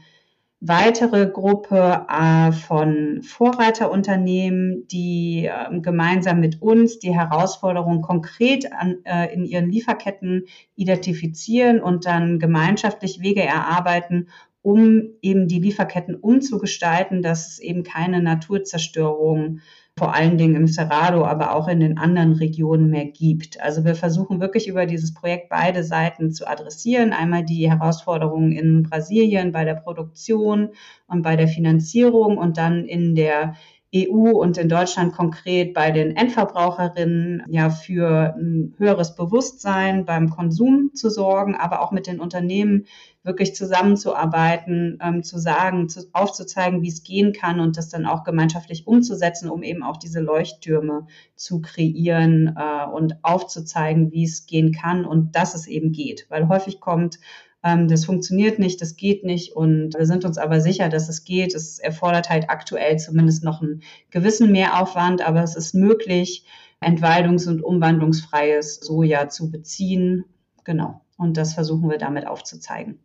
weitere 0.65 1.27
Gruppe 1.27 2.05
äh, 2.07 2.53
von 2.53 3.21
Vorreiterunternehmen, 3.21 4.87
die 4.87 5.45
äh, 5.45 5.79
gemeinsam 5.79 6.39
mit 6.39 6.61
uns 6.61 6.99
die 6.99 7.13
Herausforderungen 7.13 8.01
konkret 8.01 8.71
an, 8.71 9.03
äh, 9.03 9.33
in 9.33 9.43
ihren 9.43 9.69
Lieferketten 9.69 10.45
identifizieren 10.75 11.81
und 11.81 12.05
dann 12.05 12.39
gemeinschaftlich 12.39 13.19
Wege 13.19 13.43
erarbeiten, 13.43 14.29
um 14.61 15.09
eben 15.21 15.49
die 15.49 15.59
Lieferketten 15.59 16.15
umzugestalten, 16.15 17.21
dass 17.21 17.49
es 17.49 17.59
eben 17.59 17.83
keine 17.83 18.21
Naturzerstörung 18.21 19.59
vor 19.97 20.15
allen 20.15 20.37
Dingen 20.37 20.55
im 20.55 20.67
Cerrado, 20.67 21.23
aber 21.23 21.53
auch 21.53 21.67
in 21.67 21.79
den 21.79 21.97
anderen 21.99 22.33
Regionen 22.33 22.89
mehr 22.89 23.05
gibt. 23.05 23.61
Also 23.61 23.85
wir 23.85 23.93
versuchen 23.93 24.41
wirklich 24.41 24.67
über 24.67 24.87
dieses 24.87 25.13
Projekt 25.13 25.49
beide 25.49 25.83
Seiten 25.83 26.31
zu 26.31 26.47
adressieren. 26.47 27.13
Einmal 27.13 27.45
die 27.45 27.69
Herausforderungen 27.69 28.51
in 28.51 28.83
Brasilien 28.83 29.51
bei 29.51 29.65
der 29.65 29.75
Produktion 29.75 30.69
und 31.07 31.21
bei 31.21 31.35
der 31.35 31.47
Finanzierung 31.47 32.37
und 32.37 32.57
dann 32.57 32.85
in 32.85 33.13
der 33.13 33.53
EU 33.95 34.31
und 34.31 34.57
in 34.57 34.69
Deutschland 34.69 35.13
konkret 35.13 35.75
bei 35.75 35.91
den 35.91 36.15
Endverbraucherinnen 36.15 37.43
ja 37.49 37.69
für 37.69 38.33
ein 38.35 38.73
höheres 38.79 39.15
Bewusstsein 39.15 40.05
beim 40.05 40.31
Konsum 40.31 40.89
zu 40.95 41.11
sorgen, 41.11 41.55
aber 41.55 41.81
auch 41.81 41.91
mit 41.91 42.07
den 42.07 42.19
Unternehmen 42.19 42.85
wirklich 43.23 43.55
zusammenzuarbeiten, 43.55 44.99
ähm, 45.01 45.23
zu 45.23 45.39
sagen, 45.39 45.89
zu, 45.89 46.05
aufzuzeigen, 46.11 46.81
wie 46.81 46.89
es 46.89 47.03
gehen 47.03 47.33
kann 47.33 47.59
und 47.59 47.77
das 47.77 47.89
dann 47.89 48.05
auch 48.05 48.23
gemeinschaftlich 48.23 48.85
umzusetzen, 48.85 49.49
um 49.49 49.63
eben 49.63 49.81
auch 49.81 49.97
diese 49.97 50.19
Leuchttürme 50.19 51.07
zu 51.35 51.61
kreieren 51.61 52.55
äh, 52.57 52.85
und 52.85 53.23
aufzuzeigen, 53.23 54.11
wie 54.11 54.25
es 54.25 54.45
gehen 54.45 54.73
kann 54.73 55.05
und 55.05 55.35
dass 55.35 55.55
es 55.55 55.67
eben 55.67 55.93
geht. 55.93 56.25
Weil 56.29 56.49
häufig 56.49 56.79
kommt 56.79 57.19
ähm, 57.63 57.87
das 57.87 58.05
funktioniert 58.05 58.59
nicht, 58.59 58.81
das 58.81 58.97
geht 58.97 59.23
nicht 59.23 59.55
und 59.55 59.93
wir 59.97 60.05
sind 60.05 60.25
uns 60.25 60.37
aber 60.37 60.59
sicher, 60.59 60.89
dass 60.89 61.07
es 61.07 61.23
geht. 61.23 61.55
Es 61.55 61.79
erfordert 61.79 62.29
halt 62.29 62.49
aktuell 62.49 62.99
zumindest 62.99 63.43
noch 63.43 63.61
einen 63.61 63.81
gewissen 64.11 64.51
Mehraufwand, 64.51 65.25
aber 65.25 65.41
es 65.43 65.55
ist 65.55 65.73
möglich, 65.73 66.45
entwaldungs- 66.81 67.47
und 67.47 67.63
umwandlungsfreies 67.63 68.81
Soja 68.81 69.29
zu 69.29 69.49
beziehen. 69.49 70.25
Genau. 70.65 71.01
Und 71.17 71.37
das 71.37 71.53
versuchen 71.53 71.89
wir 71.89 71.97
damit 71.97 72.27
aufzuzeigen. 72.27 72.99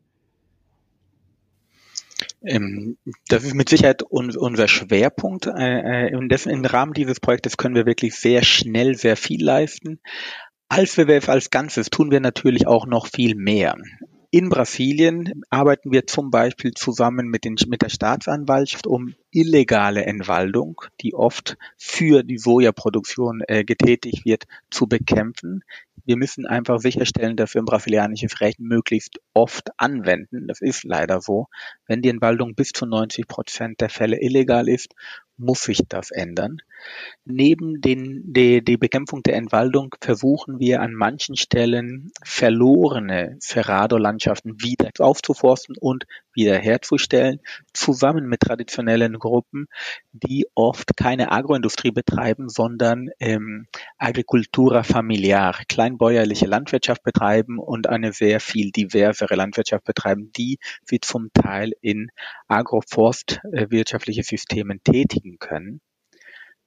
Ähm, 2.43 2.97
das 3.29 3.45
ist 3.45 3.55
mit 3.55 3.69
Sicherheit 3.69 4.03
unser 4.03 4.69
Schwerpunkt. 4.69 5.47
Äh, 5.47 6.09
äh, 6.09 6.47
Im 6.47 6.65
Rahmen 6.65 6.93
dieses 6.93 7.21
Projektes 7.21 7.57
können 7.57 7.75
wir 7.75 7.87
wirklich 7.87 8.15
sehr 8.15 8.45
schnell 8.45 8.95
sehr 8.95 9.17
viel 9.17 9.45
leisten. 9.45 10.01
Als 10.69 10.99
WWF 10.99 11.29
als 11.29 11.51
Ganzes 11.51 11.91
tun 11.91 12.11
wir 12.11 12.21
natürlich 12.21 12.67
auch 12.67 12.87
noch 12.87 13.07
viel 13.07 13.35
mehr. 13.35 13.77
In 14.31 14.51
Brasilien 14.51 15.43
arbeiten 15.49 15.91
wir 15.91 16.07
zum 16.07 16.31
Beispiel 16.31 16.75
zusammen 16.75 17.29
mit, 17.29 17.45
den, 17.45 17.57
mit 17.69 17.81
der 17.81 17.89
Staatsanwaltschaft, 17.89 18.87
um 18.87 19.15
illegale 19.31 20.05
Entwaldung, 20.05 20.83
die 21.01 21.15
oft 21.15 21.57
für 21.79 22.23
die 22.23 22.37
Sojaproduktion 22.37 23.41
äh, 23.49 23.65
getätigt 23.65 24.27
wird, 24.27 24.45
zu 24.71 24.87
bekämpfen. 24.87 25.65
Wir 26.09 26.17
müssen 26.17 26.47
einfach 26.47 26.81
sicherstellen, 26.81 27.37
dass 27.37 27.53
wir 27.53 27.61
brasilianisches 27.61 28.41
Recht 28.41 28.61
möglichst 28.61 29.21
oft 29.35 29.69
anwenden. 29.77 30.47
Das 30.49 30.63
ist 30.63 30.83
leider 30.85 31.21
so. 31.21 31.49
Wenn 31.87 32.01
die 32.01 32.09
Entwaldung 32.09 32.55
bis 32.55 32.73
zu 32.73 32.87
90 32.87 33.29
Prozent 33.29 33.83
der 33.83 33.91
Fälle 33.91 34.19
illegal 34.19 34.71
ist, 34.71 34.95
muss 35.37 35.65
sich 35.65 35.83
das 35.87 36.11
ändern. 36.11 36.63
Neben 37.25 37.81
den, 37.81 38.23
die, 38.25 38.65
die 38.65 38.77
Bekämpfung 38.77 39.23
der 39.23 39.37
Entwaldung 39.37 39.95
versuchen 40.01 40.59
wir 40.59 40.81
an 40.81 40.95
manchen 40.95 41.37
Stellen 41.37 42.11
verlorene 42.23 43.37
Cerrado-Landschaften 43.41 44.63
wieder 44.63 44.91
aufzuforsten 44.99 45.77
und 45.79 46.07
wiederherzustellen, 46.35 47.41
zusammen 47.73 48.27
mit 48.27 48.41
traditionellen 48.41 49.19
Gruppen, 49.19 49.67
die 50.13 50.47
oft 50.55 50.97
keine 50.97 51.33
Agroindustrie 51.33 51.91
betreiben, 51.91 52.49
sondern 52.49 53.11
ähm, 53.21 53.67
Agricultura 53.99 54.83
familiar, 54.83 55.55
kleinbäuerliche 55.69 56.47
Landwirtschaft 56.47 57.03
betreiben 57.03 57.59
und 57.59 57.89
eine 57.89 58.13
sehr 58.13 58.41
viel 58.41 58.71
diversere 58.71 59.35
Landwirtschaft 59.35 59.85
betreiben, 59.85 60.31
die 60.37 60.59
sie 60.85 61.01
zum 61.01 61.31
Teil 61.33 61.73
in 61.81 62.11
agroforstwirtschaftliche 62.47 64.23
Systemen 64.23 64.81
tätigen 64.83 65.39
können. 65.39 65.81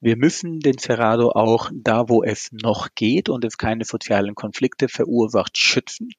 Wir 0.03 0.17
müssen 0.17 0.61
den 0.61 0.79
Cerrado 0.79 1.29
auch 1.29 1.69
da, 1.71 2.09
wo 2.09 2.23
es 2.23 2.49
noch 2.51 2.87
geht 2.95 3.29
und 3.29 3.45
es 3.45 3.59
keine 3.59 3.85
sozialen 3.85 4.33
Konflikte 4.33 4.87
verursacht, 4.87 5.59
schützen. 5.59 6.09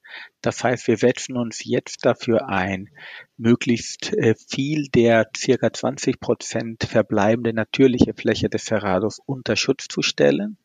Das 0.40 0.62
heißt, 0.62 0.86
wir 0.86 0.96
setzen 0.96 1.36
uns 1.36 1.64
jetzt 1.64 2.06
dafür 2.06 2.48
ein, 2.48 2.90
möglichst 3.36 4.12
äh, 4.12 4.36
viel 4.48 4.86
der 4.86 5.28
circa 5.36 5.72
20 5.72 6.20
Prozent 6.20 6.84
verbleibende 6.84 7.52
natürliche 7.52 8.14
Fläche 8.14 8.48
des 8.48 8.66
Cerrados 8.66 9.18
unter 9.26 9.56
Schutz 9.56 9.88
zu 9.88 10.00
stellen. 10.00 10.58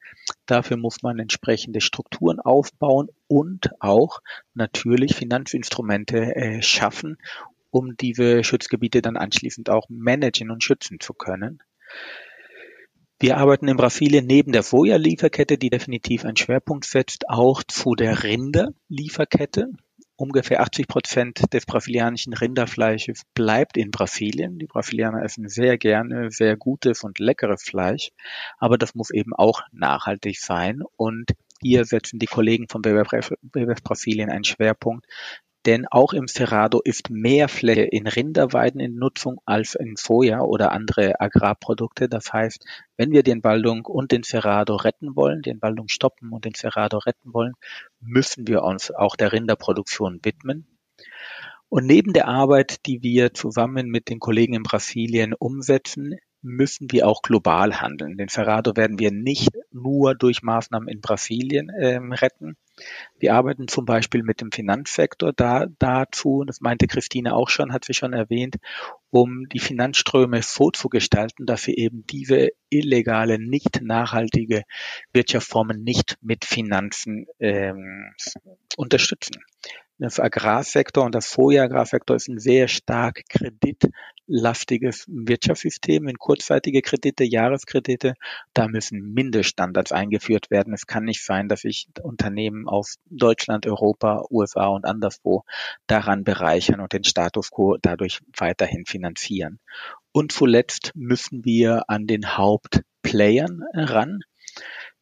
Dafür 0.46 0.78
muss 0.78 1.02
man 1.02 1.18
entsprechende 1.18 1.82
Strukturen 1.82 2.40
aufbauen 2.40 3.10
und 3.26 3.72
auch 3.80 4.22
natürlich 4.54 5.16
Finanzinstrumente 5.16 6.36
äh, 6.36 6.62
schaffen, 6.62 7.18
um 7.72 7.98
diese 7.98 8.44
Schutzgebiete 8.44 9.02
dann 9.02 9.18
anschließend 9.18 9.72
auch 9.72 9.88
managen 9.90 10.52
und 10.52 10.64
schützen 10.64 11.00
zu 11.00 11.16
können. 11.16 11.64
Wir 13.20 13.38
arbeiten 13.38 13.68
in 13.68 13.78
Brasilien 13.78 14.28
neben 14.28 14.52
der 14.52 14.62
Soja-Lieferkette, 14.62 15.58
die 15.58 15.72
definitiv 15.72 16.24
einen 16.24 16.38
Schwerpunkt 16.38 16.86
setzt, 16.86 17.28
auch 17.30 17.64
zu 17.64 17.96
der 17.96 18.24
Rinderlieferkette. 18.24 19.72
Ungefähr 20.16 20.62
80 20.62 20.88
Prozent 20.88 21.42
des 21.52 21.66
brasilianischen 21.66 22.34
Rinderfleisches 22.34 23.24
bleibt 23.34 23.76
in 23.76 23.90
Brasilien. 23.90 24.60
Die 24.60 24.68
Brasilianer 24.68 25.24
essen 25.24 25.50
sehr 25.50 25.80
gerne 25.80 26.30
sehr 26.30 26.58
gutes 26.58 27.04
und 27.04 27.18
leckeres 27.18 27.64
Fleisch, 27.64 28.12
aber 28.60 28.78
das 28.78 28.94
muss 28.94 29.10
eben 29.10 29.34
auch 29.34 29.62
nachhaltig 29.72 30.40
sein. 30.40 30.84
Und 30.96 31.32
hier 31.60 31.86
setzen 31.86 32.20
die 32.20 32.28
Kollegen 32.28 32.68
von 32.70 32.86
WWF 32.86 33.84
Brasilien 33.84 34.30
einen 34.30 34.44
Schwerpunkt, 34.44 35.08
denn 35.68 35.86
auch 35.86 36.14
im 36.14 36.28
Cerrado 36.28 36.80
ist 36.82 37.10
mehr 37.10 37.50
Fläche 37.50 37.84
in 37.84 38.08
Rinderweiden 38.08 38.80
in 38.80 38.96
Nutzung 38.96 39.42
als 39.46 39.76
in 39.76 39.98
Soja 39.98 40.40
oder 40.40 40.72
andere 40.72 41.20
Agrarprodukte. 41.20 42.08
Das 42.08 42.32
heißt, 42.32 42.66
wenn 42.96 43.12
wir 43.12 43.22
die 43.22 43.32
Entwaldung 43.32 43.86
und 43.86 44.14
den 44.14 44.24
Cerrado 44.24 44.78
retten 44.78 45.18
wollen, 45.18 45.42
die 45.42 45.50
Entwaldung 45.50 45.90
stoppen 45.90 46.32
und 46.32 46.46
den 46.46 46.54
Cerrado 46.56 47.00
retten 47.00 47.34
wollen, 47.34 47.54
müssen 48.00 48.48
wir 48.48 48.64
uns 48.64 48.92
auch 48.92 49.18
der 49.18 49.34
Rinderproduktion 49.34 50.22
widmen. 50.24 50.68
Und 51.68 51.86
neben 51.86 52.14
der 52.14 52.30
Arbeit, 52.30 52.86
die 52.86 53.04
wir 53.04 53.34
zusammen 53.34 53.88
mit 53.88 54.08
den 54.08 54.20
Kollegen 54.20 54.54
in 54.54 54.64
Brasilien 54.64 55.34
umsetzen, 55.34 56.16
müssen 56.42 56.92
wir 56.92 57.10
auch 57.10 57.22
global 57.22 57.82
handeln. 57.82 58.16
Den 58.16 58.30
Cerrado 58.30 58.78
werden 58.78 59.00
wir 59.00 59.12
nicht 59.12 59.50
nur 59.74 60.16
durch 60.16 60.44
Maßnahmen 60.44 60.88
in 60.88 61.02
Brasilien 61.02 61.70
ähm, 61.78 62.14
retten, 62.14 62.56
wir 63.20 63.34
arbeiten 63.34 63.68
zum 63.68 63.86
Beispiel 63.86 64.24
mit 64.24 64.42
dem 64.42 64.52
Finanzsektor 64.52 65.34
da, 65.34 65.68
dazu, 65.80 66.44
das 66.46 66.62
meinte 66.62 66.88
Christine 66.88 67.36
auch 67.36 67.50
schon, 67.50 67.74
hat 67.74 67.86
sie 67.86 67.94
schon 67.94 68.14
erwähnt, 68.14 68.58
um 69.10 69.48
die 69.50 69.60
Finanzströme 69.60 70.42
so 70.44 70.70
zu 70.72 70.90
gestalten, 70.90 71.46
dass 71.46 71.66
wir 71.68 71.78
eben 71.78 72.06
diese 72.08 72.50
illegale, 72.70 73.40
nicht 73.40 73.82
nachhaltige 73.82 74.64
Wirtschaftsformen 75.14 75.84
nicht 75.84 76.18
mit 76.22 76.46
Finanzen 76.46 77.26
ähm, 77.40 78.14
unterstützen. 78.76 79.42
Das 80.00 80.20
Agrarsektor 80.20 81.04
und 81.06 81.16
das 81.16 81.32
Soja-Agrarsektor 81.32 82.16
ist 82.16 82.28
ein 82.28 82.38
sehr 82.38 82.68
stark 82.68 83.24
kreditlastiges 83.30 85.06
Wirtschaftssystem 85.08 86.08
in 86.08 86.20
kurzzeitige 86.20 86.84
Kredite, 86.84 87.24
Jahreskredite. 87.24 88.14
Da 88.54 88.68
müssen 88.68 89.14
Mindeststandards 89.14 89.92
eingeführt 89.92 90.52
werden. 90.52 90.76
Es 90.76 90.86
kann 90.86 91.04
nicht 91.04 91.26
sein, 91.26 91.50
dass 91.50 91.62
sich 91.62 91.88
Unternehmen 92.04 92.68
aus 92.68 93.00
Deutschland, 93.10 93.66
Europa, 93.66 94.24
USA 94.30 94.68
und 94.68 94.86
anderswo 94.86 95.46
daran 95.88 96.24
bereichern 96.24 96.80
und 96.80 96.94
den 96.94 97.04
Status 97.04 97.50
quo 97.50 97.78
dadurch 97.82 98.22
weiterhin 98.38 98.86
finanzieren. 98.86 99.60
Und 100.12 100.32
zuletzt 100.32 100.92
müssen 100.94 101.44
wir 101.44 101.90
an 101.90 102.06
den 102.06 102.38
Hauptplayern 102.38 103.64
ran. 103.74 104.22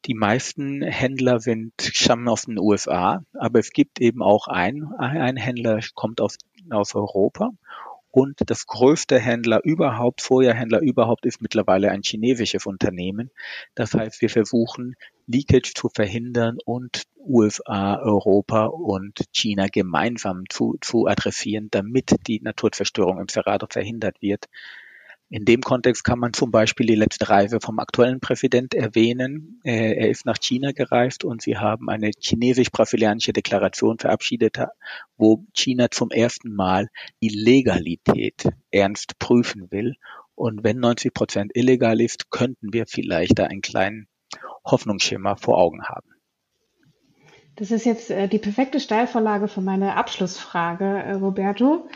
Die 0.04 0.14
meisten 0.14 0.82
Händler 0.82 1.40
sind, 1.40 1.72
stammen 1.80 2.28
aus 2.28 2.42
den 2.42 2.58
USA, 2.58 3.22
aber 3.34 3.58
es 3.58 3.70
gibt 3.70 4.00
eben 4.00 4.22
auch 4.22 4.46
einen, 4.46 4.92
ein 4.98 5.36
Händler 5.36 5.80
kommt 5.94 6.20
aus, 6.20 6.38
aus 6.70 6.94
Europa 6.94 7.50
und 8.16 8.40
das 8.46 8.66
größte 8.66 9.18
Händler 9.18 9.60
überhaupt, 9.62 10.22
Feuerhändler 10.22 10.80
überhaupt, 10.80 11.26
ist 11.26 11.42
mittlerweile 11.42 11.90
ein 11.90 12.00
chinesisches 12.02 12.64
Unternehmen. 12.64 13.30
Das 13.74 13.92
heißt, 13.92 14.22
wir 14.22 14.30
versuchen, 14.30 14.96
Leakage 15.26 15.74
zu 15.74 15.90
verhindern 15.94 16.56
und 16.64 17.02
USA, 17.18 17.98
Europa 18.00 18.64
und 18.66 19.22
China 19.32 19.66
gemeinsam 19.70 20.44
zu, 20.48 20.78
zu 20.80 21.06
adressieren, 21.06 21.68
damit 21.70 22.16
die 22.26 22.40
Naturzerstörung 22.40 23.20
im 23.20 23.28
Cerrado 23.28 23.66
verhindert 23.68 24.22
wird. 24.22 24.46
In 25.28 25.44
dem 25.44 25.60
Kontext 25.60 26.04
kann 26.04 26.20
man 26.20 26.32
zum 26.32 26.52
Beispiel 26.52 26.86
die 26.86 26.94
letzte 26.94 27.28
Reise 27.28 27.58
vom 27.60 27.80
aktuellen 27.80 28.20
Präsident 28.20 28.74
erwähnen. 28.74 29.60
Äh, 29.64 29.94
er 29.94 30.08
ist 30.08 30.24
nach 30.24 30.38
China 30.40 30.70
gereist 30.70 31.24
und 31.24 31.42
sie 31.42 31.56
haben 31.56 31.88
eine 31.88 32.12
chinesisch-brasilianische 32.16 33.32
Deklaration 33.32 33.98
verabschiedet, 33.98 34.58
wo 35.16 35.44
China 35.52 35.90
zum 35.90 36.10
ersten 36.10 36.54
Mal 36.54 36.88
die 37.20 37.28
Legalität 37.28 38.48
ernst 38.70 39.18
prüfen 39.18 39.70
will. 39.72 39.94
Und 40.36 40.62
wenn 40.62 40.78
90 40.78 41.12
Prozent 41.12 41.52
illegal 41.54 42.00
ist, 42.00 42.30
könnten 42.30 42.72
wir 42.72 42.86
vielleicht 42.86 43.38
da 43.40 43.46
einen 43.46 43.62
kleinen 43.62 44.06
Hoffnungsschimmer 44.64 45.36
vor 45.36 45.58
Augen 45.58 45.84
haben. 45.84 46.08
Das 47.56 47.70
ist 47.70 47.86
jetzt 47.86 48.10
äh, 48.10 48.28
die 48.28 48.38
perfekte 48.38 48.78
Steilvorlage 48.78 49.48
für 49.48 49.62
meine 49.62 49.96
Abschlussfrage, 49.96 50.84
äh, 50.84 51.12
Roberto. 51.14 51.88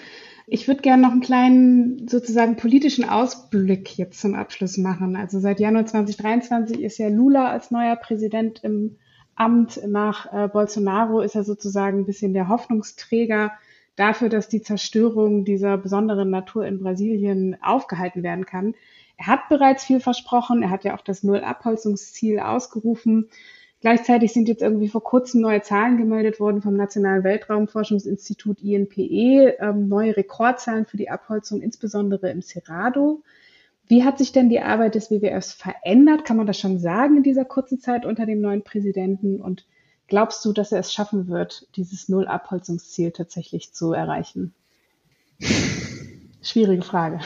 Ich 0.52 0.66
würde 0.66 0.82
gerne 0.82 1.02
noch 1.02 1.12
einen 1.12 1.20
kleinen 1.20 2.08
sozusagen 2.08 2.56
politischen 2.56 3.08
Ausblick 3.08 3.96
jetzt 3.96 4.20
zum 4.20 4.34
Abschluss 4.34 4.78
machen. 4.78 5.14
Also 5.14 5.38
seit 5.38 5.60
Januar 5.60 5.86
2023 5.86 6.80
ist 6.80 6.98
ja 6.98 7.06
Lula 7.06 7.50
als 7.50 7.70
neuer 7.70 7.94
Präsident 7.94 8.64
im 8.64 8.96
Amt. 9.36 9.80
Nach 9.86 10.32
äh, 10.32 10.48
Bolsonaro 10.48 11.20
ist 11.20 11.36
er 11.36 11.44
sozusagen 11.44 12.00
ein 12.00 12.04
bisschen 12.04 12.34
der 12.34 12.48
Hoffnungsträger 12.48 13.52
dafür, 13.94 14.28
dass 14.28 14.48
die 14.48 14.60
Zerstörung 14.60 15.44
dieser 15.44 15.78
besonderen 15.78 16.30
Natur 16.30 16.66
in 16.66 16.80
Brasilien 16.80 17.56
aufgehalten 17.62 18.24
werden 18.24 18.44
kann. 18.44 18.74
Er 19.18 19.28
hat 19.28 19.48
bereits 19.50 19.84
viel 19.84 20.00
versprochen. 20.00 20.64
Er 20.64 20.70
hat 20.70 20.82
ja 20.82 20.96
auch 20.96 21.02
das 21.02 21.22
Null-Abholzungsziel 21.22 22.40
ausgerufen. 22.40 23.28
Gleichzeitig 23.80 24.32
sind 24.34 24.46
jetzt 24.48 24.60
irgendwie 24.60 24.88
vor 24.88 25.02
kurzem 25.02 25.40
neue 25.40 25.62
Zahlen 25.62 25.96
gemeldet 25.96 26.38
worden 26.38 26.60
vom 26.60 26.76
Nationalen 26.76 27.24
Weltraumforschungsinstitut 27.24 28.60
INPE, 28.60 29.56
ähm, 29.58 29.88
neue 29.88 30.16
Rekordzahlen 30.16 30.84
für 30.84 30.98
die 30.98 31.08
Abholzung, 31.08 31.62
insbesondere 31.62 32.30
im 32.30 32.42
Cerrado. 32.42 33.22
Wie 33.88 34.04
hat 34.04 34.18
sich 34.18 34.32
denn 34.32 34.50
die 34.50 34.60
Arbeit 34.60 34.94
des 34.94 35.10
WWFs 35.10 35.54
verändert? 35.54 36.26
Kann 36.26 36.36
man 36.36 36.46
das 36.46 36.60
schon 36.60 36.78
sagen 36.78 37.16
in 37.16 37.22
dieser 37.22 37.46
kurzen 37.46 37.80
Zeit 37.80 38.04
unter 38.04 38.26
dem 38.26 38.42
neuen 38.42 38.62
Präsidenten? 38.62 39.40
Und 39.40 39.66
glaubst 40.08 40.44
du, 40.44 40.52
dass 40.52 40.72
er 40.72 40.80
es 40.80 40.92
schaffen 40.92 41.28
wird, 41.28 41.66
dieses 41.76 42.08
Null-Abholzungsziel 42.10 43.12
tatsächlich 43.12 43.72
zu 43.72 43.92
erreichen? 43.92 44.52
Schwierige 46.42 46.82
Frage. 46.82 47.20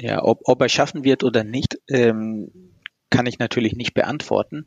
Ja, 0.00 0.24
ob, 0.24 0.40
ob 0.44 0.60
er 0.62 0.70
schaffen 0.70 1.04
wird 1.04 1.22
oder 1.22 1.44
nicht, 1.44 1.78
ähm, 1.88 2.50
kann 3.10 3.26
ich 3.26 3.38
natürlich 3.38 3.76
nicht 3.76 3.94
beantworten. 3.94 4.66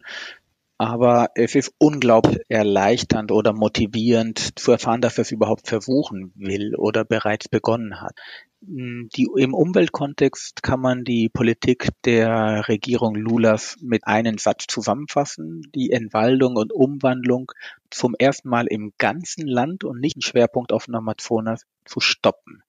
Aber 0.80 1.30
es 1.36 1.56
ist 1.56 1.74
unglaublich 1.80 2.40
erleichternd 2.50 3.32
oder 3.32 3.54
motivierend 3.54 4.60
zu 4.60 4.72
erfahren, 4.72 5.02
dass 5.02 5.18
er 5.18 5.24
es 5.24 5.32
überhaupt 5.32 5.68
versuchen 5.68 6.32
will 6.36 6.76
oder 6.76 7.04
bereits 7.04 7.48
begonnen 7.50 8.02
hat. 8.02 8.16
Die, 8.60 9.28
Im 9.36 9.54
Umweltkontext 9.54 10.64
kann 10.64 10.80
man 10.80 11.04
die 11.04 11.30
Politik 11.30 11.90
der 12.06 12.68
Regierung 12.68 13.14
Lulas 13.14 13.78
mit 13.82 14.08
einem 14.08 14.40
Satz 14.40 14.66
zusammenfassen. 14.68 15.62
Die 15.76 15.92
Entwaldung 15.92 16.56
und 16.56 16.74
Umwandlung 16.74 17.52
zum 17.92 18.16
ersten 18.18 18.50
Mal 18.50 18.66
im 18.66 18.94
ganzen 18.98 19.46
Land 19.46 19.84
und 19.84 20.00
nicht 20.00 20.16
einen 20.16 20.24
Schwerpunkt 20.24 20.74
auf 20.74 20.86
dem 20.86 20.96
Amazonas 20.96 21.68
zu 21.86 22.00
stoppen. 22.00 22.64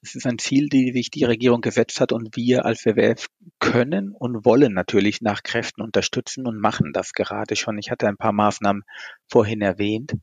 Das 0.00 0.14
ist 0.14 0.26
ein 0.26 0.38
Ziel, 0.38 0.68
die 0.68 0.92
sich 0.92 1.10
die 1.10 1.24
Regierung 1.24 1.60
gesetzt 1.60 2.00
hat 2.00 2.12
und 2.12 2.34
wir 2.36 2.64
als 2.64 2.86
WWF 2.86 3.26
können 3.58 4.12
und 4.12 4.46
wollen 4.46 4.72
natürlich 4.72 5.20
nach 5.20 5.42
Kräften 5.42 5.82
unterstützen 5.82 6.46
und 6.46 6.58
machen 6.60 6.92
das 6.94 7.12
gerade 7.12 7.56
schon. 7.56 7.76
Ich 7.76 7.90
hatte 7.90 8.08
ein 8.08 8.16
paar 8.16 8.32
Maßnahmen 8.32 8.84
vorhin 9.26 9.60
erwähnt. 9.60 10.14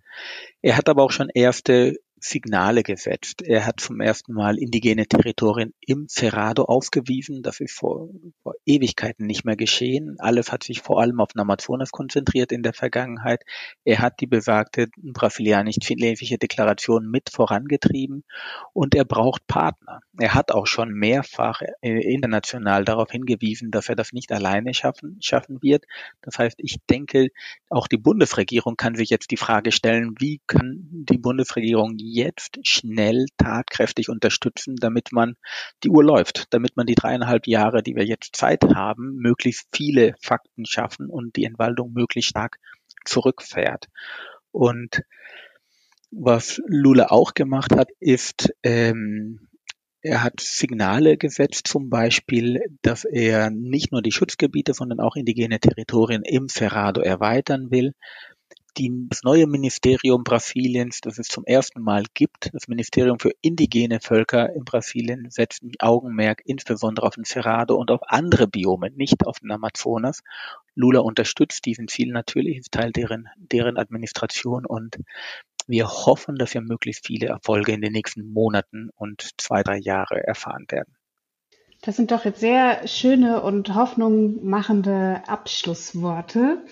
Er 0.63 0.75
hat 0.77 0.89
aber 0.89 1.03
auch 1.03 1.11
schon 1.11 1.29
erste 1.29 1.97
Signale 2.23 2.83
gesetzt. 2.83 3.41
Er 3.41 3.65
hat 3.65 3.81
zum 3.81 3.99
ersten 3.99 4.33
Mal 4.33 4.57
indigene 4.57 5.05
Territorien 5.05 5.73
im 5.81 6.07
Cerrado 6.07 6.63
ausgewiesen. 6.63 7.43
Das 7.43 7.59
ist 7.59 7.73
vor, 7.73 8.07
vor 8.43 8.53
Ewigkeiten 8.65 9.27
nicht 9.27 9.43
mehr 9.43 9.57
geschehen. 9.57 10.15
Alles 10.19 10.49
hat 10.49 10.63
sich 10.63 10.81
vor 10.81 11.01
allem 11.01 11.19
auf 11.19 11.31
Amazonas 11.35 11.91
konzentriert 11.91 12.53
in 12.53 12.63
der 12.63 12.71
Vergangenheit. 12.71 13.43
Er 13.83 13.99
hat 13.99 14.21
die 14.21 14.27
besagte 14.27 14.87
brasilianisch-chilenische 14.95 16.37
Deklaration 16.37 17.11
mit 17.11 17.29
vorangetrieben 17.29 18.23
und 18.71 18.95
er 18.95 19.03
braucht 19.03 19.45
Partner. 19.47 19.99
Er 20.17 20.33
hat 20.33 20.53
auch 20.53 20.65
schon 20.65 20.93
mehrfach 20.93 21.61
äh, 21.81 22.13
international 22.13 22.85
darauf 22.85 23.11
hingewiesen, 23.11 23.69
dass 23.69 23.89
er 23.89 23.95
das 23.95 24.13
nicht 24.13 24.31
alleine 24.31 24.73
schaffen, 24.73 25.17
schaffen 25.21 25.61
wird. 25.61 25.83
Das 26.21 26.39
heißt, 26.39 26.55
ich 26.59 26.77
denke, 26.89 27.31
auch 27.69 27.89
die 27.89 27.97
Bundesregierung 27.97 28.77
kann 28.77 28.95
sich 28.95 29.09
jetzt 29.09 29.31
die 29.31 29.37
Frage 29.37 29.73
stellen, 29.73 30.15
wie 30.19 30.39
kann 30.47 30.87
die 30.89 31.17
Bundesregierung 31.17 31.97
jetzt 32.13 32.59
schnell 32.63 33.25
tatkräftig 33.37 34.09
unterstützen, 34.09 34.75
damit 34.75 35.11
man 35.11 35.35
die 35.83 35.89
Uhr 35.89 36.03
läuft, 36.03 36.53
damit 36.53 36.77
man 36.77 36.85
die 36.85 36.95
dreieinhalb 36.95 37.47
Jahre, 37.47 37.83
die 37.83 37.95
wir 37.95 38.05
jetzt 38.05 38.35
Zeit 38.35 38.63
haben, 38.75 39.15
möglichst 39.15 39.67
viele 39.73 40.15
Fakten 40.21 40.65
schaffen 40.65 41.09
und 41.09 41.35
die 41.35 41.45
Entwaldung 41.45 41.93
möglichst 41.93 42.29
stark 42.29 42.57
zurückfährt. 43.05 43.87
Und 44.51 45.03
was 46.11 46.61
Lula 46.67 47.07
auch 47.09 47.33
gemacht 47.33 47.75
hat, 47.75 47.89
ist, 47.99 48.53
ähm, 48.61 49.47
er 50.01 50.21
hat 50.21 50.41
Signale 50.41 51.17
gesetzt, 51.17 51.67
zum 51.67 51.89
Beispiel, 51.89 52.59
dass 52.81 53.05
er 53.05 53.49
nicht 53.49 53.91
nur 53.91 54.01
die 54.01 54.11
Schutzgebiete, 54.11 54.73
sondern 54.73 54.99
auch 54.99 55.15
indigene 55.15 55.59
Territorien 55.59 56.23
im 56.23 56.49
Cerrado 56.49 57.01
erweitern 57.01 57.71
will 57.71 57.93
die, 58.77 58.91
das 59.09 59.23
neue 59.23 59.47
Ministerium 59.47 60.23
Brasiliens, 60.23 61.01
das 61.01 61.19
es 61.19 61.27
zum 61.27 61.45
ersten 61.45 61.81
Mal 61.81 62.03
gibt, 62.13 62.53
das 62.53 62.67
Ministerium 62.67 63.19
für 63.19 63.31
indigene 63.41 63.99
Völker 63.99 64.53
in 64.53 64.63
Brasilien, 64.63 65.29
setzt 65.29 65.63
ein 65.63 65.73
Augenmerk 65.79 66.41
insbesondere 66.45 67.05
auf 67.05 67.15
den 67.15 67.25
Cerrado 67.25 67.75
und 67.75 67.91
auf 67.91 68.01
andere 68.07 68.47
Biome, 68.47 68.89
nicht 68.91 69.25
auf 69.25 69.39
den 69.39 69.51
Amazonas. 69.51 70.21
Lula 70.75 71.01
unterstützt 71.01 71.65
diesen 71.65 71.87
Ziel 71.87 72.11
natürlich, 72.11 72.57
ist 72.57 72.71
Teil 72.71 72.91
deren, 72.91 73.29
deren 73.37 73.77
Administration 73.77 74.65
und 74.65 74.97
wir 75.67 75.87
hoffen, 75.87 76.35
dass 76.35 76.53
wir 76.53 76.61
möglichst 76.61 77.05
viele 77.05 77.27
Erfolge 77.27 77.71
in 77.71 77.81
den 77.81 77.93
nächsten 77.93 78.33
Monaten 78.33 78.89
und 78.95 79.29
zwei, 79.37 79.63
drei 79.63 79.77
Jahre 79.77 80.25
erfahren 80.25 80.65
werden. 80.69 80.93
Das 81.85 81.97
sind 81.97 82.11
doch 82.11 82.23
jetzt 82.23 82.39
sehr 82.39 82.87
schöne 82.87 83.41
und 83.41 83.75
hoffnungmachende 83.75 85.21
Abschlussworte. 85.27 86.63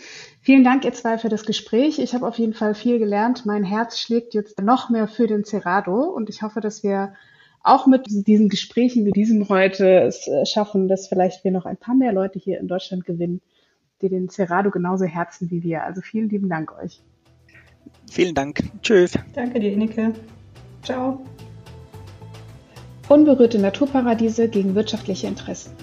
Vielen 0.42 0.64
Dank, 0.64 0.86
ihr 0.86 0.94
zwei, 0.94 1.18
für 1.18 1.28
das 1.28 1.46
Gespräch. 1.46 2.00
Ich 2.00 2.14
habe 2.14 2.26
auf 2.26 2.40
jeden 2.40 2.54
Fall 2.54 2.74
viel 2.76 2.98
gelernt. 2.98 3.46
Mein 3.46 3.66
Herz 3.66 4.00
schlägt 4.00 4.34
jetzt 4.34 4.62
noch 4.62 4.90
mehr 4.90 5.10
für 5.10 5.28
den 5.28 5.44
Cerrado 5.44 6.04
und 6.04 6.30
ich 6.30 6.42
hoffe, 6.42 6.62
dass 6.62 6.82
wir 6.82 7.14
auch 7.62 7.88
mit 7.88 8.06
diesen 8.08 8.48
Gesprächen 8.48 9.06
wie 9.06 9.12
diesem 9.12 9.50
heute 9.50 10.00
es 10.00 10.28
äh, 10.28 10.46
schaffen, 10.46 10.88
dass 10.88 11.10
vielleicht 11.10 11.44
wir 11.44 11.52
noch 11.52 11.66
ein 11.66 11.78
paar 11.78 11.94
mehr 11.94 12.14
Leute 12.14 12.40
hier 12.40 12.60
in 12.60 12.70
Deutschland 12.70 13.06
gewinnen, 13.06 13.42
die 14.02 14.10
den 14.10 14.30
Cerrado 14.30 14.72
genauso 14.72 15.04
herzen 15.04 15.52
wie 15.52 15.62
wir. 15.62 15.84
Also 15.84 16.00
vielen 16.02 16.30
lieben 16.30 16.48
Dank 16.48 16.72
euch. 16.82 17.02
Vielen 18.10 18.34
Dank. 18.34 18.64
Tschüss. 18.82 19.14
Danke 19.34 19.60
dir, 19.60 19.74
Inike. 19.74 20.14
Ciao. 20.82 21.22
Unberührte 23.12 23.60
Naturparadiese 23.60 24.48
gegen 24.48 24.74
wirtschaftliche 24.74 25.28
Interessen. 25.28 25.74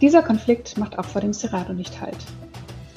Dieser 0.00 0.22
Konflikt 0.22 0.78
macht 0.78 1.00
auch 1.00 1.04
vor 1.04 1.20
dem 1.20 1.32
Cerrado 1.32 1.72
nicht 1.72 2.00
Halt. 2.00 2.18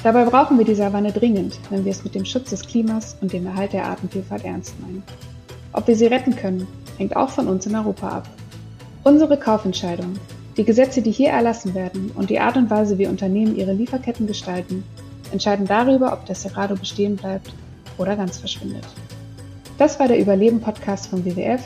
Dabei 0.04 0.26
brauchen 0.26 0.60
wir 0.60 0.66
die 0.66 0.76
Savanne 0.76 1.12
dringend, 1.12 1.58
wenn 1.72 1.84
wir 1.84 1.92
es 1.92 2.04
mit 2.04 2.14
dem 2.14 2.24
Schutz 2.24 2.52
des 2.52 2.68
Klimas 2.68 3.18
und 3.20 3.34
dem 3.34 3.48
Erhalt 3.48 3.74
der 3.74 3.88
Artenvielfalt 3.88 4.46
ernst 4.46 4.80
meinen. 4.80 5.02
Ob 5.72 5.88
wir 5.88 5.96
sie 5.96 6.06
retten 6.06 6.36
können, 6.36 6.68
hängt 7.00 7.16
auch 7.16 7.32
von 7.32 7.48
uns 7.48 7.66
in 7.66 7.76
Europa 7.76 8.10
ab. 8.10 8.30
Unsere 9.04 9.40
Kaufentscheidungen, 9.40 10.20
die 10.56 10.66
Gesetze, 10.66 11.02
die 11.02 11.10
hier 11.10 11.32
erlassen 11.32 11.74
werden 11.74 12.12
und 12.14 12.30
die 12.30 12.40
Art 12.40 12.58
und 12.58 12.70
Weise, 12.70 13.00
wie 13.00 13.08
Unternehmen 13.08 13.56
ihre 13.56 13.74
Lieferketten 13.74 14.28
gestalten, 14.28 14.84
entscheiden 15.32 15.66
darüber, 15.66 16.14
ob 16.14 16.28
der 16.28 16.36
Cerrado 16.36 16.76
bestehen 16.76 17.16
bleibt 17.16 17.52
oder 17.98 18.16
ganz 18.18 18.38
verschwindet. 18.38 18.86
Das 19.80 20.00
war 20.00 20.08
der 20.08 20.20
Überleben-Podcast 20.20 21.08
vom 21.08 21.26
WWF. 21.26 21.64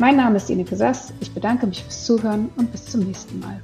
Mein 0.00 0.16
Name 0.16 0.38
ist 0.38 0.50
Ineke 0.50 0.74
Sass. 0.74 1.12
Ich 1.20 1.32
bedanke 1.32 1.68
mich 1.68 1.82
fürs 1.84 2.04
Zuhören 2.04 2.50
und 2.56 2.72
bis 2.72 2.84
zum 2.86 3.02
nächsten 3.02 3.38
Mal. 3.38 3.60